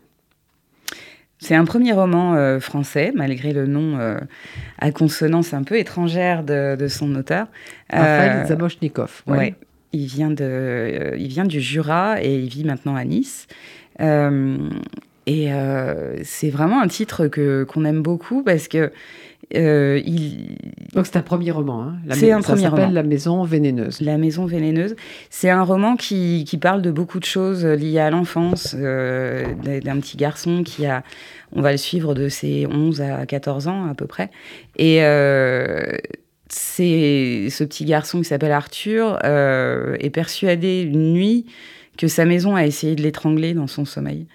C'est 1.40 1.54
un 1.54 1.64
premier 1.64 1.92
roman 1.92 2.58
français, 2.58 3.12
malgré 3.14 3.52
le 3.52 3.68
nom 3.68 3.96
à 4.78 4.90
consonance 4.90 5.54
un 5.54 5.62
peu 5.62 5.78
étrangère 5.78 6.42
de, 6.42 6.88
son 6.88 7.14
auteur. 7.14 7.46
Raphaël 7.90 8.44
Zamoshnikov. 8.48 9.22
Ouais. 9.28 9.54
Il 9.92 10.06
vient, 10.06 10.32
de, 10.32 11.14
il 11.16 11.28
vient 11.28 11.44
du 11.44 11.60
Jura 11.60 12.20
et 12.20 12.34
il 12.34 12.48
vit 12.48 12.64
maintenant 12.64 12.96
à 12.96 13.04
Nice. 13.04 13.46
et 14.00 15.48
c'est 16.24 16.50
vraiment 16.50 16.82
un 16.82 16.88
titre 16.88 17.28
que 17.28 17.62
qu'on 17.62 17.84
aime 17.84 18.02
beaucoup 18.02 18.42
parce 18.42 18.66
que 18.66 18.90
euh, 19.56 20.00
il... 20.04 20.56
Donc 20.94 21.06
c'est 21.06 21.16
un 21.16 21.22
premier 21.22 21.50
roman. 21.50 21.82
Hein. 21.82 21.96
C'est 22.10 22.32
un 22.32 22.42
ça 22.42 22.52
premier 22.52 22.68
roman. 22.68 22.90
La 22.90 23.02
Maison 23.02 23.44
vénéneuse. 23.44 24.00
La 24.00 24.18
Maison 24.18 24.46
vénéneuse. 24.46 24.94
C'est 25.30 25.50
un 25.50 25.62
roman 25.62 25.96
qui, 25.96 26.44
qui, 26.46 26.58
parle 26.58 26.82
de 26.82 26.90
beaucoup 26.90 27.18
de 27.18 27.24
choses 27.24 27.64
liées 27.64 27.98
à 27.98 28.10
l'enfance, 28.10 28.76
euh, 28.78 29.54
d'un 29.82 30.00
petit 30.00 30.16
garçon 30.16 30.62
qui 30.64 30.86
a, 30.86 31.02
on 31.52 31.62
va 31.62 31.72
le 31.72 31.78
suivre 31.78 32.14
de 32.14 32.28
ses 32.28 32.66
11 32.66 33.00
à 33.00 33.26
14 33.26 33.68
ans 33.68 33.86
à 33.88 33.94
peu 33.94 34.06
près. 34.06 34.30
Et 34.76 35.02
euh, 35.02 35.96
c'est 36.48 37.48
ce 37.50 37.64
petit 37.64 37.84
garçon 37.84 38.18
qui 38.18 38.24
s'appelle 38.24 38.52
Arthur 38.52 39.18
est 39.24 40.10
persuadé 40.10 40.82
une 40.82 41.12
nuit 41.12 41.46
que 41.96 42.06
sa 42.06 42.24
maison 42.24 42.54
a 42.54 42.64
essayé 42.64 42.94
de 42.94 43.02
l'étrangler 43.02 43.54
dans 43.54 43.66
son 43.66 43.84
sommeil. 43.84 44.26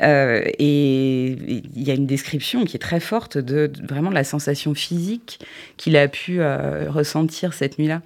Euh, 0.00 0.42
et 0.58 1.26
il 1.74 1.82
y 1.82 1.90
a 1.90 1.94
une 1.94 2.06
description 2.06 2.64
qui 2.64 2.76
est 2.76 2.80
très 2.80 3.00
forte 3.00 3.36
de, 3.36 3.70
vraiment 3.82 4.10
la 4.10 4.24
sensation 4.24 4.74
physique 4.74 5.40
qu'il 5.76 5.96
a 5.96 6.06
pu 6.06 6.40
euh, 6.40 6.88
ressentir 6.88 7.52
cette 7.52 7.78
nuit-là. 7.78 8.02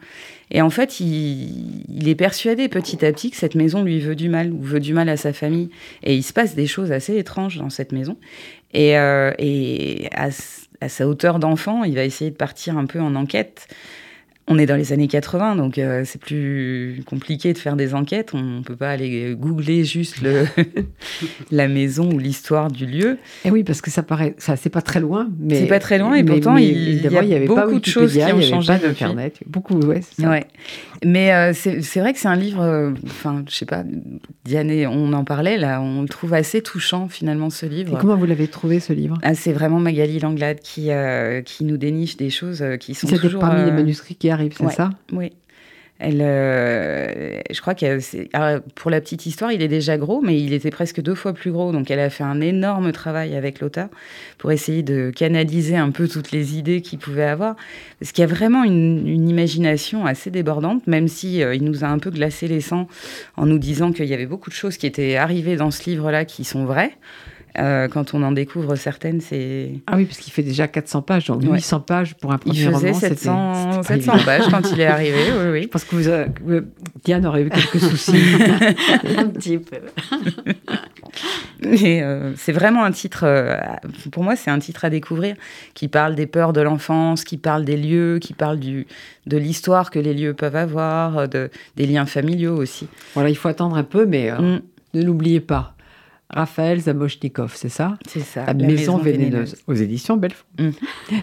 Et 0.51 0.61
en 0.61 0.71
fait, 0.71 1.01
il, 1.01 2.09
est 2.09 2.15
persuadé 2.15 2.69
petit 2.69 3.05
à 3.05 3.13
petit 3.13 3.31
que 3.31 3.37
cette 3.37 3.55
maison 3.55 3.83
lui 3.83 4.01
veut 4.01 4.17
du 4.17 4.29
mal 4.29 4.53
ou 4.53 4.61
veut 4.63 4.81
du 4.81 4.93
mal 4.93 5.09
à 5.09 5.17
sa 5.17 5.33
famille. 5.33 5.71
Et 6.03 6.15
il 6.15 6.23
se 6.23 6.33
passe 6.33 6.55
des 6.55 6.67
choses 6.67 6.93
assez 6.93 7.17
étranges 7.17 7.57
dans 7.57 7.71
cette 7.71 7.93
maison. 7.93 8.17
Et, 8.75 8.99
euh, 8.99 9.33
à, 10.13 10.31
sa 10.89 11.07
hauteur 11.07 11.39
d'enfant, 11.39 11.85
il 11.85 11.95
va 11.95 12.05
essayer 12.05 12.31
de 12.31 12.37
partir 12.37 12.77
un 12.77 12.87
peu 12.87 13.01
en 13.01 13.15
enquête. 13.15 13.69
On 14.49 14.59
est 14.59 14.67
dans 14.67 14.75
les 14.75 14.93
années 14.93 15.07
80, 15.07 15.55
donc 15.55 15.79
euh, 15.79 16.03
c'est 16.05 16.21
plus 16.21 17.01
compliqué 17.07 17.53
de 17.53 17.59
faire 17.59 17.77
des 17.77 17.95
enquêtes. 17.95 18.35
On 18.35 18.43
ne 18.43 18.63
peut 18.63 18.75
pas 18.75 18.91
aller 18.91 19.37
googler 19.39 19.85
juste 19.85 20.21
le 20.21 20.47
la 21.53 21.69
maison 21.69 22.11
ou 22.11 22.19
l'histoire 22.19 22.69
du 22.69 22.87
lieu. 22.87 23.19
Et 23.45 23.53
oui, 23.53 23.63
parce 23.63 23.81
que 23.81 23.91
ça 23.91 24.03
paraît, 24.03 24.35
ça 24.39 24.57
c'est 24.57 24.69
pas 24.69 24.83
très 24.83 24.99
loin, 24.99 25.29
mais 25.39 25.61
c'est 25.61 25.67
pas 25.67 25.79
très 25.79 25.97
loin 25.97 26.15
et 26.15 26.25
pourtant 26.25 26.57
il, 26.57 27.03
y, 27.03 27.17
avait 27.17 27.47
beaucoup 27.47 27.79
de 27.79 27.87
choses 27.87 28.15
qui 28.15 28.21
ont 28.21 28.41
changé. 28.41 28.73
Il 28.75 28.89
d'internet, 28.89 29.39
beaucoup, 29.47 29.79
ouais. 29.79 30.01
ouais. 30.19 30.45
Mais 31.05 31.33
euh, 31.33 31.53
c'est 31.55 32.01
vrai 32.01 32.13
que 32.13 32.19
c'est 32.19 32.29
un 32.29 32.37
livre, 32.37 32.63
euh, 32.63 32.91
enfin, 33.07 33.45
je 33.49 33.55
sais 33.55 33.67
pas, 33.67 33.85
Diane, 34.45 34.71
on 34.87 35.13
en 35.13 35.25
parlait 35.25 35.57
là, 35.57 35.81
on 35.81 36.03
le 36.03 36.09
trouve 36.09 36.35
assez 36.35 36.63
touchant 36.63 37.09
finalement 37.09 37.49
ce 37.49 37.67
livre. 37.67 37.97
Et 37.97 38.01
comment 38.01 38.17
vous 38.17 38.27
l'avez 38.27 38.49
trouvé 38.49 38.81
ce 38.81 38.93
livre? 38.93 39.19
Ah, 39.23 39.35
C'est 39.35 39.53
vraiment 39.53 39.79
Magali 39.79 40.19
Langlade 40.19 40.59
qui 40.59 40.91
qui 41.45 41.65
nous 41.65 41.77
déniche 41.77 42.17
des 42.17 42.31
choses 42.31 42.65
qui 42.81 42.95
sont 42.95 43.07
toujours 43.07 43.41
parmi 43.41 43.65
les 43.65 43.73
manuscrits 43.73 44.17
qui 44.17 44.33
arrive, 44.43 44.55
c'est 44.59 44.71
ça? 44.71 44.91
Oui. 45.13 45.33
Elle, 46.05 46.21
euh, 46.21 47.39
je 47.49 47.61
crois 47.61 47.77
que 47.77 48.01
pour 48.75 48.91
la 48.91 49.01
petite 49.01 49.25
histoire, 49.25 49.53
il 49.53 49.63
est 49.63 49.69
déjà 49.69 49.97
gros, 49.99 50.21
mais 50.21 50.41
il 50.41 50.53
était 50.53 50.73
presque 50.73 51.01
deux 51.01 51.15
fois 51.15 51.33
plus 51.33 51.53
gros. 51.53 51.71
Donc, 51.71 51.93
elle 51.93 52.01
a 52.01 52.11
fait 52.11 52.25
un 52.25 52.41
énorme 52.41 52.91
travail 52.91 53.37
avec 53.37 53.61
l'auteur 53.61 53.89
pour 54.39 54.51
essayer 54.51 54.83
de 54.83 55.13
canaliser 55.15 55.77
un 55.77 55.93
peu 55.93 56.09
toutes 56.09 56.33
les 56.33 56.59
idées 56.59 56.81
qu'il 56.83 56.99
pouvait 56.99 57.23
avoir. 57.23 57.55
Parce 58.01 58.11
qu'il 58.11 58.23
y 58.23 58.25
a 58.25 58.27
vraiment 58.27 58.65
une, 58.65 59.29
imagination 59.29 60.05
assez 60.05 60.31
débordante, 60.31 60.89
même 60.89 61.07
si 61.07 61.41
euh, 61.41 61.55
il 61.55 61.63
nous 61.63 61.85
a 61.85 61.87
un 61.87 62.01
peu 62.01 62.11
glacé 62.11 62.49
les 62.49 62.61
sangs 62.61 62.89
en 63.37 63.47
nous 63.47 63.59
disant 63.59 63.93
qu'il 63.93 64.07
y 64.07 64.15
avait 64.15 64.27
beaucoup 64.27 64.51
de 64.51 64.57
choses 64.57 64.77
qui 64.77 64.89
étaient 64.89 65.15
arrivées 65.15 65.55
dans 65.55 65.71
ce 65.71 65.89
livre-là 65.89 66.25
qui 66.25 66.43
sont 66.43 66.65
vraies. 66.65 66.97
Euh, 67.59 67.87
quand 67.89 68.15
on 68.15 68.23
en 68.23 68.33
découvre 68.33 68.77
certaines, 68.77 69.21
c'est. 69.21 69.73
Ah 69.87 69.97
oui, 69.97 70.07
parce 70.07 70.19
qu'il 70.19 70.33
fait 70.33 70.43
déjà 70.43 70.69
400 70.69 71.03
pages, 71.03 71.27
donc 71.27 71.43
800 71.43 71.81
pages 71.81 72.15
pour 72.15 72.33
un 72.33 72.39
premier 72.39 72.59
il 72.59 72.73
faisait 72.73 72.95
700, 72.95 73.83
700 73.83 74.13
pages 74.25 74.49
quand 74.51 74.73
il 74.73 74.81
est 74.81 74.87
arrivé, 74.87 75.19
oui, 75.39 75.51
oui. 75.53 75.63
Je 75.65 75.69
pense 75.69 75.85
que 75.85 75.97
vous, 75.97 76.67
Diane 77.05 77.27
aurait 77.27 77.43
eu 77.43 77.51
quelques 77.51 77.79
soucis. 77.91 78.17
un 79.19 79.29
petit 79.29 79.59
peu. 79.59 79.79
Mais 81.61 82.03
euh, 82.03 82.33
c'est 82.37 82.53
vraiment 82.53 82.85
un 82.85 82.91
titre, 82.91 83.25
euh, 83.25 83.59
pour 84.11 84.25
moi, 84.25 84.35
c'est 84.35 84.51
un 84.51 84.59
titre 84.59 84.87
à 84.87 84.91
découvrir, 84.91 85.37
qui 85.75 85.89
parle 85.89 86.15
des 86.15 86.27
peurs 86.27 86.55
de 86.55 86.63
l'enfance, 86.63 87.25
qui 87.25 87.37
parle 87.37 87.65
des 87.65 87.77
lieux, 87.77 88.19
qui 88.19 88.33
parle 88.33 88.59
du, 88.59 88.87
de 89.27 89.37
l'histoire 89.37 89.91
que 89.91 89.99
les 89.99 90.15
lieux 90.15 90.33
peuvent 90.33 90.57
avoir, 90.57 91.29
de, 91.29 91.51
des 91.77 91.87
liens 91.87 92.07
familiaux 92.07 92.57
aussi. 92.57 92.89
Voilà, 93.13 93.29
il 93.29 93.37
faut 93.37 93.49
attendre 93.49 93.77
un 93.77 93.85
peu, 93.85 94.07
mais 94.07 94.31
mm. 94.31 94.61
ne 94.95 95.03
l'oubliez 95.03 95.41
pas. 95.41 95.75
Raphaël 96.33 96.81
Zamoshnikov, 96.81 97.55
c'est 97.55 97.69
ça? 97.69 97.99
C'est 98.07 98.21
ça. 98.21 98.47
La, 98.47 98.55
Maison, 98.55 98.97
vénéneuse. 98.99 99.57
aux 99.67 99.75
éditions 99.75 100.17
Belfort. 100.17 100.47
Mm. 100.59 100.71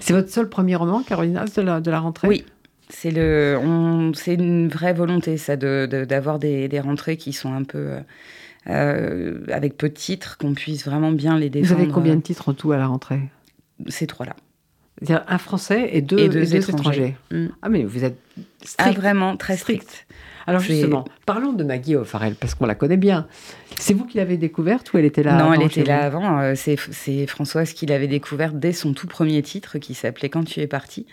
C'est 0.01 0.13
votre 0.13 0.29
seul 0.29 0.49
premier 0.49 0.75
roman, 0.75 1.01
Carolina, 1.01 1.45
de 1.45 1.61
la, 1.61 1.81
de 1.81 1.91
la 1.91 1.99
rentrée? 1.99 2.27
Oui. 2.27 2.45
C'est 2.89 3.11
le, 3.11 4.11
c'est 4.15 4.33
une 4.33 4.67
vraie 4.67 4.93
volonté, 4.93 5.37
ça, 5.37 5.55
d'avoir 5.55 6.39
de, 6.39 6.47
des, 6.47 6.67
des, 6.67 6.79
rentrées 6.79 7.17
qui 7.17 7.33
sont 7.33 7.53
un 7.53 7.63
peu 7.63 7.77
euh, 7.77 7.99
euh, 8.67 9.39
avec 9.51 9.77
peu 9.77 9.89
de 9.89 9.93
titres, 9.93 10.37
qu'on 10.37 10.53
puisse 10.55 10.85
vraiment 10.85 11.11
bien 11.11 11.37
les 11.37 11.51
défendre. 11.51 11.75
Vous 11.75 11.83
avez 11.83 11.91
combien 11.91 12.15
de 12.15 12.21
titres 12.21 12.49
en 12.49 12.53
tout 12.53 12.71
à 12.71 12.77
la 12.77 12.87
rentrée? 12.87 13.21
Ces 13.87 14.07
trois-là. 14.07 14.35
C'est-à-dire 14.97 15.23
un 15.27 15.37
français 15.37 15.89
et 15.93 16.01
deux, 16.01 16.19
et 16.19 16.29
deux, 16.29 16.55
étrangers. 16.55 17.15
Mm. 17.31 17.45
Ah 17.61 17.69
mais 17.69 17.83
vous 17.83 18.03
êtes 18.03 18.17
strict. 18.63 18.75
Ah, 18.77 18.99
vraiment 18.99 19.37
très 19.37 19.55
strict. 19.55 20.07
Alors 20.49 20.61
justement, 20.61 21.05
parlons 21.25 21.53
de 21.53 21.63
Maggie 21.63 21.95
O'Farrell, 21.95 22.35
parce 22.35 22.55
qu'on 22.55 22.65
la 22.65 22.75
connaît 22.75 22.97
bien. 22.97 23.27
C'est 23.77 23.93
vous 23.93 24.05
qui 24.05 24.17
l'avez 24.17 24.37
découverte 24.37 24.91
ou 24.93 24.97
elle 24.97 25.05
était 25.05 25.23
là 25.23 25.37
avant 25.37 25.49
Non, 25.49 25.53
elle 25.53 25.63
était 25.63 25.83
là 25.83 26.03
avant. 26.03 26.39
Euh, 26.39 26.53
c'est 26.55 27.27
Françoise 27.27 27.73
qui 27.73 27.85
l'avait 27.85 28.07
découverte 28.07 28.55
dès 28.55 28.73
son 28.73 28.93
tout 28.93 29.07
premier 29.07 29.41
titre 29.41 29.77
qui 29.77 29.93
s'appelait 29.93 30.29
Quand 30.29 30.43
tu 30.43 30.59
es 30.59 30.67
parti. 30.67 31.05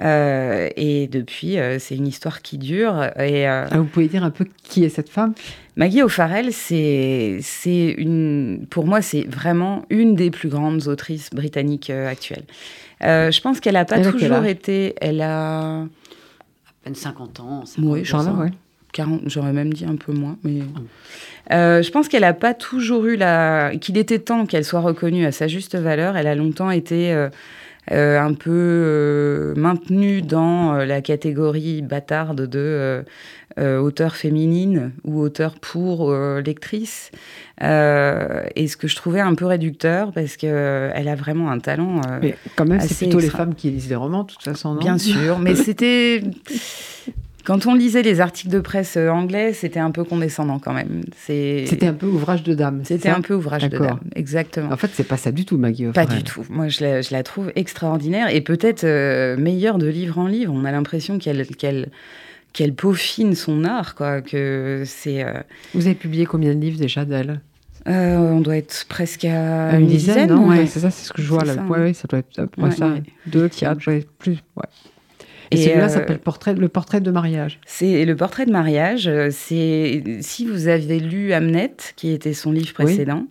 Euh, 0.00 0.68
et 0.76 1.08
depuis, 1.08 1.58
euh, 1.58 1.80
c'est 1.80 1.96
une 1.96 2.06
histoire 2.06 2.40
qui 2.40 2.56
dure. 2.56 3.10
Et, 3.18 3.46
ah, 3.46 3.66
vous 3.72 3.84
pouvez 3.84 4.06
dire 4.06 4.22
un 4.22 4.30
peu 4.30 4.46
qui 4.62 4.84
est 4.84 4.88
cette 4.88 5.10
femme? 5.10 5.34
Maggie 5.76 6.02
O'Farrell, 6.02 6.52
c'est 6.52 7.40
une, 7.98 8.66
pour 8.70 8.86
moi, 8.86 9.02
c'est 9.02 9.24
vraiment 9.24 9.84
une 9.90 10.14
des 10.14 10.30
plus 10.30 10.48
grandes 10.48 10.86
autrices 10.86 11.30
britanniques 11.30 11.90
actuelles. 11.90 12.44
je 13.00 13.40
pense 13.40 13.60
qu'elle 13.60 13.74
n'a 13.74 13.84
pas 13.84 14.00
toujours 14.00 14.44
été. 14.44 14.94
Elle 15.00 15.20
a 15.20 15.80
à 15.80 15.86
peine 16.84 16.94
50 16.94 17.40
ans. 17.40 17.66
50 17.66 17.84
oui, 17.84 18.04
genre 18.04 18.46
j'aurais 19.26 19.52
même 19.52 19.72
dit 19.72 19.84
un 19.84 19.96
peu 19.96 20.12
moins. 20.12 20.36
Mais... 20.44 20.62
Euh, 21.52 21.82
je 21.82 21.90
pense 21.90 22.08
qu'elle 22.08 22.22
n'a 22.22 22.34
pas 22.34 22.54
toujours 22.54 23.06
eu 23.06 23.16
la... 23.16 23.72
qu'il 23.80 23.96
était 23.96 24.18
temps 24.18 24.46
qu'elle 24.46 24.64
soit 24.64 24.80
reconnue 24.80 25.24
à 25.24 25.32
sa 25.32 25.48
juste 25.48 25.76
valeur. 25.76 26.16
Elle 26.16 26.26
a 26.26 26.34
longtemps 26.34 26.70
été 26.70 27.12
euh, 27.12 27.28
euh, 27.90 28.20
un 28.20 28.34
peu 28.34 29.54
maintenue 29.56 30.20
dans 30.20 30.74
la 30.74 31.00
catégorie 31.00 31.82
bâtarde 31.82 32.42
de 32.42 33.04
auteur 33.56 34.14
féminine 34.14 34.92
ou 35.02 35.20
auteur 35.20 35.56
pour 35.58 36.14
lectrice. 36.14 37.10
et 37.60 37.64
ce 38.68 38.76
que 38.76 38.86
je 38.86 38.94
trouvais 38.94 39.20
un 39.20 39.34
peu 39.34 39.46
réducteur 39.46 40.12
parce 40.12 40.36
qu'elle 40.36 40.92
elle 40.94 41.08
a 41.08 41.16
vraiment 41.16 41.50
un 41.50 41.58
talent. 41.58 42.02
mais 42.22 42.36
quand 42.54 42.66
même, 42.66 42.80
c'est 42.80 43.06
plutôt 43.06 43.18
les 43.18 43.30
femmes 43.30 43.54
qui 43.54 43.70
lisent 43.70 43.88
des 43.88 43.96
romans, 43.96 44.22
de 44.22 44.32
toute 44.32 44.42
façon. 44.42 44.74
Non? 44.74 44.80
Bien 44.80 44.98
sûr, 44.98 45.38
mais 45.38 45.54
c'était... 45.54 46.22
Quand 47.48 47.64
on 47.64 47.74
lisait 47.74 48.02
les 48.02 48.20
articles 48.20 48.50
de 48.50 48.60
presse 48.60 48.98
euh, 48.98 49.08
anglais, 49.08 49.54
c'était 49.54 49.80
un 49.80 49.90
peu 49.90 50.04
condescendant 50.04 50.58
quand 50.58 50.74
même. 50.74 51.00
C'était 51.16 51.86
un 51.86 51.94
peu 51.94 52.04
ouvrage 52.04 52.42
de 52.42 52.52
dame. 52.52 52.82
C'était 52.84 53.08
un 53.08 53.22
peu 53.22 53.32
ouvrage 53.32 53.66
de 53.70 53.78
dame, 53.78 54.00
exactement. 54.14 54.70
En 54.70 54.76
fait, 54.76 54.90
c'est 54.92 55.08
pas 55.08 55.16
ça 55.16 55.32
du 55.32 55.46
tout, 55.46 55.56
Maggie 55.56 55.86
Pas 55.86 56.04
du 56.04 56.22
tout. 56.22 56.44
Moi, 56.50 56.68
je 56.68 56.84
la, 56.84 57.00
je 57.00 57.10
la 57.10 57.22
trouve 57.22 57.50
extraordinaire 57.56 58.28
et 58.28 58.42
peut-être 58.42 58.84
euh, 58.84 59.38
meilleure 59.38 59.78
de 59.78 59.86
livre 59.86 60.18
en 60.18 60.26
livre. 60.26 60.52
On 60.54 60.66
a 60.66 60.70
l'impression 60.70 61.18
qu'elle 61.18 61.46
qu'elle 61.46 61.88
qu'elle 62.52 62.74
peaufine 62.74 63.34
son 63.34 63.64
art, 63.64 63.94
quoi. 63.94 64.20
Que 64.20 64.82
c'est. 64.84 65.24
Euh, 65.24 65.40
Vous 65.72 65.86
avez 65.86 65.94
publié 65.94 66.26
combien 66.26 66.54
de 66.54 66.60
livres 66.60 66.78
déjà 66.78 67.06
d'elle? 67.06 67.40
On 67.86 68.40
doit 68.40 68.58
être 68.58 68.84
presque 68.90 69.24
à 69.24 69.78
une, 69.78 69.86
dizaine, 69.86 70.28
non? 70.28 70.54
C'est 70.66 70.80
ça, 70.80 70.90
c'est 70.90 71.06
ce 71.06 71.14
que 71.14 71.22
je 71.22 71.28
vois 71.28 71.44
là. 71.44 71.54
Oui, 71.66 71.94
ça 71.94 72.06
doit 72.08 72.18
être 72.18 72.46
ouais, 72.58 72.70
ça. 72.72 72.92
Deux, 73.26 73.48
quatre, 73.48 73.78
plus. 74.18 74.36
Ouais. 74.54 74.68
Et, 75.50 75.56
celui-là 75.56 75.84
euh, 75.84 75.88
s'appelle 75.88 76.18
portrait, 76.18 76.54
le 76.54 76.68
portrait 76.68 77.00
de 77.00 77.10
mariage. 77.10 77.58
C'est 77.66 78.04
le 78.04 78.16
portrait 78.16 78.46
de 78.46 78.52
mariage. 78.52 79.08
Euh, 79.08 79.28
c'est 79.30 80.02
si 80.20 80.44
vous 80.44 80.68
avez 80.68 81.00
lu 81.00 81.32
Hamnet, 81.32 81.74
qui 81.96 82.10
était 82.12 82.34
son 82.34 82.52
livre 82.52 82.72
précédent. 82.72 83.24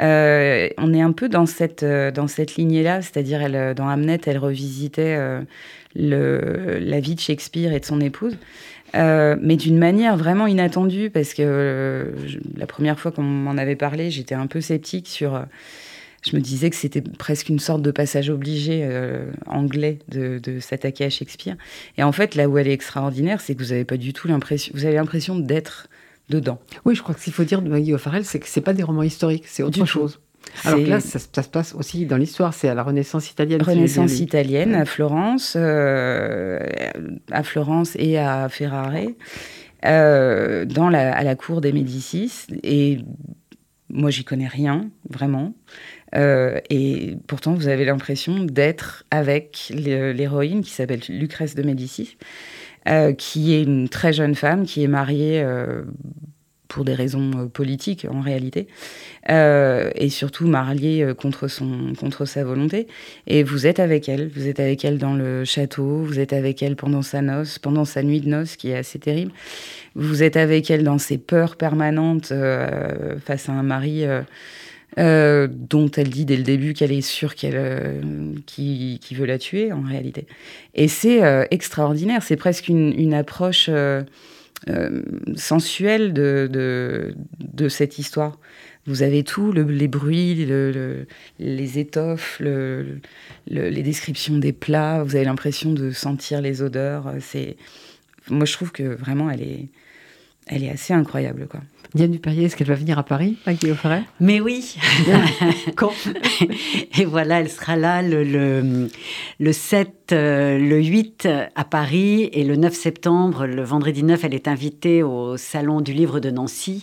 Euh, 0.00 0.68
on 0.78 0.94
est 0.94 1.00
un 1.00 1.12
peu 1.12 1.28
dans 1.28 1.46
cette, 1.46 1.84
dans 1.84 2.28
cette 2.28 2.56
lignée-là, 2.56 3.02
c'est-à-dire 3.02 3.42
elle, 3.42 3.74
dans 3.74 3.88
Hamnet, 3.88 4.20
elle 4.26 4.38
revisitait 4.38 5.18
le, 5.96 6.78
la 6.80 7.00
vie 7.00 7.16
de 7.16 7.20
Shakespeare 7.20 7.72
et 7.72 7.80
de 7.80 7.84
son 7.84 8.00
épouse, 8.00 8.36
mais 8.94 9.56
d'une 9.56 9.78
manière 9.78 10.16
vraiment 10.16 10.46
inattendue, 10.46 11.10
parce 11.10 11.34
que 11.34 12.12
la 12.56 12.66
première 12.66 13.00
fois 13.00 13.10
qu'on 13.10 13.22
m'en 13.22 13.58
avait 13.58 13.74
parlé, 13.74 14.12
j'étais 14.12 14.36
un 14.36 14.46
peu 14.46 14.60
sceptique 14.60 15.08
sur 15.08 15.44
je 16.26 16.36
me 16.36 16.40
disais 16.40 16.70
que 16.70 16.76
c'était 16.76 17.00
presque 17.00 17.48
une 17.48 17.58
sorte 17.58 17.82
de 17.82 17.90
passage 17.90 18.28
obligé 18.30 18.80
euh, 18.82 19.30
anglais 19.46 19.98
de, 20.08 20.40
s'attaquer 20.60 21.04
à 21.04 21.10
Shakespeare. 21.10 21.56
Et 21.96 22.02
en 22.02 22.12
fait, 22.12 22.34
là 22.34 22.48
où 22.48 22.58
elle 22.58 22.68
est 22.68 22.72
extraordinaire, 22.72 23.40
c'est 23.40 23.54
que 23.54 23.62
vous 23.62 23.72
avez 23.72 23.84
pas 23.84 23.96
du 23.96 24.12
tout 24.12 24.28
l'impression, 24.28 24.72
vous 24.74 24.84
avez 24.84 24.96
l'impression 24.96 25.38
d'être 25.38 25.88
dedans. 26.28 26.58
Oui, 26.84 26.94
je 26.94 27.02
crois 27.02 27.14
que 27.14 27.20
ce 27.20 27.24
qu'il 27.24 27.32
faut 27.32 27.44
dire 27.44 27.62
de 27.62 27.68
Maggie 27.68 27.94
O'Farrell, 27.94 28.24
c'est 28.24 28.40
que 28.40 28.48
c'est 28.48 28.60
pas 28.60 28.74
des 28.74 28.82
romans 28.82 29.02
historiques, 29.02 29.44
c'est 29.46 29.62
autre 29.62 29.84
chose. 29.84 30.20
Alors 30.64 30.80
là, 30.80 31.00
ça, 31.00 31.18
se 31.18 31.48
passe 31.48 31.74
aussi 31.74 32.06
dans 32.06 32.16
l'histoire, 32.16 32.54
c'est 32.54 32.68
à 32.68 32.74
la 32.74 32.82
Renaissance 32.82 33.30
italienne. 33.30 33.62
Renaissance 33.62 34.18
italienne, 34.18 34.74
à 34.74 34.84
Florence, 34.84 35.56
à 35.56 37.42
Florence 37.42 37.96
et 37.96 38.18
à 38.18 38.48
Ferrare, 38.48 38.94
dans 39.82 40.88
la, 40.90 41.14
à 41.14 41.22
la 41.22 41.34
cour 41.34 41.60
des 41.60 41.72
Médicis. 41.72 42.46
Et 42.62 42.98
moi, 43.90 44.10
j'y 44.10 44.24
connais 44.24 44.48
rien, 44.48 44.90
vraiment. 45.08 45.54
Euh, 46.14 46.60
et 46.70 47.16
pourtant, 47.26 47.54
vous 47.54 47.68
avez 47.68 47.84
l'impression 47.84 48.44
d'être 48.44 49.04
avec 49.10 49.72
l'héroïne 49.74 50.62
qui 50.62 50.70
s'appelle 50.70 51.00
Lucrèce 51.08 51.54
de 51.54 51.62
Médicis, 51.62 52.16
euh, 52.88 53.12
qui 53.12 53.54
est 53.54 53.62
une 53.62 53.88
très 53.88 54.12
jeune 54.12 54.34
femme 54.34 54.64
qui 54.64 54.82
est 54.82 54.88
mariée 54.88 55.40
euh, 55.42 55.82
pour 56.68 56.84
des 56.84 56.94
raisons 56.94 57.48
politiques 57.48 58.06
en 58.10 58.20
réalité, 58.20 58.68
et 59.26 60.08
surtout 60.10 60.46
mariée 60.46 61.14
contre, 61.18 61.48
son, 61.48 61.94
contre 61.98 62.26
sa 62.26 62.44
volonté. 62.44 62.86
Et 63.26 63.42
vous 63.42 63.66
êtes 63.66 63.80
avec 63.80 64.06
elle, 64.10 64.28
vous 64.28 64.48
êtes 64.48 64.60
avec 64.60 64.84
elle 64.84 64.98
dans 64.98 65.14
le 65.14 65.46
château, 65.46 66.02
vous 66.02 66.20
êtes 66.20 66.34
avec 66.34 66.62
elle 66.62 66.76
pendant 66.76 67.00
sa 67.00 67.22
noce, 67.22 67.58
pendant 67.58 67.86
sa 67.86 68.02
nuit 68.02 68.20
de 68.20 68.28
noces 68.28 68.56
qui 68.56 68.68
est 68.68 68.76
assez 68.76 68.98
terrible. 68.98 69.32
Vous 69.94 70.22
êtes 70.22 70.36
avec 70.36 70.70
elle 70.70 70.84
dans 70.84 70.98
ses 70.98 71.16
peurs 71.16 71.56
permanentes 71.56 72.34
face 73.24 73.48
à 73.48 73.52
un 73.52 73.62
mari 73.62 74.04
euh, 74.98 75.46
dont 75.48 75.88
elle 75.92 76.10
dit 76.10 76.24
dès 76.24 76.36
le 76.36 76.42
début 76.42 76.74
qu'elle 76.74 76.90
est 76.90 77.02
sûre 77.02 77.36
qu'elle, 77.36 77.54
euh, 77.54 78.00
qui, 78.46 78.98
veut 79.12 79.26
la 79.26 79.38
tuer 79.38 79.72
en 79.72 79.82
réalité. 79.82 80.26
Et 80.74 80.88
c'est 80.88 81.22
euh, 81.22 81.44
extraordinaire, 81.52 82.22
c'est 82.24 82.36
presque 82.36 82.68
une, 82.68 83.14
approche 83.14 83.70
sensuelle 85.36 86.12
de, 86.12 87.14
de, 87.38 87.68
cette 87.68 87.98
histoire. 87.98 88.38
Vous 88.86 89.02
avez 89.02 89.22
tout, 89.22 89.52
les 89.52 89.88
bruits, 89.88 90.46
les 91.38 91.78
étoffes, 91.78 92.40
les 92.40 93.82
descriptions 93.82 94.38
des 94.38 94.52
plats, 94.52 95.04
vous 95.04 95.14
avez 95.14 95.26
l'impression 95.26 95.72
de 95.72 95.92
sentir 95.92 96.40
les 96.40 96.60
odeurs. 96.60 97.14
C'est, 97.20 97.56
moi, 98.28 98.46
je 98.46 98.52
trouve 98.52 98.72
que 98.72 98.82
vraiment, 98.82 99.30
elle 99.30 99.42
est, 99.42 99.68
elle 100.48 100.64
est 100.64 100.70
assez 100.70 100.92
incroyable. 100.92 101.46
Quoi. 101.46 101.60
Diane 101.94 102.10
Dupérier, 102.10 102.44
est-ce 102.44 102.56
qu'elle 102.56 102.68
va 102.68 102.74
venir 102.74 102.98
à 102.98 103.02
Paris, 103.02 103.38
à 103.46 103.54
Guillaume 103.54 103.76
Mais 104.20 104.40
oui. 104.40 104.76
Quand? 105.76 105.92
Et 106.98 107.04
voilà, 107.04 107.40
elle 107.40 107.48
sera 107.48 107.76
là 107.76 108.02
le, 108.02 108.24
le, 108.24 108.88
le 109.38 109.52
7, 109.52 109.90
euh, 110.12 110.58
le 110.58 110.82
8 110.82 111.28
à 111.54 111.64
Paris 111.64 112.30
et 112.32 112.44
le 112.44 112.56
9 112.56 112.72
septembre, 112.72 113.46
le 113.46 113.62
vendredi 113.62 114.02
9, 114.02 114.24
elle 114.24 114.34
est 114.34 114.48
invitée 114.48 115.02
au 115.02 115.36
Salon 115.36 115.80
du 115.80 115.92
Livre 115.92 116.20
de 116.20 116.30
Nancy. 116.30 116.82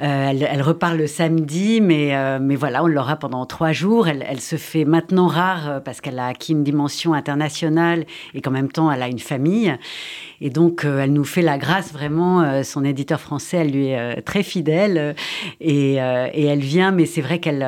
Euh, 0.00 0.30
elle, 0.30 0.62
repart 0.62 0.96
le 0.96 1.06
samedi, 1.06 1.80
mais, 1.80 2.16
euh, 2.16 2.38
mais 2.40 2.56
voilà, 2.56 2.82
on 2.84 2.86
l'aura 2.86 3.16
pendant 3.16 3.44
trois 3.46 3.72
jours. 3.72 4.08
Elle, 4.08 4.40
se 4.40 4.56
fait 4.56 4.84
maintenant 4.84 5.26
rare 5.26 5.82
parce 5.84 6.00
qu'elle 6.00 6.18
a 6.18 6.26
acquis 6.26 6.52
une 6.52 6.64
dimension 6.64 7.14
internationale 7.14 8.04
et 8.34 8.40
qu'en 8.40 8.50
même 8.50 8.70
temps, 8.70 8.90
elle 8.90 9.02
a 9.02 9.08
une 9.08 9.18
famille. 9.18 9.76
Et 10.40 10.50
donc, 10.50 10.84
elle 10.84 11.12
nous 11.12 11.24
fait 11.24 11.42
la 11.42 11.58
grâce, 11.58 11.92
vraiment. 11.92 12.64
son 12.64 12.84
éditeur 12.84 13.20
français, 13.20 13.58
elle 13.58 13.70
lui 13.70 13.88
est 13.88 14.22
très 14.22 14.42
fidèle 14.42 15.14
euh, 15.62 16.28
et, 16.32 16.44
elle 16.44 16.60
vient, 16.60 16.90
mais 16.90 17.06
c'est 17.06 17.20
vrai 17.20 17.38
qu'elle 17.38 17.66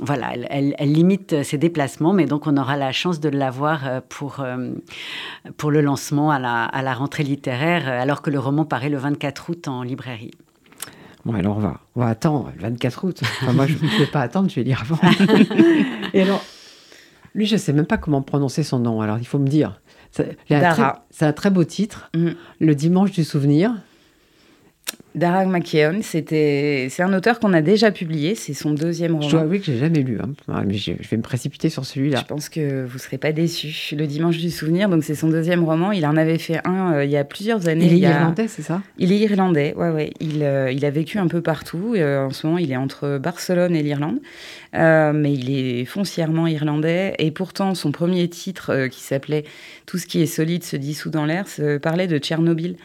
voilà, 0.00 0.32
elle, 0.50 0.74
limite 0.92 1.42
ses 1.42 1.58
déplacements, 1.58 2.12
mais 2.12 2.26
donc 2.26 2.46
on 2.46 2.56
aura 2.56 2.76
la 2.76 2.92
chance 2.92 3.20
de 3.20 3.28
l'avoir 3.28 4.02
pour, 4.08 4.21
pour 5.56 5.70
le 5.70 5.80
lancement 5.80 6.30
à 6.30 6.38
la, 6.38 6.64
à 6.64 6.82
la 6.82 6.94
rentrée 6.94 7.22
littéraire, 7.22 7.88
alors 7.88 8.22
que 8.22 8.30
le 8.30 8.38
roman 8.38 8.64
paraît 8.64 8.88
le 8.88 8.98
24 8.98 9.50
août 9.50 9.68
en 9.68 9.82
librairie. 9.82 10.32
Bon, 11.24 11.34
alors 11.34 11.56
on 11.56 11.60
va, 11.60 11.80
on 11.94 12.00
va 12.00 12.08
attendre 12.08 12.52
le 12.56 12.62
24 12.62 13.04
août. 13.04 13.22
moi, 13.54 13.66
je 13.66 13.74
ne 13.82 13.98
vais 13.98 14.06
pas 14.06 14.20
attendre, 14.20 14.50
je 14.50 14.56
vais 14.56 14.64
lire 14.64 14.82
avant. 14.82 14.98
et 16.12 16.22
alors, 16.22 16.42
lui, 17.34 17.46
je 17.46 17.54
ne 17.54 17.58
sais 17.58 17.72
même 17.72 17.86
pas 17.86 17.98
comment 17.98 18.22
prononcer 18.22 18.62
son 18.62 18.78
nom, 18.78 19.00
alors 19.00 19.18
il 19.18 19.26
faut 19.26 19.38
me 19.38 19.48
dire. 19.48 19.80
C'est 20.10 20.36
un, 20.50 21.32
très 21.32 21.50
beau 21.50 21.64
titre, 21.64 22.10
mm. 22.14 22.30
Le 22.60 22.74
dimanche 22.74 23.12
du 23.12 23.24
souvenir. 23.24 23.72
Darag 25.14 25.48
McKeown, 25.48 26.02
c'était, 26.02 26.86
c'est 26.90 27.02
un 27.02 27.12
auteur 27.12 27.38
qu'on 27.38 27.52
a 27.52 27.60
déjà 27.60 27.90
publié, 27.90 28.34
c'est 28.34 28.54
son 28.54 28.70
deuxième 28.70 29.12
roman. 29.12 29.26
Je 29.26 29.32
dois 29.32 29.40
avouer 29.42 29.58
que 29.58 29.66
j'ai 29.66 29.76
jamais 29.76 30.00
lu, 30.00 30.18
hein. 30.18 30.30
ah, 30.48 30.62
mais 30.66 30.74
je, 30.74 30.92
vais 30.92 31.16
me 31.18 31.22
précipiter 31.22 31.68
sur 31.68 31.84
celui-là. 31.84 32.20
Je 32.20 32.24
pense 32.24 32.48
que 32.48 32.86
vous 32.86 32.98
serez 32.98 33.18
pas 33.18 33.32
déçus. 33.32 33.94
Le 33.94 34.06
Dimanche 34.06 34.38
du 34.38 34.50
souvenir, 34.50 34.88
donc 34.88 35.04
c'est 35.04 35.14
son 35.14 35.28
deuxième 35.28 35.64
roman. 35.64 35.92
Il 35.92 36.06
en 36.06 36.16
avait 36.16 36.38
fait 36.38 36.66
un 36.66 36.94
euh, 36.94 37.04
il 37.04 37.10
y 37.10 37.18
a 37.18 37.24
plusieurs 37.24 37.68
années. 37.68 37.86
Il 37.86 38.04
est 38.04 38.08
irlandais, 38.08 38.48
c'est 38.48 38.62
ça? 38.62 38.80
Il 38.96 39.12
est 39.12 39.18
irlandais, 39.18 39.74
ouais, 39.76 39.90
ouais. 39.90 40.12
Il, 40.20 40.42
euh, 40.42 40.72
il 40.72 40.84
a 40.86 40.90
vécu 40.90 41.18
un 41.18 41.28
peu 41.28 41.42
partout. 41.42 41.94
Euh, 41.94 42.24
en 42.24 42.30
ce 42.30 42.46
moment, 42.46 42.58
il 42.58 42.72
est 42.72 42.76
entre 42.76 43.18
Barcelone 43.18 43.76
et 43.76 43.82
l'Irlande. 43.82 44.20
Mais 44.74 45.34
il 45.34 45.50
est 45.54 45.84
foncièrement 45.84 46.46
irlandais. 46.46 47.14
Et 47.18 47.30
pourtant, 47.30 47.74
son 47.74 47.92
premier 47.92 48.28
titre, 48.28 48.86
qui 48.86 49.00
s'appelait 49.00 49.44
Tout 49.84 49.98
ce 49.98 50.06
qui 50.06 50.22
est 50.22 50.26
solide 50.26 50.64
se 50.64 50.76
dissout 50.76 51.10
dans 51.10 51.26
l'air, 51.26 51.44
parlait 51.82 52.06
de 52.06 52.16
Tchernobyl 52.18 52.76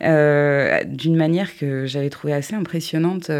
d'une 0.00 1.16
manière 1.16 1.56
que 1.56 1.67
j'avais 1.86 2.10
trouvé 2.10 2.32
assez 2.32 2.54
impressionnante 2.54 3.30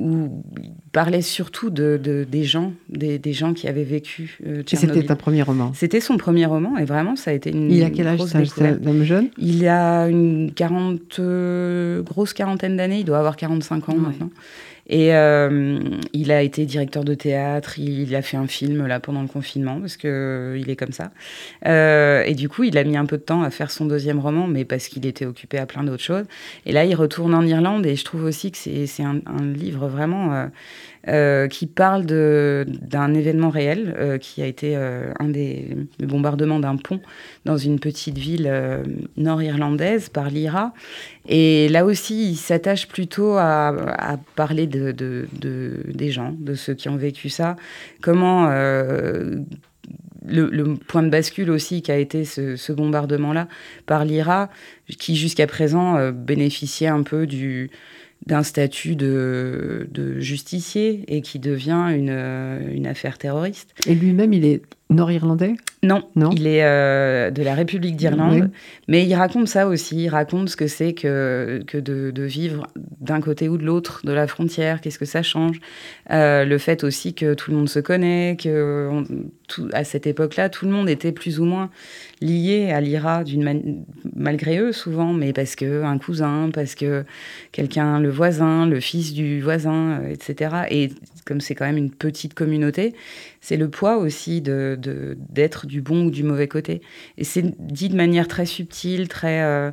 où 0.00 0.42
il 0.62 0.70
parlait 0.92 1.22
surtout 1.22 1.70
de, 1.70 1.98
des 2.28 2.44
gens, 2.44 2.72
des, 2.88 3.18
des, 3.18 3.32
gens 3.32 3.52
qui 3.52 3.68
avaient 3.68 3.84
vécu 3.84 4.38
Tchernobyl. 4.62 4.62
Et 4.72 5.00
c'était 5.00 5.10
un 5.10 5.16
premier 5.16 5.42
roman 5.42 5.72
C'était 5.74 6.00
son 6.00 6.16
premier 6.16 6.46
roman, 6.46 6.76
et 6.78 6.84
vraiment, 6.84 7.16
ça 7.16 7.30
a 7.32 7.34
été 7.34 7.50
une 7.50 7.70
Il 7.70 7.82
a 7.82 7.90
quel 7.90 8.06
âge, 8.06 8.20
c'est 8.24 8.62
un 8.62 8.86
homme 8.86 9.02
jeune? 9.02 9.30
Il 9.38 9.66
a 9.66 10.08
une 10.08 10.52
40, 10.54 11.20
grosse 12.04 12.32
quarantaine 12.32 12.76
d'années, 12.76 13.00
il 13.00 13.04
doit 13.04 13.18
avoir 13.18 13.36
45 13.36 13.88
ans 13.88 13.96
maintenant. 13.96 14.30
Et 14.90 15.14
euh, 15.14 15.78
il 16.12 16.32
a 16.32 16.42
été 16.42 16.66
directeur 16.66 17.04
de 17.04 17.14
théâtre, 17.14 17.78
il, 17.78 18.12
a 18.16 18.22
fait 18.22 18.36
un 18.36 18.48
film 18.48 18.88
là 18.88 18.98
pendant 18.98 19.22
le 19.22 19.28
confinement 19.28 19.78
parce 19.78 19.96
que 19.96 20.08
euh, 20.58 20.64
est 20.66 20.74
comme 20.74 20.90
ça. 20.90 21.12
Euh, 21.66 22.24
et 22.26 22.34
du 22.34 22.48
coup, 22.48 22.64
il 22.64 22.76
a 22.76 22.82
mis 22.82 22.96
un 22.96 23.06
peu 23.06 23.16
de 23.16 23.22
temps 23.22 23.44
à 23.44 23.50
faire 23.50 23.70
son 23.70 23.86
deuxième 23.86 24.18
roman, 24.18 24.48
mais 24.48 24.64
parce 24.64 24.88
qu'il 24.88 25.06
était 25.06 25.26
occupé 25.26 25.58
à 25.58 25.66
plein 25.66 25.84
d'autres 25.84 26.02
choses. 26.02 26.24
Et 26.66 26.72
là, 26.72 26.84
il 26.84 26.96
retourne 26.96 27.34
en 27.34 27.46
Irlande 27.46 27.86
et 27.86 27.94
je 27.94 28.04
trouve 28.04 28.24
aussi 28.24 28.50
que 28.50 28.58
c'est 28.58 29.04
un, 29.04 29.20
un, 29.26 29.44
livre 29.44 29.86
vraiment 29.86 30.48
euh, 31.08 31.48
qui 31.48 31.66
parle 31.66 32.04
d'un 32.04 33.14
événement 33.14 33.48
réel 33.48 33.94
euh, 33.96 34.18
qui 34.18 34.42
a 34.42 34.46
été 34.46 34.76
euh, 34.76 35.14
un 35.18 35.28
des 35.28 35.74
bombardements 35.98 36.60
d'un 36.60 36.76
pont 36.76 37.00
dans 37.46 37.56
une 37.56 37.80
petite 37.80 38.18
ville 38.18 38.52
nord-irlandaise 39.16 40.10
par 40.10 40.28
l'IRA. 40.28 40.74
Et 41.26 41.70
là 41.70 41.86
aussi, 41.86 42.32
il 42.32 42.36
s'attache 42.36 42.86
plutôt 42.86 43.38
à, 43.38 44.18
parler 44.36 44.66
de, 44.66 44.92
de, 44.92 45.26
de, 45.40 45.78
des 45.86 46.10
gens, 46.10 46.34
de 46.38 46.52
ceux 46.52 46.74
qui 46.74 46.90
ont 46.90 46.96
vécu 46.96 47.30
ça. 47.30 47.56
Comment 48.02 48.50
le, 48.50 49.46
point 50.86 51.02
de 51.02 51.08
bascule 51.08 51.50
aussi 51.50 51.80
qui 51.80 51.90
a 51.90 51.96
été 51.96 52.26
ce 52.26 52.72
bombardement-là 52.72 53.48
par 53.86 54.04
l'IRA, 54.04 54.50
qui 54.98 55.16
jusqu'à 55.16 55.46
présent 55.46 56.10
bénéficiait 56.10 56.88
un 56.88 57.02
peu 57.02 57.26
du, 57.26 57.70
d'un 58.26 58.42
statut 58.42 58.96
de, 58.96 59.88
justicier 60.18 61.04
et 61.08 61.22
qui 61.22 61.38
devient 61.38 61.86
une, 61.90 62.10
une 62.10 62.86
affaire 62.86 63.18
terroriste. 63.18 63.74
Et 63.86 63.94
lui-même, 63.94 64.32
il 64.32 64.44
est 64.44 64.62
nord-irlandais? 64.90 65.54
Non, 65.82 66.02
non, 66.14 66.30
il 66.32 66.46
est 66.46 66.62
euh, 66.62 67.30
de 67.30 67.42
la 67.42 67.54
République 67.54 67.96
d'Irlande, 67.96 68.50
mais 68.86 69.06
il 69.06 69.14
raconte 69.14 69.48
ça 69.48 69.66
aussi, 69.66 70.04
il 70.04 70.08
raconte 70.08 70.50
ce 70.50 70.56
que 70.56 70.66
c'est 70.66 70.92
que, 70.92 71.62
que 71.66 71.78
de, 71.78 72.10
de 72.10 72.22
vivre 72.22 72.66
d'un 73.00 73.20
côté 73.20 73.48
ou 73.48 73.56
de 73.56 73.64
l'autre 73.64 74.02
de 74.04 74.12
la 74.12 74.26
frontière, 74.26 74.80
qu'est-ce 74.80 74.98
que 74.98 75.06
ça 75.06 75.22
change, 75.22 75.58
euh, 76.10 76.44
le 76.44 76.58
fait 76.58 76.84
aussi 76.84 77.14
que 77.14 77.32
tout 77.32 77.50
le 77.50 77.56
monde 77.56 77.68
se 77.68 77.80
connaît, 77.80 78.36
que 78.38 79.02
à 79.72 79.84
cette 79.84 80.06
époque-là, 80.06 80.48
tout 80.48 80.66
le 80.66 80.72
monde 80.72 80.88
était 80.88 81.12
plus 81.12 81.40
ou 81.40 81.44
moins 81.44 81.70
lié 82.20 82.70
à 82.70 82.80
l'IRA, 82.80 83.24
malgré 84.14 84.58
eux 84.58 84.72
souvent, 84.72 85.12
mais 85.12 85.32
parce 85.32 85.56
que 85.56 85.82
un 85.82 85.98
cousin, 85.98 86.50
parce 86.52 86.74
que 86.74 87.04
quelqu'un, 87.52 88.00
le 88.00 88.10
voisin, 88.10 88.66
le 88.66 88.80
fils 88.80 89.12
du 89.12 89.40
voisin, 89.40 90.00
euh, 90.00 90.12
etc. 90.12 90.66
Et 90.70 90.90
comme 91.24 91.40
c'est 91.40 91.54
quand 91.54 91.66
même 91.66 91.76
une 91.76 91.90
petite 91.90 92.34
communauté, 92.34 92.94
c'est 93.40 93.56
le 93.56 93.68
poids 93.68 93.96
aussi 93.98 94.40
de 94.40 94.78
d'être 95.28 95.66
du 95.66 95.80
bon 95.80 96.06
ou 96.06 96.10
du 96.10 96.22
mauvais 96.22 96.48
côté. 96.48 96.82
Et 97.18 97.24
c'est 97.24 97.44
dit 97.58 97.88
de 97.88 97.96
manière 97.96 98.28
très 98.28 98.46
subtile, 98.46 99.08
très 99.08 99.42
euh, 99.42 99.70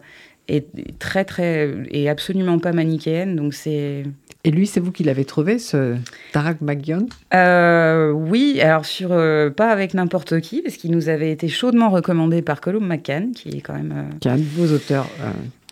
et 0.47 0.65
très 0.99 1.25
très 1.25 1.73
et 1.89 2.09
absolument 2.09 2.59
pas 2.59 2.71
manichéenne. 2.73 3.35
Donc 3.35 3.53
c'est 3.53 4.03
et 4.47 4.51
lui, 4.51 4.65
c'est 4.65 4.79
vous 4.79 4.93
qui 4.93 5.03
l'avez 5.03 5.25
trouvé, 5.25 5.59
ce 5.59 5.97
Tarak 6.31 6.61
McGion 6.61 7.07
euh, 7.33 8.11
Oui, 8.11 8.61
alors 8.61 8.85
sur 8.85 9.11
euh, 9.11 9.49
pas 9.49 9.71
avec 9.71 9.93
n'importe 9.93 10.39
qui, 10.39 10.61
parce 10.61 10.77
qu'il 10.77 10.91
nous 10.91 11.09
avait 11.09 11.31
été 11.31 11.49
chaudement 11.49 11.89
recommandé 11.89 12.41
par 12.41 12.61
Colum 12.61 12.87
McCann, 12.87 13.31
qui 13.31 13.49
est 13.49 13.59
quand 13.59 13.73
même 13.73 13.93
euh, 13.93 14.17
qui 14.21 14.29
est 14.29 14.31
un 14.31 14.37
de 14.37 14.43
vos 14.43 14.73
auteurs 14.73 15.09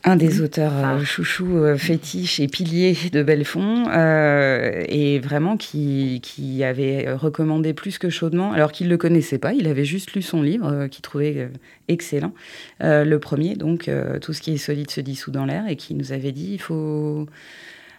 un 0.08 0.16
des 0.16 0.42
auteurs 0.42 0.72
euh, 0.78 1.04
chouchou 1.04 1.58
euh, 1.58 1.78
fétiche 1.78 2.40
et 2.40 2.48
pilier 2.48 2.96
de 3.12 3.24
Belfond, 3.24 3.86
euh, 3.90 4.84
et 4.88 5.18
vraiment 5.20 5.58
qui, 5.58 6.22
qui, 6.22 6.64
avait 6.64 7.12
recommandé 7.12 7.74
plus 7.74 7.98
que 7.98 8.10
chaudement, 8.10 8.54
alors 8.54 8.72
qu'il 8.72 8.86
ne 8.86 8.92
le 8.92 8.98
connaissait 8.98 9.40
pas, 9.40 9.54
il 9.54 9.68
avait 9.68 9.84
juste 9.84 10.14
lu 10.14 10.22
son 10.22 10.44
livre, 10.44 10.88
qu'il 10.88 11.02
trouvait 11.02 11.50
excellent, 11.88 12.34
le 12.80 13.16
premier, 13.18 13.56
donc 13.56 13.90
Tout 14.22 14.34
ce 14.34 14.42
qui 14.42 14.54
est 14.54 14.58
solide 14.58 14.92
se 14.92 15.02
dissout 15.02 15.32
dans 15.32 15.46
l'air, 15.46 15.68
et 15.68 15.76
qui 15.76 15.96
nous 15.96 16.12
avait 16.12 16.32
dit 16.32 16.52
il 16.54 16.62
faut 16.62 17.28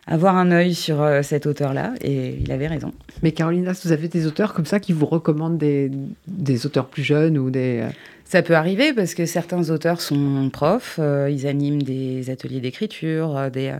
avoir 0.06 0.36
un 0.36 0.52
œil 0.52 0.74
sur 0.74 1.06
cet 1.22 1.46
auteur-là, 1.46 1.94
et 2.00 2.38
il 2.40 2.52
avait 2.52 2.68
raison. 2.68 2.92
Mais 3.22 3.32
Caroline, 3.32 3.70
vous 3.84 3.92
avez 3.92 4.08
des 4.08 4.26
auteurs 4.26 4.54
comme 4.54 4.66
ça 4.66 4.80
qui 4.80 4.92
vous 4.92 5.06
recommandent 5.06 5.58
des, 5.58 5.90
des 6.28 6.66
auteurs 6.66 6.86
plus 6.86 7.02
jeunes 7.02 7.38
ou 7.38 7.50
des... 7.50 7.84
Euh, 8.26 8.30
ça 8.36 8.42
peut 8.42 8.56
arriver 8.56 8.92
parce 8.92 9.14
que 9.14 9.26
certains 9.26 9.70
auteurs 9.70 10.00
sont 10.00 10.50
profs, 10.52 10.98
euh, 10.98 11.30
ils 11.30 11.46
animent 11.46 11.82
des 11.82 12.30
ateliers 12.30 12.60
d'écriture, 12.60 13.50
des, 13.50 13.74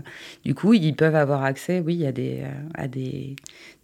du 0.44 0.54
coup 0.54 0.72
ils 0.74 0.94
peuvent 0.94 1.16
avoir 1.16 1.42
accès, 1.42 1.82
oui, 1.84 2.06
à 2.06 2.12
des, 2.12 2.42
à 2.74 2.88
des, 2.88 3.36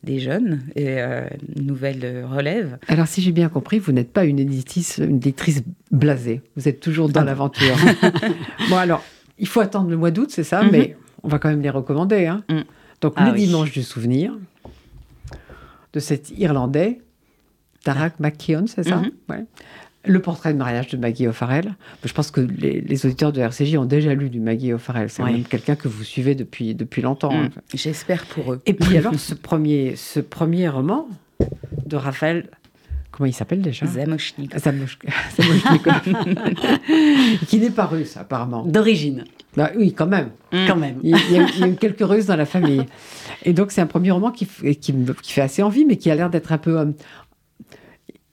des 0.04 0.18
jeunes 0.18 0.62
et 0.76 1.00
une 1.00 1.66
nouvelle 1.66 2.24
relève. 2.24 2.78
Alors 2.88 3.06
si 3.06 3.22
j'ai 3.22 3.32
bien 3.32 3.48
compris, 3.48 3.78
vous 3.78 3.92
n'êtes 3.92 4.12
pas 4.12 4.24
une 4.24 4.38
éditrice, 4.38 4.98
une 4.98 5.16
éditrice 5.16 5.62
blasée, 5.90 6.42
vous 6.56 6.68
êtes 6.68 6.80
toujours 6.80 7.08
dans 7.08 7.22
ah 7.22 7.24
l'aventure. 7.24 7.76
bon 8.70 8.76
alors, 8.76 9.04
il 9.38 9.48
faut 9.48 9.60
attendre 9.60 9.90
le 9.90 9.96
mois 9.96 10.10
d'août, 10.10 10.30
c'est 10.30 10.44
ça, 10.44 10.62
mhm. 10.62 10.70
mais 10.72 10.96
on 11.22 11.28
va 11.28 11.38
quand 11.38 11.48
même 11.48 11.62
les 11.62 11.70
recommander. 11.70 12.26
Hein. 12.26 12.44
Mm. 12.48 12.60
Donc, 13.00 13.14
ah 13.16 13.30
Le 13.30 13.36
Dimanche 13.36 13.72
du 13.72 13.82
Souvenir, 13.82 14.36
de 15.92 16.00
cet 16.00 16.30
Irlandais, 16.30 17.00
Tarak 17.84 18.14
ah. 18.18 18.22
McKeown, 18.22 18.66
c'est 18.66 18.84
ça? 18.84 19.02
Mm-hmm. 19.28 19.44
Le 20.04 20.20
portrait 20.20 20.52
de 20.52 20.58
mariage 20.58 20.88
de 20.88 20.96
Maggie 20.96 21.28
O'Farrell. 21.28 21.74
Je 22.04 22.12
pense 22.12 22.30
que 22.30 22.40
les, 22.40 23.06
auditeurs 23.06 23.32
de 23.32 23.40
RCJ 23.40 23.76
ont 23.76 23.84
déjà 23.84 24.14
lu 24.14 24.30
du 24.30 24.40
Maggie 24.40 24.72
O'Farrell. 24.72 25.10
C'est 25.10 25.22
quelqu'un 25.48 25.76
que 25.76 25.88
vous 25.88 26.04
suivez 26.04 26.34
depuis, 26.34 26.74
depuis 26.74 27.02
longtemps. 27.02 27.32
Mm. 27.32 27.50
J'espère 27.74 28.24
pour 28.26 28.54
eux. 28.54 28.62
Et 28.66 28.74
puis 28.74 28.96
alors, 28.96 29.14
ce 29.14 29.34
premier, 29.34 29.96
ce 29.96 30.20
premier 30.20 30.68
roman 30.68 31.06
de 31.86 31.96
Raphaël 31.96 32.48
Comment 33.12 33.26
il 33.26 33.34
s'appelle 33.34 33.60
déjà? 33.60 33.86
Zamoshnikov. 33.86 34.58
qui 37.46 37.58
n'est 37.58 37.70
pas 37.70 37.84
russe, 37.84 38.16
apparemment. 38.16 38.64
D'origine. 38.64 39.24
Bah, 39.54 39.70
oui, 39.76 39.92
quand 39.92 40.06
même. 40.06 40.30
Mm. 40.50 40.66
Quand 40.66 40.76
même. 40.76 40.98
Il 41.02 41.10
y, 41.10 41.62
a, 41.62 41.68
eu 41.68 41.74
quelques 41.74 42.06
Russes 42.06 42.26
dans 42.26 42.36
la 42.36 42.46
famille. 42.46 42.86
Et 43.44 43.52
donc, 43.52 43.70
c'est 43.70 43.82
un 43.82 43.86
premier 43.86 44.12
roman 44.12 44.30
qui, 44.30 44.46
qui, 44.46 44.94
qui, 45.22 45.32
fait 45.32 45.42
assez 45.42 45.62
envie, 45.62 45.84
mais 45.84 45.96
qui 45.96 46.10
a 46.10 46.14
l'air 46.14 46.30
d'être 46.30 46.52
un 46.52 46.58
peu 46.58 46.78
euh, 46.78 46.86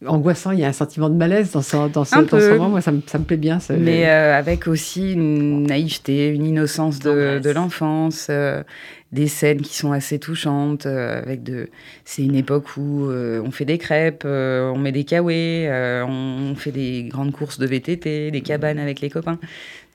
angoissant. 0.05 0.51
Il 0.51 0.59
y 0.59 0.63
a 0.63 0.67
un 0.67 0.73
sentiment 0.73 1.09
de 1.09 1.15
malaise 1.15 1.51
dans 1.51 1.61
ce, 1.61 1.89
dans 1.89 2.05
ce, 2.05 2.51
roman. 2.51 2.69
Moi, 2.69 2.81
ça 2.81 2.91
me, 2.91 3.01
ça 3.05 3.19
me 3.19 3.23
plaît 3.23 3.37
bien. 3.37 3.59
Mais 3.69 4.07
euh, 4.07 4.37
avec 4.37 4.67
aussi 4.67 5.13
une 5.13 5.63
naïveté, 5.63 6.29
une 6.29 6.45
innocence 6.45 6.99
de, 6.99 7.39
de 7.39 7.49
l'enfance. 7.49 8.27
Euh, 8.29 8.63
des 9.11 9.27
scènes 9.27 9.61
qui 9.61 9.75
sont 9.75 9.91
assez 9.91 10.19
touchantes. 10.19 10.85
avec 10.85 11.41
de, 11.41 11.69
c'est 12.05 12.21
une 12.21 12.35
époque 12.35 12.77
où 12.77 13.09
on 13.09 13.49
fait 13.49 13.65
des 13.65 13.79
crêpes, 13.79 14.23
on 14.23 14.77
met 14.77 14.91
des 14.91 15.03
kawaii, 15.03 15.67
on 15.67 16.53
fait 16.55 16.71
des 16.71 17.05
grandes 17.05 17.31
courses 17.31 17.57
de 17.57 17.65
VTT, 17.65 18.29
des 18.29 18.41
cabanes 18.41 18.77
avec 18.77 19.01
les 19.01 19.09
copains. 19.09 19.39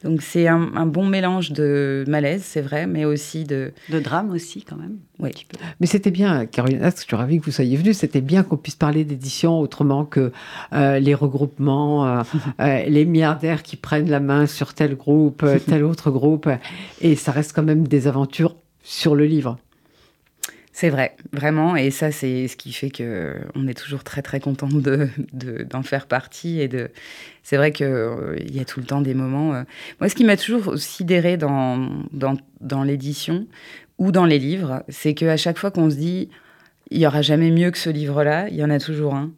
Donc 0.05 0.21
c'est 0.21 0.47
un, 0.47 0.87
bon 0.87 1.07
mélange 1.07 1.51
de 1.51 2.05
malaise, 2.07 2.43
c'est 2.45 2.61
vrai, 2.61 2.87
mais 2.87 3.07
aussi 3.07 3.45
de... 3.45 3.73
De 3.89 3.99
drame 3.99 4.31
aussi, 4.33 4.63
quand 4.63 4.77
même. 4.77 4.99
Oui. 5.19 5.31
Mais 5.81 5.87
c'était 5.87 6.11
bien, 6.11 6.45
Caroline 6.45 6.83
je 6.95 7.01
suis 7.01 7.17
ravie 7.17 7.41
que 7.41 7.47
vous 7.47 7.53
soyez 7.53 7.77
venue, 7.77 7.95
c'était 7.95 8.21
bien 8.21 8.43
qu'on 8.43 8.59
puisse 8.59 8.77
parler 8.77 9.05
d'édition 9.05 9.59
autrement 9.59 10.05
que 10.05 10.31
euh, 10.75 10.99
les 10.99 11.15
regroupements, 11.15 12.07
euh, 12.07 12.23
euh, 12.61 12.85
les 12.85 13.07
milliardaires 13.07 13.63
qui 13.63 13.77
prennent 13.77 14.11
la 14.11 14.21
main 14.21 14.47
sur 14.47 14.75
tel 14.75 14.95
groupe, 14.95 15.45
tel 15.67 15.85
autre 15.85 16.11
groupe. 16.11 16.51
Et 17.01 17.17
ça 17.17 17.33
reste 17.33 17.55
quand 17.55 17.63
même 17.63 17.89
des 17.89 18.07
aventures 18.07 18.57
sur 18.83 19.15
le 19.15 19.25
livre. 19.25 19.57
C'est 20.77 20.91
vrai, 20.91 21.17
vraiment, 21.33 21.77
et 21.77 21.93
ça 21.93 22.11
c'est 22.11 22.49
ce 22.49 22.57
qui 22.57 22.73
fait 22.73 22.91
que 22.91 23.37
on 23.55 23.69
est 23.69 23.75
toujours 23.79 24.03
très 24.03 24.23
très 24.23 24.41
content 24.41 24.67
de 24.67 25.09
d'en 25.71 25.85
faire 25.85 26.09
partie 26.09 26.61
et 26.61 26.67
de. 26.67 26.91
C'est 27.45 27.57
vrai 27.57 27.71
que 27.71 27.85
euh, 27.85 28.37
y 28.41 28.59
a 28.59 28.65
tout 28.65 28.81
le 28.81 28.87
temps 28.87 29.01
des 29.01 29.15
moments. 29.15 29.55
Euh, 29.55 29.63
moi, 30.01 30.09
ce 30.09 30.17
qui 30.17 30.25
m'a 30.25 30.37
toujours 30.37 30.77
sidéré 30.77 31.37
dans 31.37 31.91
dans, 32.11 32.37
dans 32.61 32.83
l'édition 32.83 33.47
ou 33.99 34.11
dans 34.11 34.25
les 34.27 34.41
livres, 34.41 34.83
c'est 34.89 35.15
qu'à 35.15 35.37
chaque 35.37 35.59
fois 35.59 35.71
qu'on 35.71 35.91
se 35.91 35.95
dit 35.95 36.29
il 36.91 36.99
y 36.99 37.07
aura 37.07 37.23
jamais 37.23 37.53
mieux 37.53 37.71
que 37.71 37.79
ce 37.79 37.91
livre-là, 37.91 38.49
il 38.49 38.57
y 38.57 38.65
en 38.65 38.71
a 38.71 38.81
toujours 38.81 39.15
un. 39.15 39.33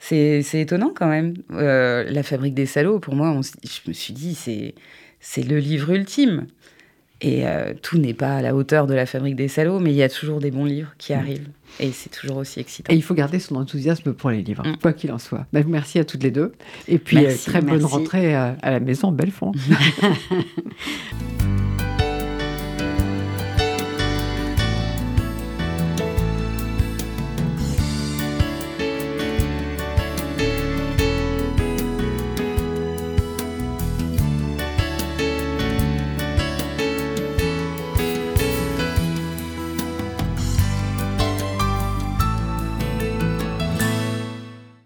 C'est 0.00 0.42
étonnant 0.54 0.92
quand 0.92 1.06
même. 1.08 1.34
Euh, 1.52 2.02
La 2.10 2.24
fabrique 2.24 2.54
des 2.54 2.66
salauds, 2.66 2.98
pour 2.98 3.14
moi, 3.14 3.40
je 3.62 3.88
me 3.88 3.92
suis 3.92 4.12
dit 4.12 4.34
c'est 4.34 4.74
c'est 5.20 5.42
le 5.44 5.58
livre 5.58 5.90
ultime. 5.90 6.48
Et 7.24 7.46
euh, 7.46 7.72
tout 7.80 7.96
n'est 7.96 8.12
pas 8.12 8.36
à 8.36 8.42
la 8.42 8.54
hauteur 8.54 8.86
de 8.86 8.92
la 8.92 9.06
fabrique 9.06 9.34
des 9.34 9.48
salauds, 9.48 9.80
mais 9.80 9.90
il 9.90 9.96
y 9.96 10.02
a 10.02 10.10
toujours 10.10 10.40
des 10.40 10.50
bons 10.50 10.66
livres 10.66 10.90
qui 10.98 11.14
mm. 11.14 11.18
arrivent. 11.18 11.48
Et 11.80 11.90
c'est 11.90 12.10
toujours 12.10 12.36
aussi 12.36 12.60
excitant. 12.60 12.92
Et 12.92 12.96
il 12.96 13.02
faut 13.02 13.14
garder 13.14 13.38
son 13.38 13.56
enthousiasme 13.56 14.12
pour 14.12 14.28
les 14.30 14.42
livres, 14.42 14.62
mm. 14.66 14.76
quoi 14.76 14.92
qu'il 14.92 15.10
en 15.10 15.18
soit. 15.18 15.46
Ben, 15.54 15.64
merci 15.66 15.98
à 15.98 16.04
toutes 16.04 16.22
les 16.22 16.30
deux. 16.30 16.52
Et 16.86 16.98
puis, 16.98 17.24
euh, 17.24 17.32
très 17.34 17.62
bonne 17.62 17.84
rentrée 17.84 18.34
à, 18.34 18.56
à 18.60 18.70
la 18.70 18.80
maison 18.80 19.10
Belfond. 19.10 19.52